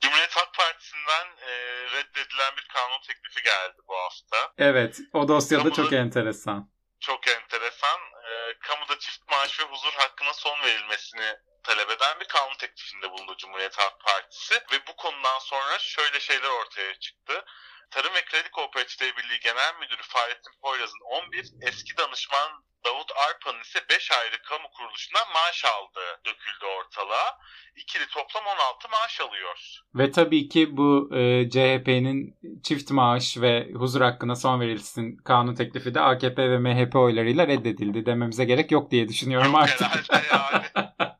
Cumhuriyet 0.01 0.35
Halk 0.35 0.53
Partisi'nden 0.53 1.27
e, 1.47 1.51
reddedilen 1.91 2.57
bir 2.57 2.67
kanun 2.73 3.01
teklifi 3.01 3.41
geldi 3.43 3.77
bu 3.87 3.95
hafta. 3.97 4.53
Evet, 4.57 4.97
o 5.13 5.27
dosyada 5.27 5.63
Kamuda- 5.63 5.75
çok 5.75 5.93
enteresan. 5.93 6.69
çok 6.99 7.27
enteresan. 7.27 7.99
Ee, 8.29 8.53
kamuda 8.59 8.99
çift 8.99 9.29
maaş 9.31 9.59
ve 9.59 9.63
huzur 9.63 9.93
hakkına 9.93 10.33
son 10.33 10.61
verilmesini 10.61 11.35
talep 11.63 11.89
eden 11.91 12.19
bir 12.19 12.25
kanun 12.27 12.53
teklifinde 12.57 13.11
bulundu 13.11 13.37
Cumhuriyet 13.37 13.77
Halk 13.77 13.99
Partisi. 13.99 14.53
Ve 14.55 14.87
bu 14.87 14.95
konudan 14.95 15.39
sonra 15.39 15.79
şöyle 15.79 16.19
şeyler 16.19 16.49
ortaya 16.49 16.99
çıktı. 16.99 17.45
Tarım 17.91 18.13
ve 18.15 18.25
Kredi 18.25 18.49
Kooperatifleri 18.51 19.17
Birliği 19.17 19.39
Genel 19.39 19.73
Müdürü 19.79 20.03
Fahrettin 20.03 20.53
Poyraz'ın 20.61 21.03
11, 21.27 21.51
eski 21.61 21.97
danışman 21.97 22.65
Davut 22.85 23.11
Arpa'nın 23.27 23.61
ise 23.61 23.79
5 23.89 24.11
ayrı 24.11 24.41
kamu 24.49 24.67
kuruluşundan 24.71 25.27
maaş 25.33 25.65
aldığı 25.65 26.11
döküldü 26.25 26.65
ortalığa. 26.65 27.39
İkili 27.75 28.07
toplam 28.07 28.43
16 28.45 28.89
maaş 28.89 29.21
alıyor. 29.21 29.81
Ve 29.95 30.11
tabii 30.11 30.49
ki 30.49 30.77
bu 30.77 31.09
e, 31.15 31.49
CHP'nin 31.49 32.37
çift 32.63 32.91
maaş 32.91 33.37
ve 33.37 33.71
huzur 33.73 34.01
hakkına 34.01 34.35
son 34.35 34.59
verilsin 34.59 35.17
kanun 35.17 35.55
teklifi 35.55 35.95
de 35.95 36.01
AKP 36.01 36.49
ve 36.49 36.57
MHP 36.57 36.95
oylarıyla 36.95 37.47
reddedildi 37.47 38.05
dememize 38.05 38.45
gerek 38.45 38.71
yok 38.71 38.91
diye 38.91 39.07
düşünüyorum 39.07 39.55
artık. 39.55 39.87
herhalde 40.09 40.27
yani. 40.31 40.87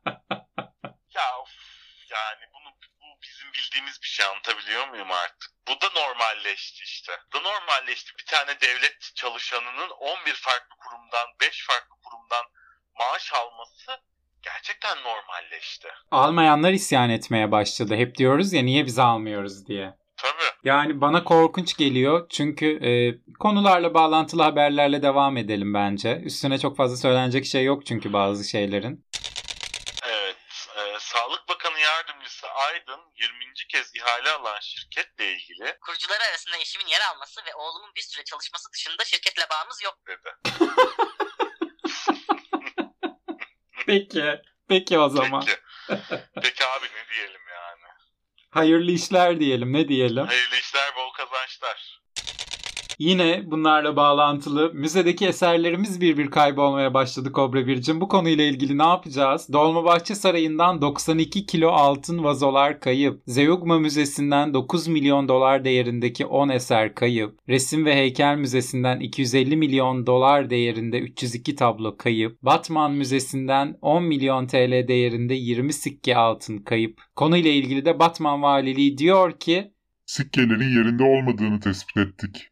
bildiğimiz 3.58 4.02
bir 4.02 4.08
şey 4.08 4.26
anlatabiliyor 4.26 4.88
muyum 4.88 5.10
artık? 5.10 5.50
Bu 5.68 5.80
da 5.80 6.00
normalleşti 6.00 6.84
işte. 6.84 7.12
Bu 7.32 7.44
da 7.44 7.50
normalleşti. 7.52 8.12
Bir 8.18 8.26
tane 8.26 8.60
devlet 8.60 9.12
çalışanının 9.14 9.90
11 9.90 10.34
farklı 10.34 10.76
kurumdan, 10.78 11.26
5 11.40 11.66
farklı 11.66 11.96
kurumdan 12.04 12.44
maaş 12.98 13.32
alması 13.32 14.00
gerçekten 14.42 14.98
normalleşti. 14.98 15.88
Almayanlar 16.10 16.72
isyan 16.72 17.10
etmeye 17.10 17.52
başladı. 17.52 17.96
Hep 17.96 18.14
diyoruz 18.14 18.52
ya 18.52 18.62
niye 18.62 18.86
biz 18.86 18.98
almıyoruz 18.98 19.66
diye. 19.66 19.94
Tabii. 20.16 20.56
Yani 20.64 21.00
bana 21.00 21.24
korkunç 21.24 21.76
geliyor 21.76 22.26
çünkü 22.30 22.66
e, 22.66 22.90
konularla 23.38 23.94
bağlantılı 23.94 24.42
haberlerle 24.42 25.02
devam 25.02 25.36
edelim 25.36 25.74
bence. 25.74 26.16
Üstüne 26.24 26.58
çok 26.58 26.76
fazla 26.76 26.96
söylenecek 26.96 27.46
şey 27.46 27.64
yok 27.64 27.86
çünkü 27.86 28.12
bazı 28.12 28.44
şeylerin. 28.44 29.04
Evet. 30.02 30.36
e, 30.76 30.98
Sağlık 30.98 31.48
Bakanı 31.48 31.80
Yardımcısı 31.80 32.46
Aydın 32.50 33.00
20. 33.16 33.54
kez 33.72 33.94
ihale 33.96 34.30
alan 34.30 34.60
şirketle 34.60 35.32
ilgili 35.32 35.78
Kurucuları 35.80 36.22
arasında 36.24 36.56
eşimin 36.56 36.86
yer 36.86 37.00
alması 37.00 37.44
ve 37.46 37.54
oğlumun 37.54 37.94
bir 37.96 38.00
süre 38.00 38.24
çalışması 38.24 38.72
dışında 38.72 39.04
şirketle 39.04 39.42
bağımız 39.50 39.82
yok. 39.82 39.98
dedi. 40.06 40.34
Peki. 43.86 44.40
Peki 44.68 44.98
o 44.98 45.08
zaman. 45.08 45.44
Peki. 45.46 45.60
Peki 46.42 46.64
abi 46.66 46.86
ne 46.86 47.14
diyelim 47.14 47.40
yani? 47.50 47.82
Hayırlı 48.50 48.90
işler 48.90 49.40
diyelim 49.40 49.72
ne 49.72 49.88
diyelim. 49.88 50.26
Hayırlı 50.26 50.56
işler, 50.56 50.94
bol 50.96 51.12
kazançlar. 51.12 51.95
Yine 52.98 53.42
bunlarla 53.46 53.96
bağlantılı 53.96 54.74
müzedeki 54.74 55.26
eserlerimiz 55.26 56.00
bir 56.00 56.18
bir 56.18 56.30
kaybolmaya 56.30 56.94
başladı 56.94 57.32
Kobra 57.32 57.66
Bircim. 57.66 58.00
Bu 58.00 58.08
konuyla 58.08 58.44
ilgili 58.44 58.78
ne 58.78 58.82
yapacağız? 58.82 59.48
Dolmabahçe 59.52 60.14
Sarayı'ndan 60.14 60.82
92 60.82 61.46
kilo 61.46 61.68
altın 61.68 62.24
vazolar 62.24 62.80
kayıp. 62.80 63.22
Zeugma 63.26 63.78
Müzesi'nden 63.78 64.54
9 64.54 64.88
milyon 64.88 65.28
dolar 65.28 65.64
değerindeki 65.64 66.26
10 66.26 66.48
eser 66.48 66.94
kayıp. 66.94 67.38
Resim 67.48 67.84
ve 67.84 67.94
Heykel 67.94 68.36
Müzesi'nden 68.36 69.00
250 69.00 69.56
milyon 69.56 70.06
dolar 70.06 70.50
değerinde 70.50 70.98
302 70.98 71.54
tablo 71.54 71.96
kayıp. 71.96 72.42
Batman 72.42 72.92
Müzesi'nden 72.92 73.78
10 73.82 74.04
milyon 74.04 74.46
TL 74.46 74.88
değerinde 74.88 75.34
20 75.34 75.72
sikke 75.72 76.16
altın 76.16 76.58
kayıp. 76.58 77.00
Konuyla 77.16 77.50
ilgili 77.50 77.84
de 77.84 77.98
Batman 77.98 78.42
Valiliği 78.42 78.98
diyor 78.98 79.38
ki 79.38 79.72
Sikkelerin 80.06 80.78
yerinde 80.78 81.02
olmadığını 81.02 81.60
tespit 81.60 81.96
ettik. 81.96 82.50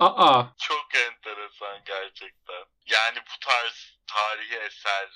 Aa, 0.00 0.44
çok 0.58 0.94
enteresan 0.94 1.80
gerçekten. 1.84 2.64
Yani 2.86 3.18
bu 3.18 3.46
tarz 3.46 3.98
tarihi 4.06 4.56
eser 4.56 5.10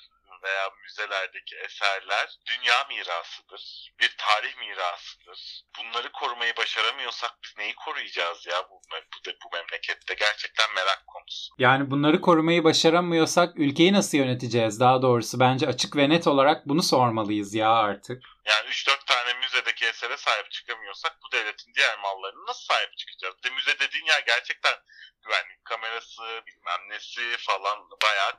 veya 0.45 0.71
müzelerdeki 0.83 1.57
eserler 1.57 2.39
dünya 2.47 2.85
mirasıdır. 2.89 3.93
Bir 4.01 4.15
tarih 4.19 4.57
mirasıdır. 4.57 5.65
Bunları 5.79 6.13
korumayı 6.13 6.57
başaramıyorsak 6.57 7.31
biz 7.45 7.59
neyi 7.59 7.75
koruyacağız 7.75 8.47
ya 8.47 8.63
bu, 8.71 8.81
bu, 8.91 9.31
bu 9.45 9.57
memlekette? 9.57 10.15
Gerçekten 10.15 10.75
merak 10.75 11.05
konusu. 11.07 11.55
Yani 11.59 11.91
bunları 11.91 12.21
korumayı 12.21 12.65
başaramıyorsak 12.65 13.57
ülkeyi 13.57 13.93
nasıl 13.93 14.19
yöneteceğiz 14.19 14.81
daha 14.81 15.03
doğrusu? 15.03 15.41
Bence 15.41 15.67
açık 15.67 15.97
ve 15.97 16.09
net 16.09 16.27
olarak 16.27 16.69
bunu 16.69 16.83
sormalıyız 16.83 17.55
ya 17.55 17.71
artık. 17.71 18.23
Yani 18.45 18.69
3-4 18.71 19.05
tane 19.07 19.35
müzedeki 19.41 19.87
esere 19.87 20.17
sahip 20.17 20.51
çıkamıyorsak 20.51 21.19
bu 21.23 21.33
devletin 21.33 21.75
diğer 21.75 21.99
mallarına 21.99 22.47
nasıl 22.47 22.65
sahip 22.65 22.97
çıkacağız? 22.97 23.35
De 23.45 23.51
müze 23.51 23.79
dediğin 23.79 24.07
yer 24.07 24.23
gerçekten 24.27 24.75
güvenlik 25.23 25.65
kamerası 25.65 26.23
bilmem 26.47 26.89
nesi 26.91 27.37
falan 27.39 27.79
bayağı 28.03 28.33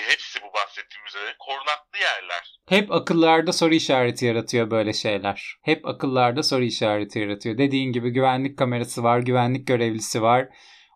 hepsi 0.00 0.42
bu 0.42 0.54
bahsettiğimiz 0.54 1.14
üzere 1.14 1.34
korunaklı 1.38 1.98
yerler. 1.98 2.58
Hep 2.68 2.92
akıllarda 2.92 3.52
soru 3.52 3.74
işareti 3.74 4.26
yaratıyor 4.26 4.70
böyle 4.70 4.92
şeyler. 4.92 5.56
Hep 5.62 5.86
akıllarda 5.86 6.42
soru 6.42 6.64
işareti 6.64 7.18
yaratıyor. 7.18 7.58
Dediğin 7.58 7.92
gibi 7.92 8.10
güvenlik 8.10 8.58
kamerası 8.58 9.02
var, 9.02 9.18
güvenlik 9.18 9.66
görevlisi 9.66 10.22
var. 10.22 10.48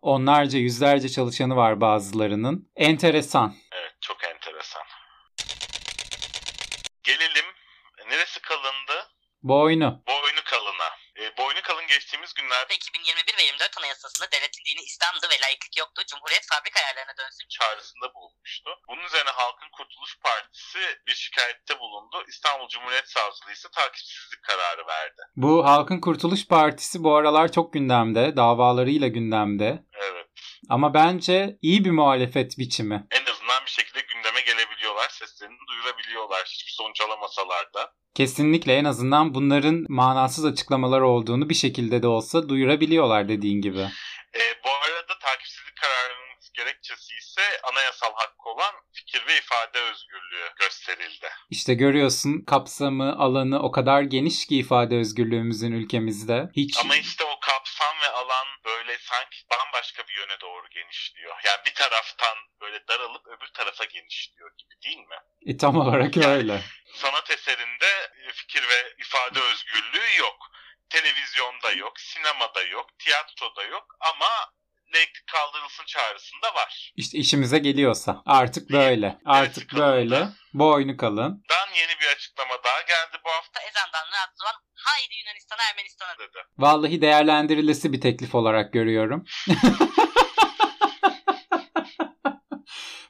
Onlarca, 0.03 0.59
yüzlerce 0.59 1.09
çalışanı 1.09 1.57
var 1.57 1.81
bazılarının. 1.81 2.71
Enteresan. 2.77 3.55
Evet 3.73 3.95
çok 4.01 4.25
enteresan. 4.25 4.83
Gelelim 7.03 7.45
neresi 8.11 8.41
kalındı? 8.41 9.09
Boynu. 9.43 10.03
Boynu 10.09 10.26
günlerde 12.39 12.75
2021 12.75 13.39
ve 13.39 13.43
24 13.43 13.79
Anayasası'nda 13.79 14.27
devletin 14.33 14.65
dini 14.67 14.83
İslam'dı 14.91 15.27
ve 15.33 15.37
laiklik 15.45 15.75
yoktu. 15.83 16.03
Cumhuriyet 16.11 16.47
fabrika 16.53 16.79
ayarlarına 16.81 17.17
dönsün. 17.21 17.49
çağrısında 17.57 18.07
bulunmuştu. 18.15 18.71
Bunun 18.89 19.05
üzerine 19.09 19.31
Halkın 19.31 19.71
Kurtuluş 19.77 20.13
Partisi 20.25 20.83
bir 21.07 21.15
şikayette 21.15 21.75
bulundu. 21.81 22.17
İstanbul 22.29 22.69
Cumhuriyet 22.69 23.09
Savcılığı 23.09 23.53
ise 23.53 23.69
takipsizlik 23.79 24.43
kararı 24.43 24.87
verdi. 24.87 25.23
Bu 25.37 25.67
Halkın 25.67 26.01
Kurtuluş 26.01 26.47
Partisi 26.47 27.05
bu 27.05 27.15
aralar 27.17 27.53
çok 27.53 27.73
gündemde. 27.73 28.37
Davalarıyla 28.37 29.09
gündemde. 29.09 29.85
Evet. 29.93 30.27
Ama 30.69 30.95
bence 30.95 31.59
iyi 31.63 31.85
bir 31.85 31.91
muhalefet 31.91 32.59
biçimi. 32.59 33.07
En 33.11 33.33
azından 33.33 33.65
bir 33.67 33.71
şekilde 33.71 34.01
gündeme 34.01 34.41
gelebiliyorlar. 34.41 35.09
Seslerini 35.09 35.59
duyurabiliyorlar. 35.69 36.45
Hiçbir 36.47 36.73
sonuç 36.73 37.01
alamasalar 37.01 37.75
da. 37.75 37.93
Kesinlikle 38.15 38.77
en 38.77 38.85
azından 38.85 39.35
bunların 39.35 39.87
manasız 39.89 40.45
açıklamalar 40.45 41.01
olduğunu 41.01 41.49
bir 41.49 41.55
şekilde 41.55 42.03
de 42.03 42.07
olsa 42.07 42.49
duyurabiliyorlar 42.49 43.29
dediğin 43.29 43.61
gibi. 43.61 43.81
E, 44.35 44.43
bu 44.65 44.71
arada 44.71 45.19
takipsizlik 45.19 45.77
kararının 45.77 46.27
gerekçesi 46.57 47.15
ise 47.15 47.43
anayasal 47.73 48.13
hakkı 48.15 48.49
olan 48.51 48.75
fikir 48.93 49.27
ve 49.27 49.39
ifade 49.39 49.79
özgürlüğü 49.79 50.49
gösterildi. 50.61 51.29
İşte 51.51 51.75
görüyorsun 51.75 52.45
kapsamı, 52.47 53.17
alanı 53.19 53.63
o 53.63 53.71
kadar 53.71 54.03
geniş 54.03 54.47
ki 54.47 54.57
ifade 54.59 54.97
özgürlüğümüzün 54.97 55.73
ülkemizde. 55.73 56.51
Hiç 56.57 56.79
Ama 56.79 56.97
işte 56.97 57.25
o 57.25 57.41
kapsam 57.41 57.95
ve 58.03 58.09
alan 58.09 58.47
böyle 58.65 58.99
sanki 58.99 59.39
bambaşka 59.77 60.03
bir 60.09 60.17
yöne 60.17 60.41
doğru 60.41 60.69
genişliyor. 60.71 61.37
Yani 61.45 61.59
bir 61.67 61.75
taraftan 61.75 62.37
böyle 62.61 62.89
daralıp 62.89 63.27
öbür 63.27 63.49
tarafa 63.55 63.85
genişliyor 63.85 64.51
gibi 64.59 64.83
değil 64.85 65.07
mi? 65.07 65.17
E, 65.47 65.57
tam 65.57 65.77
olarak 65.77 66.17
öyle. 66.17 66.63
sanat 66.95 67.31
eserinde 67.31 68.11
e, 68.27 68.33
fikir 68.33 68.63
ve 68.69 68.95
ifade 68.99 69.41
özgürlüğü 69.41 70.19
yok. 70.19 70.37
Televizyonda 70.91 71.71
yok, 71.73 72.01
sinemada 72.01 72.63
yok, 72.63 72.99
tiyatroda 72.99 73.63
yok 73.63 73.97
ama 74.01 74.29
laiklik 74.95 75.27
kaldırılsın 75.27 75.85
çağrısında 75.85 76.55
var. 76.55 76.93
İşte 76.97 77.19
işimize 77.19 77.59
geliyorsa. 77.59 78.23
Artık 78.27 78.71
böyle. 78.71 79.19
Artık 79.25 79.75
böyle. 79.75 80.29
Boynu 80.55 80.97
kalın. 80.97 81.45
Dan 81.51 81.69
yeni 81.75 82.01
bir 82.01 82.07
açıklama 82.07 82.65
daha 82.65 82.81
geldi 82.81 83.17
bu 83.25 83.31
hafta 83.31 83.61
Ezandan 83.61 84.13
rahatsız 84.13 84.43
olan 84.43 84.66
haydi 84.87 85.15
Yunanistan'a 85.25 85.63
Ermenistan'a 85.71 86.19
dedi. 86.19 86.39
Vallahi 86.59 87.01
değerlendirilesi 87.01 87.93
bir 87.93 88.01
teklif 88.01 88.35
olarak 88.35 88.73
görüyorum. 88.73 89.25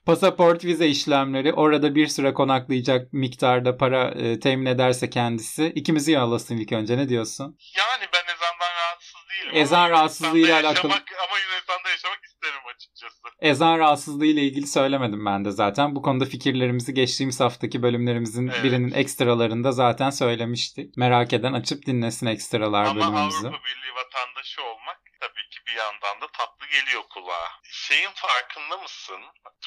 Pasaport 0.07 0.65
vize 0.65 0.87
işlemleri 0.87 1.53
orada 1.53 1.95
bir 1.95 2.07
süre 2.07 2.35
konaklayacak 2.35 3.13
miktarda 3.13 3.77
para 3.77 4.09
e, 4.11 4.41
temin 4.41 4.67
ederse 4.67 5.11
kendisi. 5.11 5.73
İkimizi 5.75 6.13
yağlasın 6.13 6.57
ilk 6.57 6.73
önce 6.73 6.99
ne 6.99 7.09
diyorsun? 7.09 7.59
Yani 7.79 8.05
ben 8.15 8.35
ezandan 8.35 8.75
rahatsız 8.77 9.21
değilim. 9.31 9.51
Ezan 9.63 9.91
rahatsızlığıyla 9.91 10.57
alakalı- 10.61 10.93
Ama 10.93 11.39
Yunanistan'da 11.39 11.89
yaşamak 11.91 12.21
isterim 12.25 12.61
açıkçası. 12.75 13.26
Ezan 13.41 13.79
rahatsızlığı 13.79 14.27
ile 14.27 14.41
ilgili 14.41 14.67
söylemedim 14.67 15.27
ben 15.27 15.45
de 15.45 15.51
zaten. 15.51 15.95
Bu 15.95 16.03
konuda 16.03 16.25
fikirlerimizi 16.25 16.95
geçtiğimiz 16.95 17.41
haftaki 17.41 17.83
bölümlerimizin 17.83 18.49
Evet. 18.49 18.65
birinin 18.65 18.93
ekstralarında 18.93 19.73
zaten 19.73 20.11
söylemiştik. 20.11 20.97
Merak 20.97 21.33
eden 21.33 21.53
açıp 21.53 21.87
dinlesin 21.87 22.27
ekstralar 22.27 22.85
Ama 22.85 22.95
bölümümüzü. 22.95 23.47
Avrupa 23.47 23.65
Birliği 23.65 23.95
vatandaşı 23.95 24.63
olmak 24.63 25.01
tabii 25.21 25.49
ki 25.51 25.59
bir 25.67 25.75
yandan 25.75 26.21
da 26.21 26.27
tatlı 26.39 26.67
geliyor 26.67 27.03
kulağa. 27.15 27.49
Şeyin 27.63 28.11
farkında 28.15 28.77
mısın? 28.83 29.21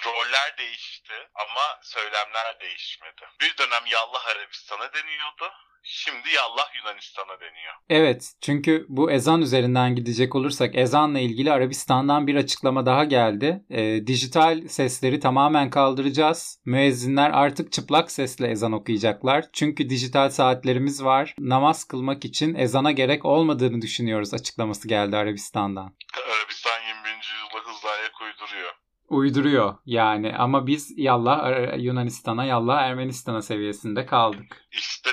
Roller 0.06 0.58
değişti 0.58 1.14
ama 1.36 1.80
söylemler 1.84 2.60
değişmedi. 2.62 3.22
Bir 3.42 3.58
dönem 3.58 3.84
Yallah 3.92 4.28
Arabistan'a 4.28 4.94
deniyordu. 4.94 5.52
Şimdi 5.84 6.28
Yallah 6.36 6.76
Yunanistan'a 6.76 7.40
deniyor. 7.40 7.74
Evet 7.90 8.34
çünkü 8.42 8.86
bu 8.90 9.12
ezan 9.12 9.42
üzerinden 9.42 9.96
gidecek 9.96 10.36
olursak 10.36 10.76
ezanla 10.76 11.20
ilgili 11.20 11.52
Arabistan'dan 11.52 12.28
bir 12.28 12.36
açıklama 12.36 12.86
daha 12.86 13.04
geldi. 13.04 13.64
Ee, 13.70 14.08
dijital 14.08 14.68
sesleri 14.68 15.20
tamamen 15.20 15.70
kaldıracağız. 15.70 16.62
Müezzinler 16.66 17.30
artık 17.30 17.72
çıplak 17.72 18.12
sesle 18.12 18.48
ezan 18.48 18.72
okuyacaklar. 18.72 19.46
Çünkü 19.54 19.90
dijital 19.90 20.30
saatlerimiz 20.30 21.04
var. 21.04 21.36
Namaz 21.40 21.84
kılmak 21.84 22.26
için 22.26 22.56
ezana 22.56 22.92
gerek 22.92 23.26
olmadığını 23.26 23.82
düşünüyoruz 23.82 24.34
açıklaması 24.34 24.88
geldi 24.88 25.18
Arabistan'dan. 25.18 25.96
Arabistan 26.40 26.80
21. 26.88 27.10
yüzyılda 27.10 27.70
hızla 27.70 27.90
ayak 27.90 28.22
uyduruyor. 28.22 28.74
Uyduruyor 29.10 29.76
yani 29.86 30.36
ama 30.38 30.68
biz 30.68 30.94
yallah 30.98 31.60
Yunanistan'a 31.78 32.46
yallah 32.46 32.82
Ermenistan'a 32.82 33.42
seviyesinde 33.42 34.06
kaldık. 34.06 34.68
İşte 34.72 35.10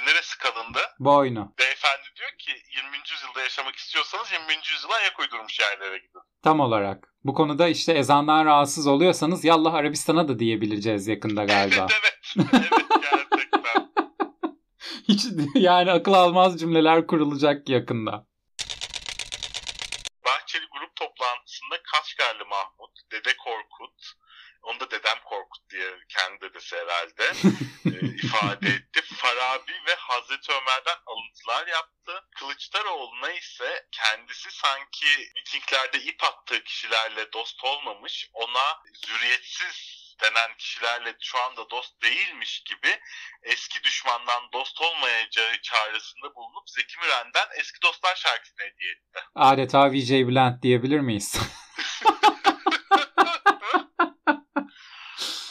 Boynu. 0.98 1.54
Beyefendi 1.58 2.02
diyor 2.16 2.30
ki 2.38 2.50
20. 2.76 2.96
yüzyılda 3.10 3.40
yaşamak 3.40 3.76
istiyorsanız 3.76 4.32
20. 4.32 4.44
yüzyıla 4.72 4.94
ayak 4.94 5.20
uydurmuş 5.20 5.60
yerlere 5.60 5.98
gidin. 5.98 6.20
Tam 6.42 6.60
olarak. 6.60 7.14
Bu 7.24 7.34
konuda 7.34 7.68
işte 7.68 7.92
ezandan 7.92 8.46
rahatsız 8.46 8.86
oluyorsanız 8.86 9.44
yallah 9.44 9.74
Arabistan'a 9.74 10.28
da 10.28 10.38
diyebileceğiz 10.38 11.08
yakında 11.08 11.44
galiba. 11.44 11.86
Evet 11.90 12.34
evet. 12.52 12.72
evet 12.72 13.02
gerçekten. 13.02 13.90
Hiç 15.08 15.26
yani 15.54 15.92
akıl 15.92 16.12
almaz 16.12 16.60
cümleler 16.60 17.06
kurulacak 17.06 17.68
yakında. 17.68 18.26
Bahçeli 20.24 20.66
grup 20.72 20.96
toplantısında 20.96 21.76
Kaşgarlı 21.92 22.46
Mahmut, 22.46 23.12
Dede 23.12 23.36
Korkut, 23.36 24.12
onu 24.62 24.80
da 24.80 24.90
Dedem 24.90 25.18
Korkut 25.24 25.70
diye 25.70 25.90
kendi 26.08 26.40
dedesi 26.40 26.76
herhalde 26.76 27.24
e, 27.86 28.06
ifade. 28.06 28.85
Farabi 29.36 29.72
ve 29.86 29.94
Hazreti 29.94 30.52
Ömer'den 30.52 30.98
alıntılar 31.06 31.66
yaptı. 31.66 32.24
Kılıçdaroğlu'na 32.36 33.32
ise 33.32 33.86
kendisi 33.92 34.50
sanki 34.50 35.06
mitinglerde 35.34 35.98
ip 35.98 36.24
attığı 36.24 36.64
kişilerle 36.64 37.32
dost 37.32 37.64
olmamış, 37.64 38.30
ona 38.32 38.82
zürriyetsiz 39.06 40.06
denen 40.22 40.56
kişilerle 40.58 41.16
şu 41.20 41.38
anda 41.38 41.70
dost 41.70 42.02
değilmiş 42.02 42.60
gibi 42.60 43.00
eski 43.42 43.84
düşmandan 43.84 44.52
dost 44.52 44.80
olmayacağı 44.80 45.62
çağrısında 45.62 46.34
bulunup 46.34 46.70
Zeki 46.70 46.98
Müren'den 47.00 47.46
Eski 47.56 47.82
Dostlar 47.82 48.16
şarkısını 48.16 48.66
hediye 48.66 48.92
etti. 48.92 49.20
Adeta 49.34 49.92
VJ 49.92 50.10
Blunt 50.10 50.62
diyebilir 50.62 51.00
miyiz? 51.00 51.36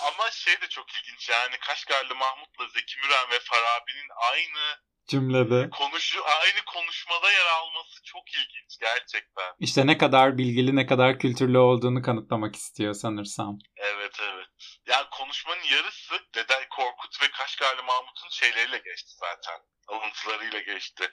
Ama 0.01 0.31
şey 0.55 0.61
de 0.61 0.69
çok 0.69 0.95
ilginç 0.95 1.29
yani 1.29 1.57
Kaşgarlı 1.57 2.15
Mahmut'la 2.15 2.67
Zeki 2.67 2.99
Müren 2.99 3.31
ve 3.31 3.39
Farabi'nin 3.39 4.09
aynı 4.31 4.79
Cümlede. 5.07 5.69
konuşu 5.69 6.19
aynı 6.25 6.65
konuşmada 6.65 7.31
yer 7.31 7.45
alması 7.45 8.03
çok 8.03 8.23
ilginç 8.29 8.77
gerçekten. 8.79 9.53
İşte 9.59 9.87
ne 9.87 9.97
kadar 9.97 10.37
bilgili 10.37 10.75
ne 10.75 10.85
kadar 10.85 11.19
kültürlü 11.19 11.57
olduğunu 11.57 12.01
kanıtlamak 12.01 12.55
istiyor 12.55 12.93
sanırsam. 12.93 13.59
Evet 13.75 14.17
evet. 14.21 14.47
Yani 14.87 15.05
konuşmanın 15.11 15.63
yarısı 15.63 16.15
Dede 16.35 16.67
Korkut 16.69 17.21
ve 17.21 17.31
Kaşgarlı 17.31 17.83
Mahmut'un 17.83 18.29
şeyleriyle 18.29 18.77
geçti 18.77 19.11
zaten. 19.19 19.59
Alıntılarıyla 19.87 20.59
geçti. 20.59 21.11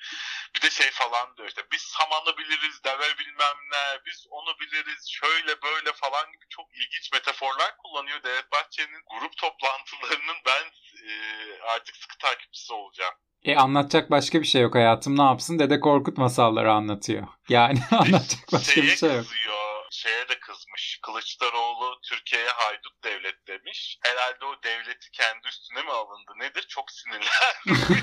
Bir 0.56 0.62
de 0.62 0.70
şey 0.70 0.90
falan 0.90 1.36
diyor 1.36 1.48
işte 1.48 1.62
biz 1.72 1.82
samanı 1.82 2.38
biliriz, 2.38 2.84
deve 2.84 3.18
bilmem 3.18 3.56
ne, 3.72 4.00
biz 4.06 4.26
onu 4.30 4.58
biliriz, 4.60 5.10
şöyle 5.10 5.62
böyle 5.62 5.92
falan 5.92 6.32
gibi 6.32 6.44
çok 6.48 6.66
ilginç 6.74 7.12
metaforlar 7.12 7.76
kullanıyor 7.76 8.22
Devlet 8.22 8.52
Bahçeli'nin 8.52 9.02
grup 9.10 9.36
toplantılarının 9.42 10.36
ben 10.46 10.64
e, 11.08 11.12
artık 11.62 11.96
sıkı 11.96 12.18
takipçisi 12.18 12.72
olacağım. 12.72 13.14
E 13.44 13.56
anlatacak 13.56 14.10
başka 14.10 14.40
bir 14.40 14.46
şey 14.46 14.62
yok 14.62 14.74
hayatım 14.74 15.18
ne 15.18 15.22
yapsın? 15.22 15.58
Dede 15.58 15.80
Korkut 15.80 16.18
masalları 16.18 16.72
anlatıyor. 16.72 17.28
Yani 17.48 17.78
anlatacak 17.90 18.52
başka 18.52 18.72
Şeye 18.72 18.82
bir 18.82 18.96
şey 18.96 19.08
yok. 19.08 19.18
kızıyor, 19.18 19.84
şeye 19.90 20.28
de 20.28 20.40
kızmış. 20.40 20.98
Kılıçdaroğlu 21.02 22.00
Türkiye'ye 22.02 22.48
haydut 22.48 23.04
devlet 23.04 23.46
demiş. 23.48 23.98
Herhalde 24.04 24.44
o 24.44 24.62
devleti 24.62 25.10
kendi 25.10 25.48
üstüne 25.48 25.82
mi 25.82 25.90
alındı 25.92 26.32
nedir? 26.36 26.66
Çok 26.68 26.90
sinirlenmiş. 26.90 28.02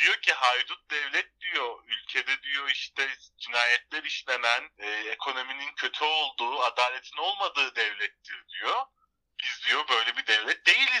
diyor 0.00 0.16
ki 0.22 0.32
haydut 0.32 0.90
devlet 0.90 1.40
diyor 1.40 1.84
ülkede 1.86 2.42
diyor 2.42 2.70
işte 2.70 3.08
cinayetler 3.38 4.04
işlenen 4.04 4.62
e, 4.78 4.86
ekonominin 4.90 5.72
kötü 5.76 6.04
olduğu 6.04 6.60
adaletin 6.60 7.16
olmadığı 7.18 7.76
devlettir 7.76 8.44
diyor. 8.48 8.76
Biz 9.42 9.68
diyor 9.68 9.84
böyle 9.88 10.16
bir 10.16 10.26
devlet 10.26 10.66
değiliz 10.66 10.97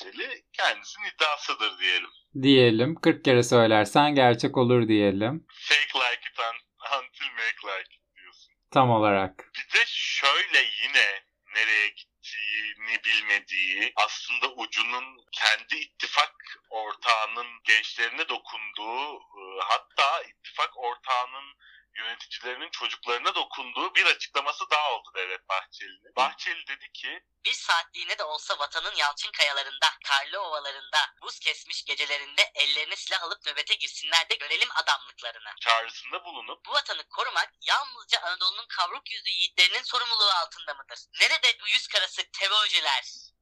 Bahçeli. 0.00 0.44
Kendisinin 0.52 1.06
iddiasıdır 1.16 1.78
diyelim. 1.78 2.10
Diyelim 2.42 2.94
40 3.00 3.24
kere 3.24 3.42
söylersen 3.42 4.14
gerçek 4.14 4.56
olur 4.56 4.88
diyelim. 4.88 5.46
Fake 5.68 5.98
like 5.98 6.28
it 6.30 6.38
un- 6.38 6.98
until 6.98 7.30
make 7.32 7.60
like 7.78 7.94
it 7.96 8.16
diyorsun. 8.16 8.54
Tam 8.70 8.90
olarak. 8.90 9.50
Bir 9.56 9.78
de 9.78 9.84
şöyle 9.86 10.58
yine 10.82 11.22
nereye 11.54 11.88
gittiğini 11.88 13.04
bilmediği, 13.04 13.92
aslında 13.96 14.52
ucunun 14.54 15.04
kendi 15.32 15.76
ittifak 15.84 16.34
ortağının 16.70 17.46
gençlerine 17.64 18.28
dokunduğu, 18.28 19.14
e, 19.16 19.42
hatta 19.60 20.22
ittifak 20.22 20.76
ortağının 20.78 21.54
yöneticilerinin 21.96 22.70
çocuklarına 22.70 23.34
dokunduğu 23.34 23.94
bir 23.94 24.06
açıklaması 24.06 24.70
daha 24.70 24.92
oldu 24.92 25.08
Devlet 25.14 25.48
Bahçeli'nin. 25.48 26.16
Bahçeli 26.16 26.66
dedi 26.66 26.92
ki 26.92 27.20
Bir 27.44 27.52
saatliğine 27.52 28.18
de 28.18 28.24
olsa 28.24 28.58
vatanın 28.58 28.94
yalçın 28.94 29.30
kayalarında, 29.32 29.86
karlı 30.04 30.40
ovalarında, 30.40 30.98
buz 31.22 31.38
kesmiş 31.38 31.84
gecelerinde 31.84 32.52
ellerine 32.54 32.96
silah 32.96 33.22
alıp 33.22 33.46
nöbete 33.46 33.74
girsinler 33.74 34.28
de 34.30 34.34
görelim 34.34 34.68
adamlıklarını. 34.74 35.50
çağrısında 35.60 36.24
bulunup 36.24 36.66
Bu 36.66 36.72
vatanı 36.72 37.08
korumak 37.08 37.52
yalnızca 37.60 38.20
Anadolu'nun 38.20 38.66
kavruk 38.68 39.10
yüzlü 39.10 39.30
yiğitlerinin 39.30 39.82
sorumluluğu 39.82 40.30
altında 40.42 40.74
mıdır? 40.74 40.98
Nerede 41.20 41.58
bu 41.62 41.68
yüz 41.68 41.88
karası 41.88 42.22
terörcüler? 42.32 43.34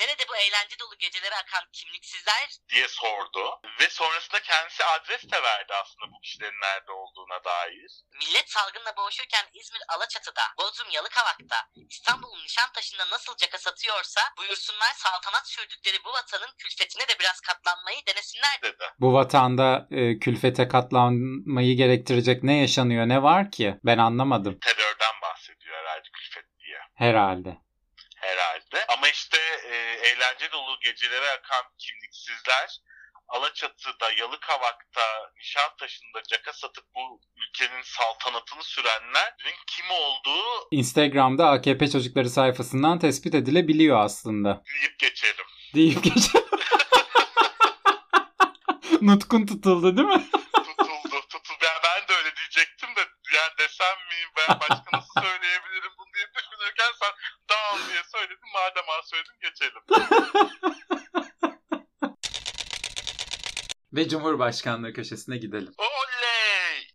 Nerede 0.00 0.24
bu 0.28 0.36
eğlence 0.36 0.78
dolu 0.80 0.94
gecelere 0.98 1.34
akan 1.34 1.64
kimliksizler? 1.72 2.48
diye 2.68 2.88
sordu. 2.88 3.60
Ve 3.80 3.88
sonrasında 3.90 4.40
kendisi 4.40 4.84
adres 4.84 5.22
de 5.32 5.42
verdi 5.42 5.72
aslında 5.82 6.06
bu 6.12 6.20
kişilerin 6.20 6.60
nerede 6.60 6.92
olduğuna 6.92 7.44
dair. 7.44 7.90
Millet 8.20 8.50
salgınla 8.50 8.96
boğuşurken 8.96 9.44
İzmir 9.54 9.82
Alaçatı'da, 9.88 10.42
Bodrum 10.58 10.90
Yalıkavak'ta, 10.90 11.56
İstanbul 11.90 12.42
Nişantaşı'nda 12.44 13.10
nasıl 13.10 13.36
caka 13.36 13.58
satıyorsa 13.58 14.20
buyursunlar 14.38 14.92
saltanat 14.96 15.48
sürdükleri 15.48 16.04
bu 16.04 16.12
vatanın 16.12 16.52
külfetine 16.58 17.08
de 17.08 17.18
biraz 17.20 17.40
katlanmayı 17.40 18.06
denesinler. 18.06 18.58
dedi. 18.62 18.84
Bu 19.00 19.12
vatanda 19.14 19.86
e, 19.90 20.18
külfete 20.18 20.68
katlanmayı 20.68 21.76
gerektirecek 21.76 22.42
ne 22.42 22.60
yaşanıyor 22.60 23.08
ne 23.08 23.22
var 23.22 23.50
ki? 23.50 23.74
Ben 23.84 23.98
anlamadım. 23.98 24.58
Terörden 24.60 25.14
bahsediyor 25.22 25.76
herhalde 25.76 26.08
külfet 26.12 26.44
diye. 26.58 26.78
Herhalde. 26.94 27.67
Herhalde. 28.20 28.86
Ama 28.88 29.08
işte 29.08 29.38
e, 29.64 29.76
eğlence 30.08 30.52
dolu 30.52 30.78
gecelere 30.80 31.30
akan 31.30 31.64
kimliksizler 31.78 32.80
Alaçatı'da, 33.28 34.10
Yalıkavak'ta, 34.18 35.30
Nişantaşı'nda 35.38 36.22
caka 36.30 36.52
satıp 36.52 36.84
bu 36.94 37.20
ülkenin 37.36 37.82
saltanatını 37.82 38.62
sürenlerin 38.64 39.56
kim 39.66 39.90
olduğu 39.90 40.68
Instagram'da 40.70 41.48
AKP 41.50 41.90
çocukları 41.90 42.30
sayfasından 42.30 42.98
tespit 42.98 43.34
edilebiliyor 43.34 44.04
aslında. 44.04 44.62
deyip 44.80 44.98
geçelim. 44.98 45.44
Deyip 45.74 46.04
geçelim. 46.04 46.48
Nutkun 49.08 49.46
tutuldu 49.46 49.96
değil 49.96 50.08
mi? 50.08 50.26
Tutuldu, 50.54 51.20
tutuldu. 51.28 51.64
Yani 51.64 51.80
ben 51.84 52.08
de 52.08 52.18
öyle 52.18 52.36
diyecektim 52.36 52.88
de 52.96 53.00
yani 53.36 53.52
desem 53.58 53.96
mi 54.10 54.18
ben 54.36 54.60
başka 54.60 54.84
nasıl 54.92 55.20
söyleyebilirim 55.20 55.57
Madem 58.58 58.84
ha 58.86 59.02
söyledin 59.04 59.40
geçelim. 59.40 59.82
Ve 63.92 64.08
Cumhurbaşkanlığı 64.08 64.92
köşesine 64.92 65.36
gidelim. 65.36 65.74
Oley! 65.78 66.92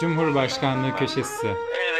Cumhurbaşkanlığı 0.00 0.96
köşesi. 0.96 1.46
Evet. 1.46 1.97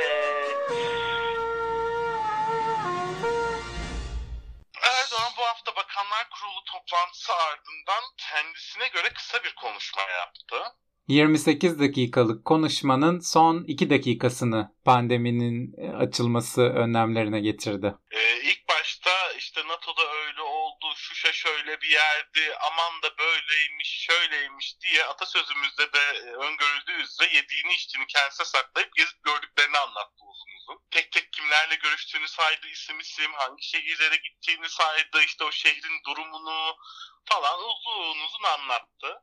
28 11.08 11.80
dakikalık 11.80 12.44
konuşmanın 12.44 13.20
son 13.20 13.64
2 13.64 13.90
dakikasını 13.90 14.72
pandeminin 14.84 15.74
e, 15.78 15.96
açılması 15.96 16.62
önlemlerine 16.62 17.40
getirdi. 17.40 17.94
Ee, 18.10 18.40
ilk 18.42 18.68
başta 18.68 19.32
işte 19.38 19.68
NATO'da 19.68 20.02
öyle 20.12 20.42
oldu, 20.42 20.86
Şuşa 20.96 21.32
şöyle 21.32 21.80
bir 21.80 21.88
yerdi, 21.88 22.56
aman 22.70 23.02
da 23.02 23.18
böyleymiş, 23.18 24.06
şöyleymiş 24.10 24.80
diye 24.80 25.04
atasözümüzde 25.04 25.92
de 25.92 25.98
e, 25.98 26.30
öngörüldüğü 26.30 27.02
üzere 27.02 27.36
yediğini 27.36 27.74
içtiğini 27.74 28.06
kendisine 28.06 28.46
saklayıp 28.46 28.96
gezip 28.96 29.22
gördüklerini 29.24 29.78
anlattı 29.78 30.24
uzun 30.30 30.52
uzun. 30.58 30.78
Tek 30.90 31.12
tek 31.12 31.32
kimlerle 31.32 31.74
görüştüğünü 31.74 32.28
saydı, 32.28 32.66
isim 32.72 33.00
isim, 33.00 33.32
hangi 33.32 33.62
şehirlere 33.62 34.16
gittiğini 34.16 34.68
saydı, 34.68 35.22
işte 35.26 35.44
o 35.44 35.52
şehrin 35.52 35.98
durumunu 36.06 36.76
falan 37.24 37.60
uzun 37.60 38.18
uzun 38.24 38.44
anlattı. 38.44 39.17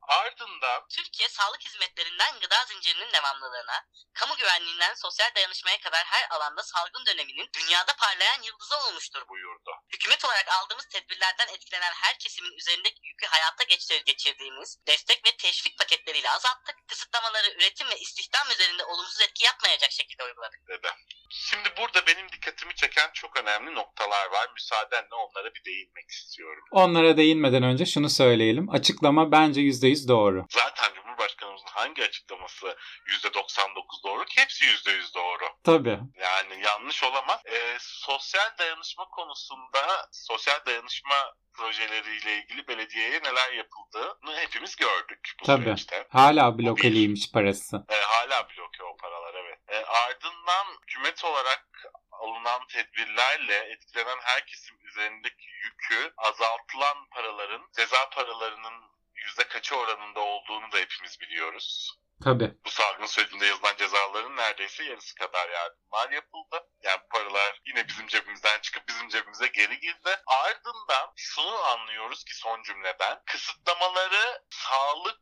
Türkiye 0.89 1.29
sağlık 1.29 1.61
hizmetlerinden 1.65 2.39
gıda 2.39 2.65
zincirinin 2.65 3.13
devamlılığına, 3.13 3.85
kamu 4.13 4.35
güvenliğinden 4.35 4.93
sosyal 4.93 5.35
dayanışmaya 5.35 5.79
kadar 5.79 6.05
her 6.05 6.29
alanda 6.29 6.63
salgın 6.63 7.05
döneminin 7.05 7.49
dünyada 7.53 7.95
parlayan 7.95 8.41
yıldızı 8.41 8.77
olmuştur. 8.77 9.27
buyurdu. 9.27 9.71
Hükümet 9.93 10.25
olarak 10.25 10.47
aldığımız 10.47 10.85
tedbirlerden 10.85 11.47
etkilenen 11.47 11.93
her 11.93 12.17
kesimin 12.19 12.57
üzerindeki 12.57 13.07
yükü 13.07 13.27
hayata 13.27 13.63
geçir 13.63 14.05
geçirdiğimiz 14.05 14.77
destek 14.87 15.25
ve 15.25 15.37
teşvik 15.37 15.77
paketleriyle 15.77 16.29
azalttık. 16.29 16.75
Kısıtlamaları 16.87 17.49
üretim 17.49 17.89
ve 17.89 17.99
istihdam 17.99 18.51
üzerinde 18.51 18.83
olumsuz 18.83 19.21
etki 19.21 19.43
yapmayacak 19.43 19.91
şekilde 19.91 20.23
uyguladık. 20.23 20.67
dedi. 20.67 20.87
Şimdi 21.29 21.69
burada 21.77 22.07
benim 22.07 22.29
dikkatimi 22.31 22.75
çeken 22.75 23.09
çok 23.13 23.37
önemli 23.37 23.75
noktalar 23.75 24.25
var. 24.31 24.49
Müsaadenle 24.53 25.15
onlara 25.15 25.53
bir 25.55 25.65
değinmek 25.65 26.09
istiyorum. 26.09 26.63
Onlara 26.71 27.17
değinmeden 27.17 27.63
önce 27.63 27.85
şunu 27.85 28.09
söyleyelim. 28.09 28.69
Açıklama 28.69 29.31
bence 29.31 29.61
%100 29.61 30.07
doğru. 30.07 30.45
Zaten 30.49 31.04
Cumhurbaşkanımızın 31.25 31.67
hangi 31.67 32.03
açıklaması 32.03 32.77
%99 33.07 34.03
doğru 34.03 34.25
ki 34.25 34.41
hepsi 34.41 34.65
%100 34.65 35.15
doğru. 35.15 35.43
Tabii. 35.63 35.99
Yani 36.15 36.63
yanlış 36.65 37.03
olamaz. 37.03 37.41
Ee, 37.45 37.77
sosyal 37.79 38.57
dayanışma 38.59 39.05
konusunda 39.05 40.07
sosyal 40.11 40.65
dayanışma 40.65 41.33
projeleriyle 41.53 42.37
ilgili 42.37 42.67
belediyeye 42.67 43.19
neler 43.23 43.53
yapıldığını 43.53 44.37
hepimiz 44.37 44.75
gördük 44.75 45.33
bu 45.41 45.45
Tabii. 45.45 45.63
süreçte. 45.63 46.07
Hala 46.09 46.57
blokeliymiş 46.57 47.31
parası. 47.31 47.85
E, 47.89 47.95
hala 47.95 48.47
bloke 48.49 48.83
o 48.83 48.97
paralar 48.97 49.33
evet. 49.33 49.59
E, 49.67 49.85
ardından 49.85 50.65
hükümet 50.81 51.25
olarak 51.25 51.67
alınan 52.11 52.61
tedbirlerle 52.67 53.57
etkilenen 53.57 54.19
herkesin 54.21 54.77
üzerindeki 54.83 55.49
yükü 55.63 56.13
azaltılan 56.17 56.97
paraların 57.11 57.61
ceza 57.77 58.09
paralarının 58.09 58.94
yüzde 59.25 59.47
kaçı 59.47 59.75
oranında 59.75 60.19
olduğunu 60.19 60.71
da 60.71 60.77
hepimiz 60.77 61.19
biliyoruz. 61.19 61.99
Tabii. 62.23 62.53
Bu 62.65 62.69
salgın 62.69 63.05
sürecinde 63.05 63.45
yazılan 63.45 63.75
cezaların 63.77 64.35
neredeyse 64.35 64.83
yarısı 64.83 65.15
kadar 65.15 65.49
yardımlar 65.49 66.09
yapıldı. 66.11 66.67
Yani 66.83 67.01
paralar 67.13 67.61
yine 67.65 67.87
bizim 67.87 68.07
cebimizden 68.07 68.59
çıkıp 68.61 68.87
bizim 68.87 69.09
cebimize 69.09 69.47
geri 69.47 69.79
girdi. 69.79 70.09
Ardından 70.27 71.13
şunu 71.15 71.63
anlıyoruz 71.63 72.23
ki 72.23 72.35
son 72.35 72.63
cümleden 72.63 73.21
kısıtlamaları 73.25 74.43
sağlık, 74.49 75.19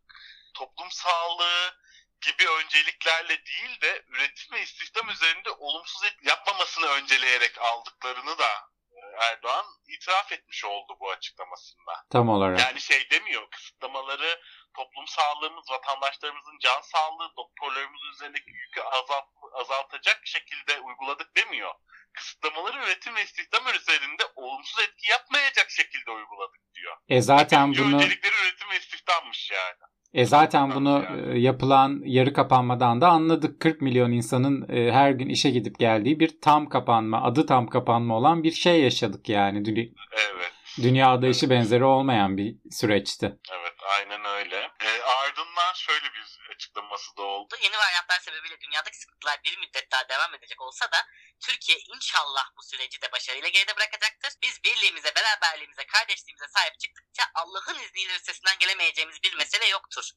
toplum 0.54 0.92
sağlığı 0.92 1.76
gibi 2.22 2.50
önceliklerle 2.50 3.46
değil 3.46 3.82
de 3.82 4.04
üretim 4.08 4.54
ve 4.54 4.62
istihdam 4.62 5.10
üzerinde 5.10 5.50
olumsuz 5.52 6.04
et 6.04 6.18
yapmamasını 6.24 6.86
önceleyerek 6.86 7.62
aldıklarını 7.62 8.38
da 8.38 8.73
Erdoğan 9.22 9.66
itiraf 9.88 10.32
etmiş 10.32 10.66
oldu 10.66 10.98
bu 11.00 11.12
açıklamasında. 11.12 12.06
Tam 12.12 12.30
olarak. 12.30 12.60
Yani 12.60 12.82
şey 12.82 13.10
demiyor 13.12 13.50
kısıtlamaları 13.52 14.42
toplum 14.74 15.08
sağlığımız, 15.08 15.70
vatandaşlarımızın 15.70 16.58
can 16.62 16.82
sağlığı, 16.82 17.32
doktorlarımızın 17.38 18.12
üzerindeki 18.14 18.52
yükü 18.52 18.82
azalt, 18.82 19.26
azaltacak 19.54 20.22
şekilde 20.26 20.80
uyguladık 20.80 21.36
demiyor. 21.36 21.74
Kısıtlamaları 22.14 22.84
üretim 22.84 23.16
ve 23.16 23.24
istihdam 23.24 23.68
üzerinde 23.76 24.24
olumsuz 24.36 24.84
etki 24.84 25.10
yapmayacak 25.10 25.72
şekilde 25.72 26.12
uyguladık 26.12 26.62
diyor. 26.76 26.98
E 27.10 27.22
zaten 27.22 27.72
Birinci 27.72 27.86
bunu 27.86 27.96
öncelikleri 27.96 28.36
üretim 28.36 28.70
ve 28.70 28.78
istihdammış 28.78 29.52
yani. 29.52 29.78
E 30.14 30.26
zaten 30.26 30.76
bunu 30.76 31.04
Yani. 31.10 31.34
e, 31.34 31.40
yapılan 31.40 32.02
yarı 32.06 32.34
kapanmadan 32.34 33.02
da 33.02 33.08
anladık. 33.08 33.60
40 33.60 33.82
milyon 33.82 34.12
insanın 34.12 34.70
e, 34.70 34.92
her 34.92 35.12
gün 35.12 35.30
işe 35.30 35.50
gidip 35.50 35.80
geldiği 35.80 36.20
bir 36.20 36.42
tam 36.42 36.70
kapanma, 36.70 37.24
adı 37.24 37.46
tam 37.46 37.68
kapanma 37.68 38.18
olan 38.18 38.44
bir 38.44 38.52
şey 38.52 38.82
yaşadık 38.82 39.30
yani. 39.30 39.64
Evet. 39.76 40.52
Dünyada 40.84 41.28
işi 41.28 41.50
benzeri 41.50 41.84
olmayan 41.84 42.38
bir 42.38 42.56
süreçti. 42.72 43.26
Evet 43.26 43.74
aynen 44.00 44.26
öyle. 44.26 44.56
E, 44.56 44.90
ardından 45.24 45.74
şöyle 45.76 46.06
bir 46.06 46.33
açıklaması 46.64 47.18
da 47.18 47.22
oldu. 47.22 47.56
Yeni 47.62 47.78
varyantlar 47.78 48.20
sebebiyle 48.20 48.62
dünyadaki 48.62 48.98
sıkıntılar 48.98 49.40
bir 49.46 49.58
müddet 49.58 49.92
daha 49.92 50.10
devam 50.10 50.36
edecek 50.36 50.62
olsa 50.62 50.92
da 50.92 51.08
Türkiye 51.40 51.78
inşallah 51.78 52.46
bu 52.58 52.64
süreci 52.64 53.02
de 53.02 53.12
başarıyla 53.12 53.50
geride 53.50 53.76
bırakacaktır. 53.76 54.34
Biz 54.42 54.64
birliğimize, 54.64 55.16
beraberliğimize, 55.16 55.86
kardeşliğimize 55.86 56.48
sahip 56.48 56.80
çıktıkça 56.80 57.24
Allah'ın 57.34 57.80
izniyle 57.80 58.16
üstesinden 58.16 58.60
gelemeyeceğimiz 58.60 59.24
bir 59.24 59.34
mesele 59.34 59.68
yoktur. 59.68 60.10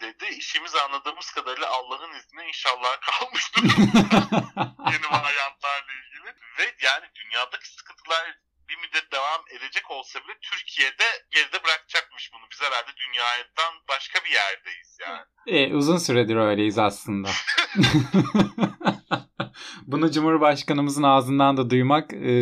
Dedi 0.00 0.24
işimiz 0.26 0.74
anladığımız 0.74 1.30
kadarıyla 1.30 1.68
Allah'ın 1.70 2.12
izniyle 2.12 2.48
inşallah 2.48 3.00
kalmıştır. 3.00 3.62
yeni 4.92 5.10
varyantlarla 5.10 5.92
ilgili. 5.92 6.34
Ve 6.58 6.76
yani 6.80 7.10
dünyadaki 7.14 7.68
sıkıntılar 7.68 8.38
bir 8.72 8.78
müddet 8.78 9.12
devam 9.12 9.42
edecek 9.50 9.90
olsa 9.90 10.24
bile 10.24 10.38
Türkiye'de 10.42 11.04
geride 11.30 11.64
bırakacakmış 11.64 12.30
bunu. 12.32 12.42
Biz 12.52 12.62
herhalde 12.62 12.90
dünyadan 12.96 13.74
başka 13.88 14.24
bir 14.24 14.30
yerdeyiz 14.30 14.98
yani. 15.00 15.22
E, 15.46 15.74
uzun 15.74 15.98
süredir 15.98 16.36
öyleyiz 16.36 16.78
aslında. 16.78 17.28
Bunu 19.86 20.10
Cumhurbaşkanımızın 20.12 21.02
ağzından 21.02 21.56
da 21.56 21.70
duymak 21.70 22.12
e, 22.12 22.34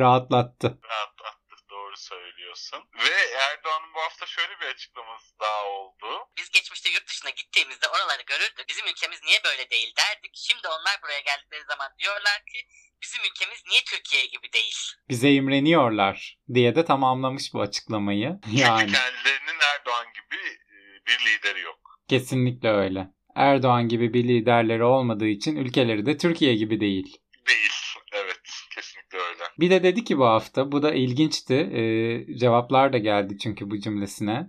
rahatlattı. 0.00 0.78
Rahatlattı 0.84 1.56
doğru 1.70 1.96
söylüyorsun. 1.96 2.80
Ve 3.04 3.14
Erdoğan'ın 3.48 3.94
bu 3.94 4.00
hafta 4.00 4.26
şöyle 4.26 4.60
bir 4.60 4.66
açıklaması 4.66 5.38
daha 5.40 5.64
oldu. 5.64 6.28
Biz 6.36 6.50
geçmişte 6.50 6.90
yurt 6.90 7.08
dışına 7.08 7.30
gittiğimizde 7.30 7.88
oraları 7.88 8.22
görürdük. 8.22 8.68
Bizim 8.68 8.86
ülkemiz 8.86 9.22
niye 9.22 9.38
böyle 9.44 9.70
değil 9.70 9.92
derdik. 9.96 10.32
Şimdi 10.34 10.68
onlar 10.68 11.02
buraya 11.02 11.20
geldikleri 11.20 11.64
zaman 11.64 11.90
diyorlar 11.98 12.42
ki 12.52 12.68
bizim 13.04 13.20
ülkemiz 13.30 13.62
niye 13.70 13.80
Türkiye 13.86 14.26
gibi 14.26 14.52
değil. 14.52 14.76
Bize 15.08 15.32
imreniyorlar 15.32 16.38
diye 16.54 16.74
de 16.74 16.84
tamamlamış 16.84 17.54
bu 17.54 17.60
açıklamayı. 17.60 18.28
Yani 18.52 18.80
Çünkü 18.80 18.92
kendilerinin 18.92 19.60
Erdoğan 19.74 20.06
gibi 20.14 20.40
e, 20.74 20.76
bir 21.06 21.18
lideri 21.26 21.60
yok. 21.60 21.78
kesinlikle 22.08 22.68
öyle. 22.68 23.08
Erdoğan 23.34 23.88
gibi 23.88 24.14
bir 24.14 24.24
liderleri 24.24 24.84
olmadığı 24.84 25.26
için 25.28 25.56
ülkeleri 25.56 26.06
de 26.06 26.16
Türkiye 26.18 26.54
gibi 26.54 26.80
değil. 26.80 27.16
Değil. 27.48 27.70
Evet 28.12 28.40
kesinlikle 28.74 29.18
öyle. 29.18 29.42
Bir 29.60 29.70
de 29.70 29.82
dedi 29.82 30.04
ki 30.04 30.18
bu 30.18 30.24
hafta, 30.26 30.72
bu 30.72 30.82
da 30.82 30.94
ilginçti. 30.94 31.54
Ee, 31.54 32.36
cevaplar 32.38 32.92
da 32.92 32.98
geldi 32.98 33.38
çünkü 33.42 33.70
bu 33.70 33.78
cümlesine. 33.80 34.46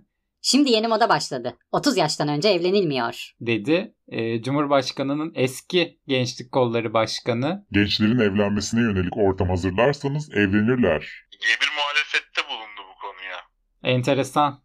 Şimdi 0.50 0.70
yeni 0.70 0.88
moda 0.88 1.08
başladı. 1.08 1.58
30 1.72 1.96
yaştan 1.96 2.28
önce 2.28 2.48
evlenilmiyor. 2.48 3.32
Dedi. 3.40 3.94
Ee, 4.08 4.42
Cumhurbaşkanının 4.42 5.32
eski 5.34 5.98
Gençlik 6.06 6.52
Kolları 6.52 6.94
Başkanı 6.94 7.66
Gençlerin 7.72 8.18
evlenmesine 8.18 8.80
yönelik 8.80 9.16
ortam 9.16 9.48
hazırlarsanız 9.48 10.30
evlenirler. 10.30 11.00
diye 11.40 11.56
bir 11.62 11.70
muhalefette 11.76 12.48
bulundu 12.48 12.80
bu 12.90 13.00
konuya. 13.00 13.38
Enteresan. 13.82 14.62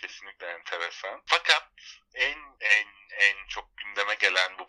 Kesinlikle 0.00 0.46
enteresan. 0.46 1.22
Fakat 1.26 1.68
en 2.14 2.38
en 2.76 2.86
en 3.26 3.36
çok 3.48 3.76
gündeme 3.76 4.14
gelen 4.20 4.50
bu 4.58 4.68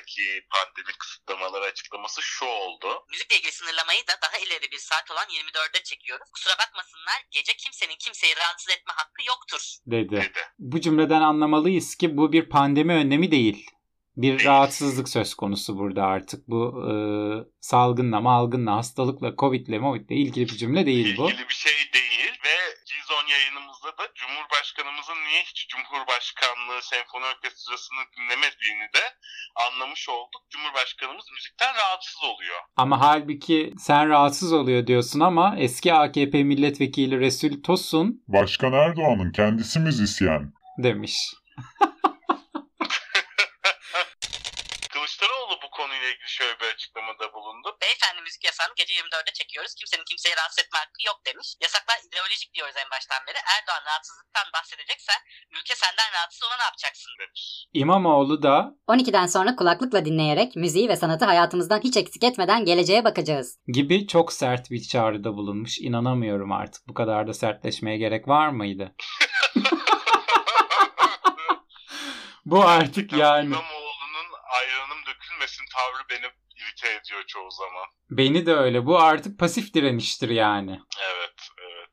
kurulundaki 0.00 0.46
pandemi 0.50 0.92
kısıtlamaları 0.98 1.64
açıklaması 1.64 2.22
şu 2.22 2.44
oldu. 2.44 2.88
Müzikle 3.10 3.36
ilgili 3.36 3.52
sınırlamayı 3.52 4.00
da 4.00 4.12
daha 4.22 4.36
ileri 4.38 4.72
bir 4.72 4.78
saat 4.78 5.10
olan 5.10 5.24
24'e 5.24 5.82
çekiyoruz. 5.82 6.30
Kusura 6.32 6.54
bakmasınlar 6.58 7.18
gece 7.30 7.52
kimsenin 7.52 7.96
kimseyi 7.98 8.36
rahatsız 8.36 8.70
etme 8.70 8.92
hakkı 8.96 9.22
yoktur. 9.28 9.62
Dedi. 9.86 10.16
Dedi. 10.16 10.40
Bu 10.58 10.80
cümleden 10.80 11.20
anlamalıyız 11.20 11.94
ki 11.94 12.16
bu 12.16 12.32
bir 12.32 12.48
pandemi 12.48 12.92
önlemi 12.92 13.30
değil. 13.30 13.70
Bir 14.16 14.38
Değil. 14.38 14.44
rahatsızlık 14.44 15.08
söz 15.08 15.34
konusu 15.34 15.78
burada 15.78 16.04
artık. 16.04 16.48
Bu 16.48 16.60
e, 16.90 16.92
salgınla, 17.60 18.20
malgınla, 18.20 18.76
hastalıkla, 18.76 19.34
covidle, 19.38 19.78
movidle 19.78 20.14
ilgili 20.14 20.44
bir 20.48 20.56
cümle 20.56 20.86
değil 20.86 21.16
bu. 21.16 21.30
İlgili 21.30 21.48
bir 21.48 21.54
şey 21.54 21.72
değil 21.94 22.32
ve 22.44 22.76
Gizon 23.10 23.26
yayınımızda 23.28 23.88
da 23.88 24.08
Cumhurbaşkanımızın 24.14 25.14
niye 25.28 25.42
hiç 25.42 25.68
Cumhurbaşkanlığı 25.68 26.82
senfoni 26.82 27.24
orkestrasını 27.24 28.00
dinlemediğini 28.16 28.88
de 28.94 29.04
anlamış 29.66 30.08
olduk. 30.08 30.42
Cumhurbaşkanımız 30.50 31.24
müzikten 31.34 31.74
rahatsız 31.74 32.24
oluyor. 32.24 32.58
Ama 32.76 33.00
halbuki 33.00 33.72
sen 33.78 34.08
rahatsız 34.08 34.52
oluyor 34.52 34.86
diyorsun 34.86 35.20
ama 35.20 35.54
eski 35.58 35.94
AKP 35.94 36.42
milletvekili 36.42 37.20
Resul 37.20 37.62
Tosun 37.62 38.22
Başkan 38.28 38.72
Erdoğan'ın 38.72 39.32
kendisi 39.32 39.80
müzisyen. 39.80 40.52
demiş. 40.78 41.16
Kılıçdaroğlu 44.92 45.58
bu 45.62 45.69
konuyla 45.80 46.08
ilgili 46.12 46.30
şöyle 46.38 46.54
bir 46.60 46.68
açıklamada 46.74 47.26
bulundu. 47.36 47.68
Beyefendi 47.82 48.20
müzik 48.26 48.42
yasağını 48.48 48.74
gece 48.80 48.92
24'e 49.00 49.32
çekiyoruz. 49.40 49.72
Kimsenin 49.78 50.06
kimseyi 50.10 50.34
rahatsız 50.38 50.60
etme 50.64 50.78
hakkı 50.82 51.00
yok 51.10 51.18
demiş. 51.28 51.48
Yasaklar 51.64 51.98
ideolojik 52.06 52.50
diyoruz 52.54 52.76
en 52.82 52.88
baştan 52.94 53.20
beri. 53.26 53.38
Erdoğan 53.54 53.84
rahatsızlıktan 53.88 54.46
bahsedecekse 54.56 55.14
ülke 55.56 55.74
senden 55.82 56.10
rahatsız 56.16 56.42
ona 56.46 56.56
ne 56.60 56.66
yapacaksın 56.68 57.12
demiş. 57.22 57.42
İmamoğlu 57.82 58.34
da 58.48 58.54
12'den 58.94 59.26
sonra 59.34 59.50
kulaklıkla 59.56 60.00
dinleyerek 60.08 60.56
müziği 60.56 60.88
ve 60.88 60.96
sanatı 61.02 61.24
hayatımızdan 61.24 61.80
hiç 61.86 61.96
eksik 62.02 62.24
etmeden 62.24 62.64
geleceğe 62.64 63.04
bakacağız. 63.04 63.48
gibi 63.76 64.06
çok 64.06 64.32
sert 64.32 64.70
bir 64.70 64.82
çağrıda 64.92 65.30
bulunmuş. 65.38 65.78
İnanamıyorum 65.88 66.52
artık. 66.52 66.82
Bu 66.88 66.94
kadar 66.94 67.26
da 67.28 67.34
sertleşmeye 67.34 67.96
gerek 67.98 68.28
var 68.28 68.48
mıydı? 68.48 68.94
Bu 72.44 72.64
artık 72.64 73.12
yani. 73.12 73.46
İmamoğlu'nun 73.46 73.79
Beni 78.20 78.46
de 78.46 78.54
öyle. 78.54 78.86
Bu 78.86 78.98
artık 79.00 79.38
pasif 79.38 79.74
direniştir 79.74 80.30
yani. 80.30 80.80
Evet, 80.98 81.40
evet. 81.58 81.90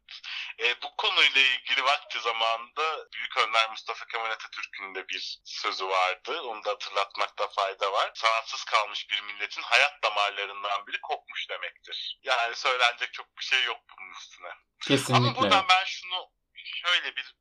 E, 0.60 0.82
bu 0.82 0.88
konuyla 0.98 1.42
ilgili 1.42 1.84
vakti 1.84 2.20
zamanında 2.20 2.86
Büyük 3.14 3.38
Önder 3.38 3.70
Mustafa 3.70 4.06
Kemal 4.06 4.32
Atatürk'ün 4.32 4.96
de 4.96 5.08
bir 5.08 5.40
sözü 5.46 5.86
vardı. 5.88 6.42
Onu 6.42 6.66
da 6.66 6.70
hatırlatmakta 6.70 7.48
fayda 7.48 7.92
var. 7.92 8.12
Sanatsız 8.16 8.64
kalmış 8.64 9.10
bir 9.12 9.22
milletin 9.22 9.62
hayat 9.62 10.04
damarlarından 10.04 10.88
biri 10.88 11.02
kopmuş 11.02 11.50
demektir. 11.50 12.20
Yani 12.24 12.56
söylenecek 12.56 13.14
çok 13.14 13.38
bir 13.38 13.44
şey 13.44 13.64
yok 13.64 13.80
bunun 13.90 14.12
üstüne. 14.12 14.48
Ama 14.48 14.88
Kesinlikle. 14.88 15.42
buradan 15.42 15.66
ben 15.70 15.84
şunu 15.86 16.30
şöyle 16.64 17.16
bir 17.16 17.36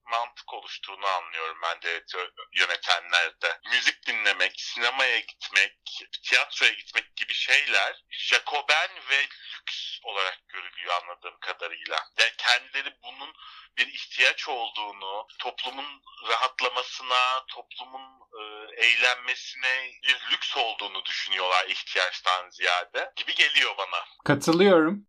oluştuğunu 0.67 1.07
anlıyorum 1.07 1.59
bence 1.63 2.05
yönetenlerde. 2.53 3.61
Müzik 3.71 4.07
dinlemek, 4.07 4.61
sinemaya 4.61 5.19
gitmek, 5.19 5.77
tiyatroya 6.23 6.73
gitmek 6.73 7.17
gibi 7.17 7.35
şeyler 7.35 8.05
Jacoben 8.11 8.91
ve 9.11 9.23
lüks 9.23 9.99
olarak 10.03 10.49
görülüyor 10.49 10.95
anladığım 11.03 11.39
kadarıyla. 11.41 11.99
Yani 12.19 12.33
kendileri 12.39 12.97
bunun 13.05 13.35
bir 13.79 13.87
ihtiyaç 13.87 14.49
olduğunu, 14.49 15.27
toplumun 15.39 16.03
rahatlamasına, 16.29 17.45
toplumun 17.49 18.21
e, 18.41 18.43
eğlenmesine 18.87 19.91
bir 20.03 20.21
lüks 20.33 20.57
olduğunu 20.57 21.05
düşünüyorlar 21.05 21.67
ihtiyaçtan 21.69 22.51
ziyade 22.51 23.13
gibi 23.17 23.35
geliyor 23.35 23.75
bana. 23.79 24.05
Katılıyorum. 24.25 25.07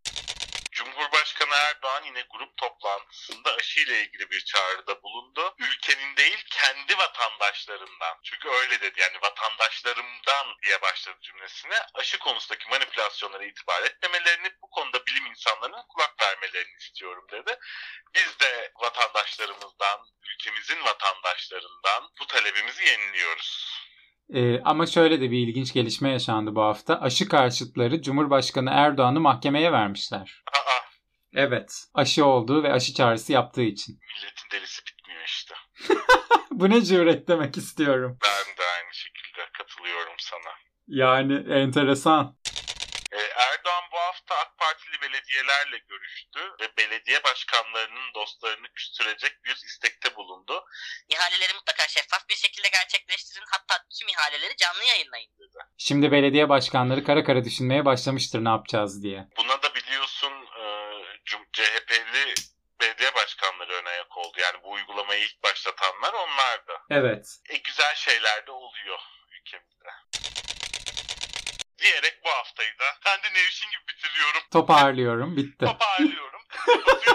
Cumhurbaşkanı 0.71 1.55
Erdoğan 1.55 2.03
yine 2.03 2.25
grup 2.29 2.57
toplantısında 2.57 3.46
aşı 3.57 3.79
ile 3.79 4.01
ilgili 4.01 4.29
bir 4.31 4.39
çağrıda 4.45 5.03
bulundu. 5.03 5.55
Ülkenin 5.59 6.17
değil 6.17 6.45
kendi 6.51 6.97
vatandaşlarından. 6.97 8.15
Çünkü 8.23 8.49
öyle 8.49 8.81
dedi 8.81 8.99
yani 8.99 9.17
vatandaşlarımdan 9.21 10.47
diye 10.63 10.81
başladı 10.81 11.17
cümlesine. 11.21 11.75
Aşı 11.93 12.19
konusundaki 12.19 12.69
manipülasyonlara 12.69 13.45
itibar 13.45 13.81
etmemelerini, 13.81 14.49
bu 14.61 14.69
konuda 14.69 15.05
bilim 15.07 15.25
insanlarının 15.25 15.83
kulak 15.89 16.15
vermelerini 16.21 16.77
istiyorum 16.77 17.25
dedi. 17.31 17.59
Biz 18.15 18.39
de 18.39 18.71
vatandaşlarımızdan, 18.81 19.99
ülkemizin 20.29 20.83
vatandaşlarından 20.83 22.09
bu 22.19 22.27
talebimizi 22.27 22.83
yeniliyoruz. 22.85 23.77
Ee, 24.33 24.61
ama 24.63 24.85
şöyle 24.85 25.21
de 25.21 25.31
bir 25.31 25.47
ilginç 25.47 25.73
gelişme 25.73 26.09
yaşandı 26.11 26.55
bu 26.55 26.61
hafta. 26.61 27.01
Aşı 27.01 27.27
karşıtları 27.27 28.01
Cumhurbaşkanı 28.01 28.69
Erdoğan'ı 28.73 29.19
mahkemeye 29.19 29.71
vermişler. 29.71 30.43
Evet. 31.37 31.83
Aşı 31.93 32.25
olduğu 32.25 32.63
ve 32.63 32.71
aşı 32.73 32.93
çağrısı 32.93 33.33
yaptığı 33.33 33.61
için. 33.61 33.99
milletin 34.15 34.49
delisi 34.51 34.81
bitmiyor 34.85 35.23
işte. 35.25 35.55
Bu 36.51 36.69
ne 36.69 36.81
cüret 36.81 37.27
demek 37.27 37.57
istiyorum. 37.57 38.17
Ben 38.23 38.57
de 38.57 38.63
aynı 38.77 38.93
şekilde 38.93 39.49
katılıyorum 39.57 40.15
sana. 40.19 40.53
Yani 40.87 41.33
enteresan. 41.61 42.37
Ee, 43.11 43.17
Erdoğan 43.17 43.83
bu 43.93 43.97
hafta 43.97 44.35
AK 44.35 44.57
Partili 44.57 45.01
belediyelerle 45.01 45.77
görüştü 45.77 46.39
ve 46.61 46.77
belediye 46.77 47.23
başkanlarının 47.23 48.13
dostlarını 48.15 48.67
küstürecek 48.75 49.43
bir 49.45 49.55
istekte 49.65 50.15
bulundu. 50.15 50.65
İhaleleri 51.09 51.53
mutlaka 51.53 51.87
şeffaf 51.87 52.29
bir 52.29 52.35
şekilde 52.35 52.67
gerçekleştirin. 52.69 53.45
Hatta 53.51 53.83
tüm 53.99 54.07
ihaleleri 54.09 54.55
canlı 54.57 54.83
yayınlayın. 54.83 55.31
Şimdi 55.77 56.11
belediye 56.11 56.49
başkanları 56.49 57.03
kara 57.03 57.23
kara 57.23 57.43
düşünmeye 57.43 57.85
başlamıştır 57.85 58.43
ne 58.43 58.49
yapacağız 58.49 59.03
diye. 59.03 59.27
Buna 59.37 59.61
da 59.63 59.75
biliyorsun 59.75 60.33
e, 60.61 60.63
Cum- 61.25 61.47
CHP'li 61.53 62.33
belediye 62.81 63.15
başkanları 63.15 63.73
ön 63.73 63.85
ayak 63.85 64.17
oldu. 64.17 64.37
Yani 64.39 64.63
bu 64.63 64.71
uygulamayı 64.71 65.23
ilk 65.23 65.43
başlatanlar 65.43 66.13
onlardı. 66.13 66.76
Evet. 66.89 67.37
E, 67.49 67.57
güzel 67.57 67.95
şeyler 67.95 68.47
de 68.47 68.51
oluyor 68.51 68.99
ülkemizde. 69.39 69.89
Diyerek 71.79 72.19
bu 72.25 72.29
haftayı 72.29 72.69
da 72.69 72.85
ben 73.05 73.17
de 73.23 73.33
Nevşin 73.39 73.67
gibi 73.71 73.81
bitiriyorum. 73.89 74.41
Toparlıyorum. 74.51 75.37
Bitti. 75.37 75.65
Toparlıyorum. 75.65 76.41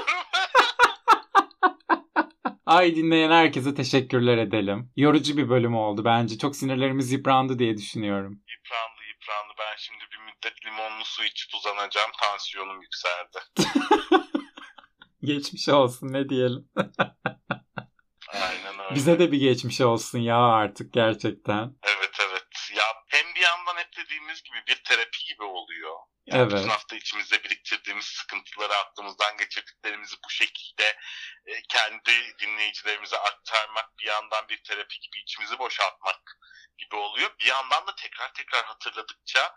Ay 2.66 2.96
dinleyen 2.96 3.30
herkese 3.30 3.74
teşekkürler 3.74 4.38
edelim. 4.38 4.92
Yorucu 4.96 5.36
bir 5.36 5.48
bölüm 5.50 5.74
oldu 5.76 6.04
bence. 6.04 6.38
Çok 6.38 6.56
sinirlerimiz 6.56 7.12
yıprandı 7.12 7.58
diye 7.58 7.76
düşünüyorum. 7.76 8.42
yıprandı 8.50 9.02
yıprandı. 9.08 9.52
Ben 9.58 9.76
şimdi 9.78 10.04
bir 10.12 10.18
müddet 10.18 10.66
limonlu 10.66 11.04
su 11.04 11.24
içip 11.24 11.54
uzanacağım. 11.54 12.10
Tansiyonum 12.20 12.82
yükseldi. 12.82 13.38
Geçmiş 15.24 15.68
olsun 15.68 16.12
ne 16.12 16.28
diyelim. 16.28 16.68
Aynen 18.32 18.78
öyle. 18.78 18.94
Bize 18.94 19.18
de 19.18 19.32
bir 19.32 19.40
geçmiş 19.40 19.80
olsun 19.80 20.18
ya 20.18 20.38
artık 20.38 20.92
gerçekten. 20.92 21.76
Evet 21.82 22.16
evet. 22.20 22.42
Ya 22.76 22.84
hem 23.08 23.34
bir 23.34 23.40
yandan 23.40 23.76
hep 23.76 23.96
dediğimiz 23.96 24.42
gibi 24.42 24.56
bir 24.68 24.82
terapi 24.84 25.24
gibi 25.28 25.42
oluyor. 25.42 25.96
Yani 26.26 26.42
Evet. 26.42 26.52
Bütün 26.52 26.68
hafta 26.68 26.96
içimizde 26.96 27.44
biriktirdiğimiz 27.44 28.04
sıkıntıları 28.04 28.74
aklımızdan 28.74 29.36
geçirdiklerimizi 29.36 30.16
bu 30.24 30.30
şekilde 30.30 30.96
e, 31.46 31.62
kendi 31.68 32.38
dinleyicilerimize 32.38 33.16
aktarmak 33.18 33.98
bir 33.98 34.06
yandan 34.06 34.48
bir 34.48 34.62
terapi 34.62 35.00
gibi 35.00 35.18
içimizi 35.22 35.58
boşaltmak 35.58 36.38
gibi 36.78 36.96
oluyor. 36.96 37.30
Bir 37.40 37.46
yandan 37.46 37.86
da 37.86 37.94
tekrar 37.94 38.32
tekrar 38.34 38.64
hatırladıkça 38.64 39.56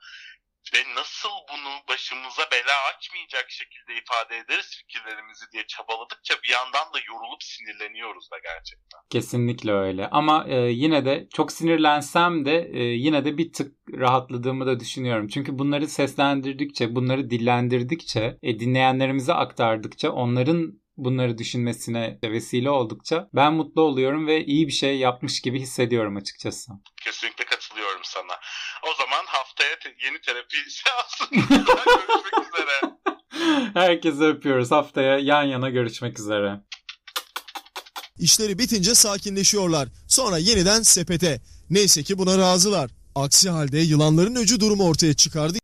ve 0.73 0.95
nasıl 0.95 1.29
bunu 1.51 1.73
başımıza 1.89 2.43
bela 2.51 2.75
açmayacak 2.95 3.51
şekilde 3.51 4.01
ifade 4.01 4.37
ederiz 4.37 4.77
fikirlerimizi 4.77 5.45
diye 5.53 5.67
çabaladıkça 5.67 6.35
bir 6.43 6.49
yandan 6.49 6.93
da 6.93 6.99
yorulup 7.07 7.43
sinirleniyoruz 7.43 8.31
da 8.31 8.37
gerçekten. 8.43 8.99
Kesinlikle 9.09 9.71
öyle. 9.71 10.07
Ama 10.11 10.45
e, 10.47 10.55
yine 10.55 11.05
de 11.05 11.27
çok 11.33 11.51
sinirlensem 11.51 12.45
de 12.45 12.69
e, 12.73 12.83
yine 12.83 13.25
de 13.25 13.37
bir 13.37 13.53
tık 13.53 13.75
rahatladığımı 13.93 14.65
da 14.65 14.79
düşünüyorum. 14.79 15.27
Çünkü 15.27 15.59
bunları 15.59 15.87
seslendirdikçe, 15.87 16.95
bunları 16.95 17.29
dillendirdikçe, 17.29 18.37
e, 18.43 18.59
dinleyenlerimize 18.59 19.33
aktardıkça, 19.33 20.11
onların 20.11 20.85
bunları 20.97 21.37
düşünmesine 21.37 22.19
vesile 22.23 22.69
oldukça 22.69 23.29
ben 23.33 23.53
mutlu 23.53 23.81
oluyorum 23.81 24.27
ve 24.27 24.45
iyi 24.45 24.67
bir 24.67 24.71
şey 24.71 24.97
yapmış 24.97 25.41
gibi 25.41 25.59
hissediyorum 25.59 26.17
açıkçası. 26.17 26.71
Kesinlikle 27.03 27.45
katılıyorum 27.45 28.01
sana. 28.03 28.33
O 28.83 28.93
zaman 28.93 29.25
te- 29.83 29.95
yeni 30.05 30.21
terapi 30.21 30.55
seansında 30.69 31.55
görüşmek 31.85 32.47
üzere. 32.47 32.95
Herkese 33.73 34.23
öpüyoruz. 34.23 34.71
Haftaya 34.71 35.17
yan 35.19 35.43
yana 35.43 35.69
görüşmek 35.69 36.19
üzere. 36.19 36.59
İşleri 38.19 38.59
bitince 38.59 38.95
sakinleşiyorlar. 38.95 39.89
Sonra 40.07 40.37
yeniden 40.37 40.81
sepete. 40.81 41.41
Neyse 41.69 42.03
ki 42.03 42.17
buna 42.17 42.37
razılar. 42.37 42.91
Aksi 43.15 43.49
halde 43.49 43.77
yılanların 43.79 44.35
öcü 44.35 44.59
durumu 44.59 44.87
ortaya 44.87 45.13
çıkardı. 45.13 45.57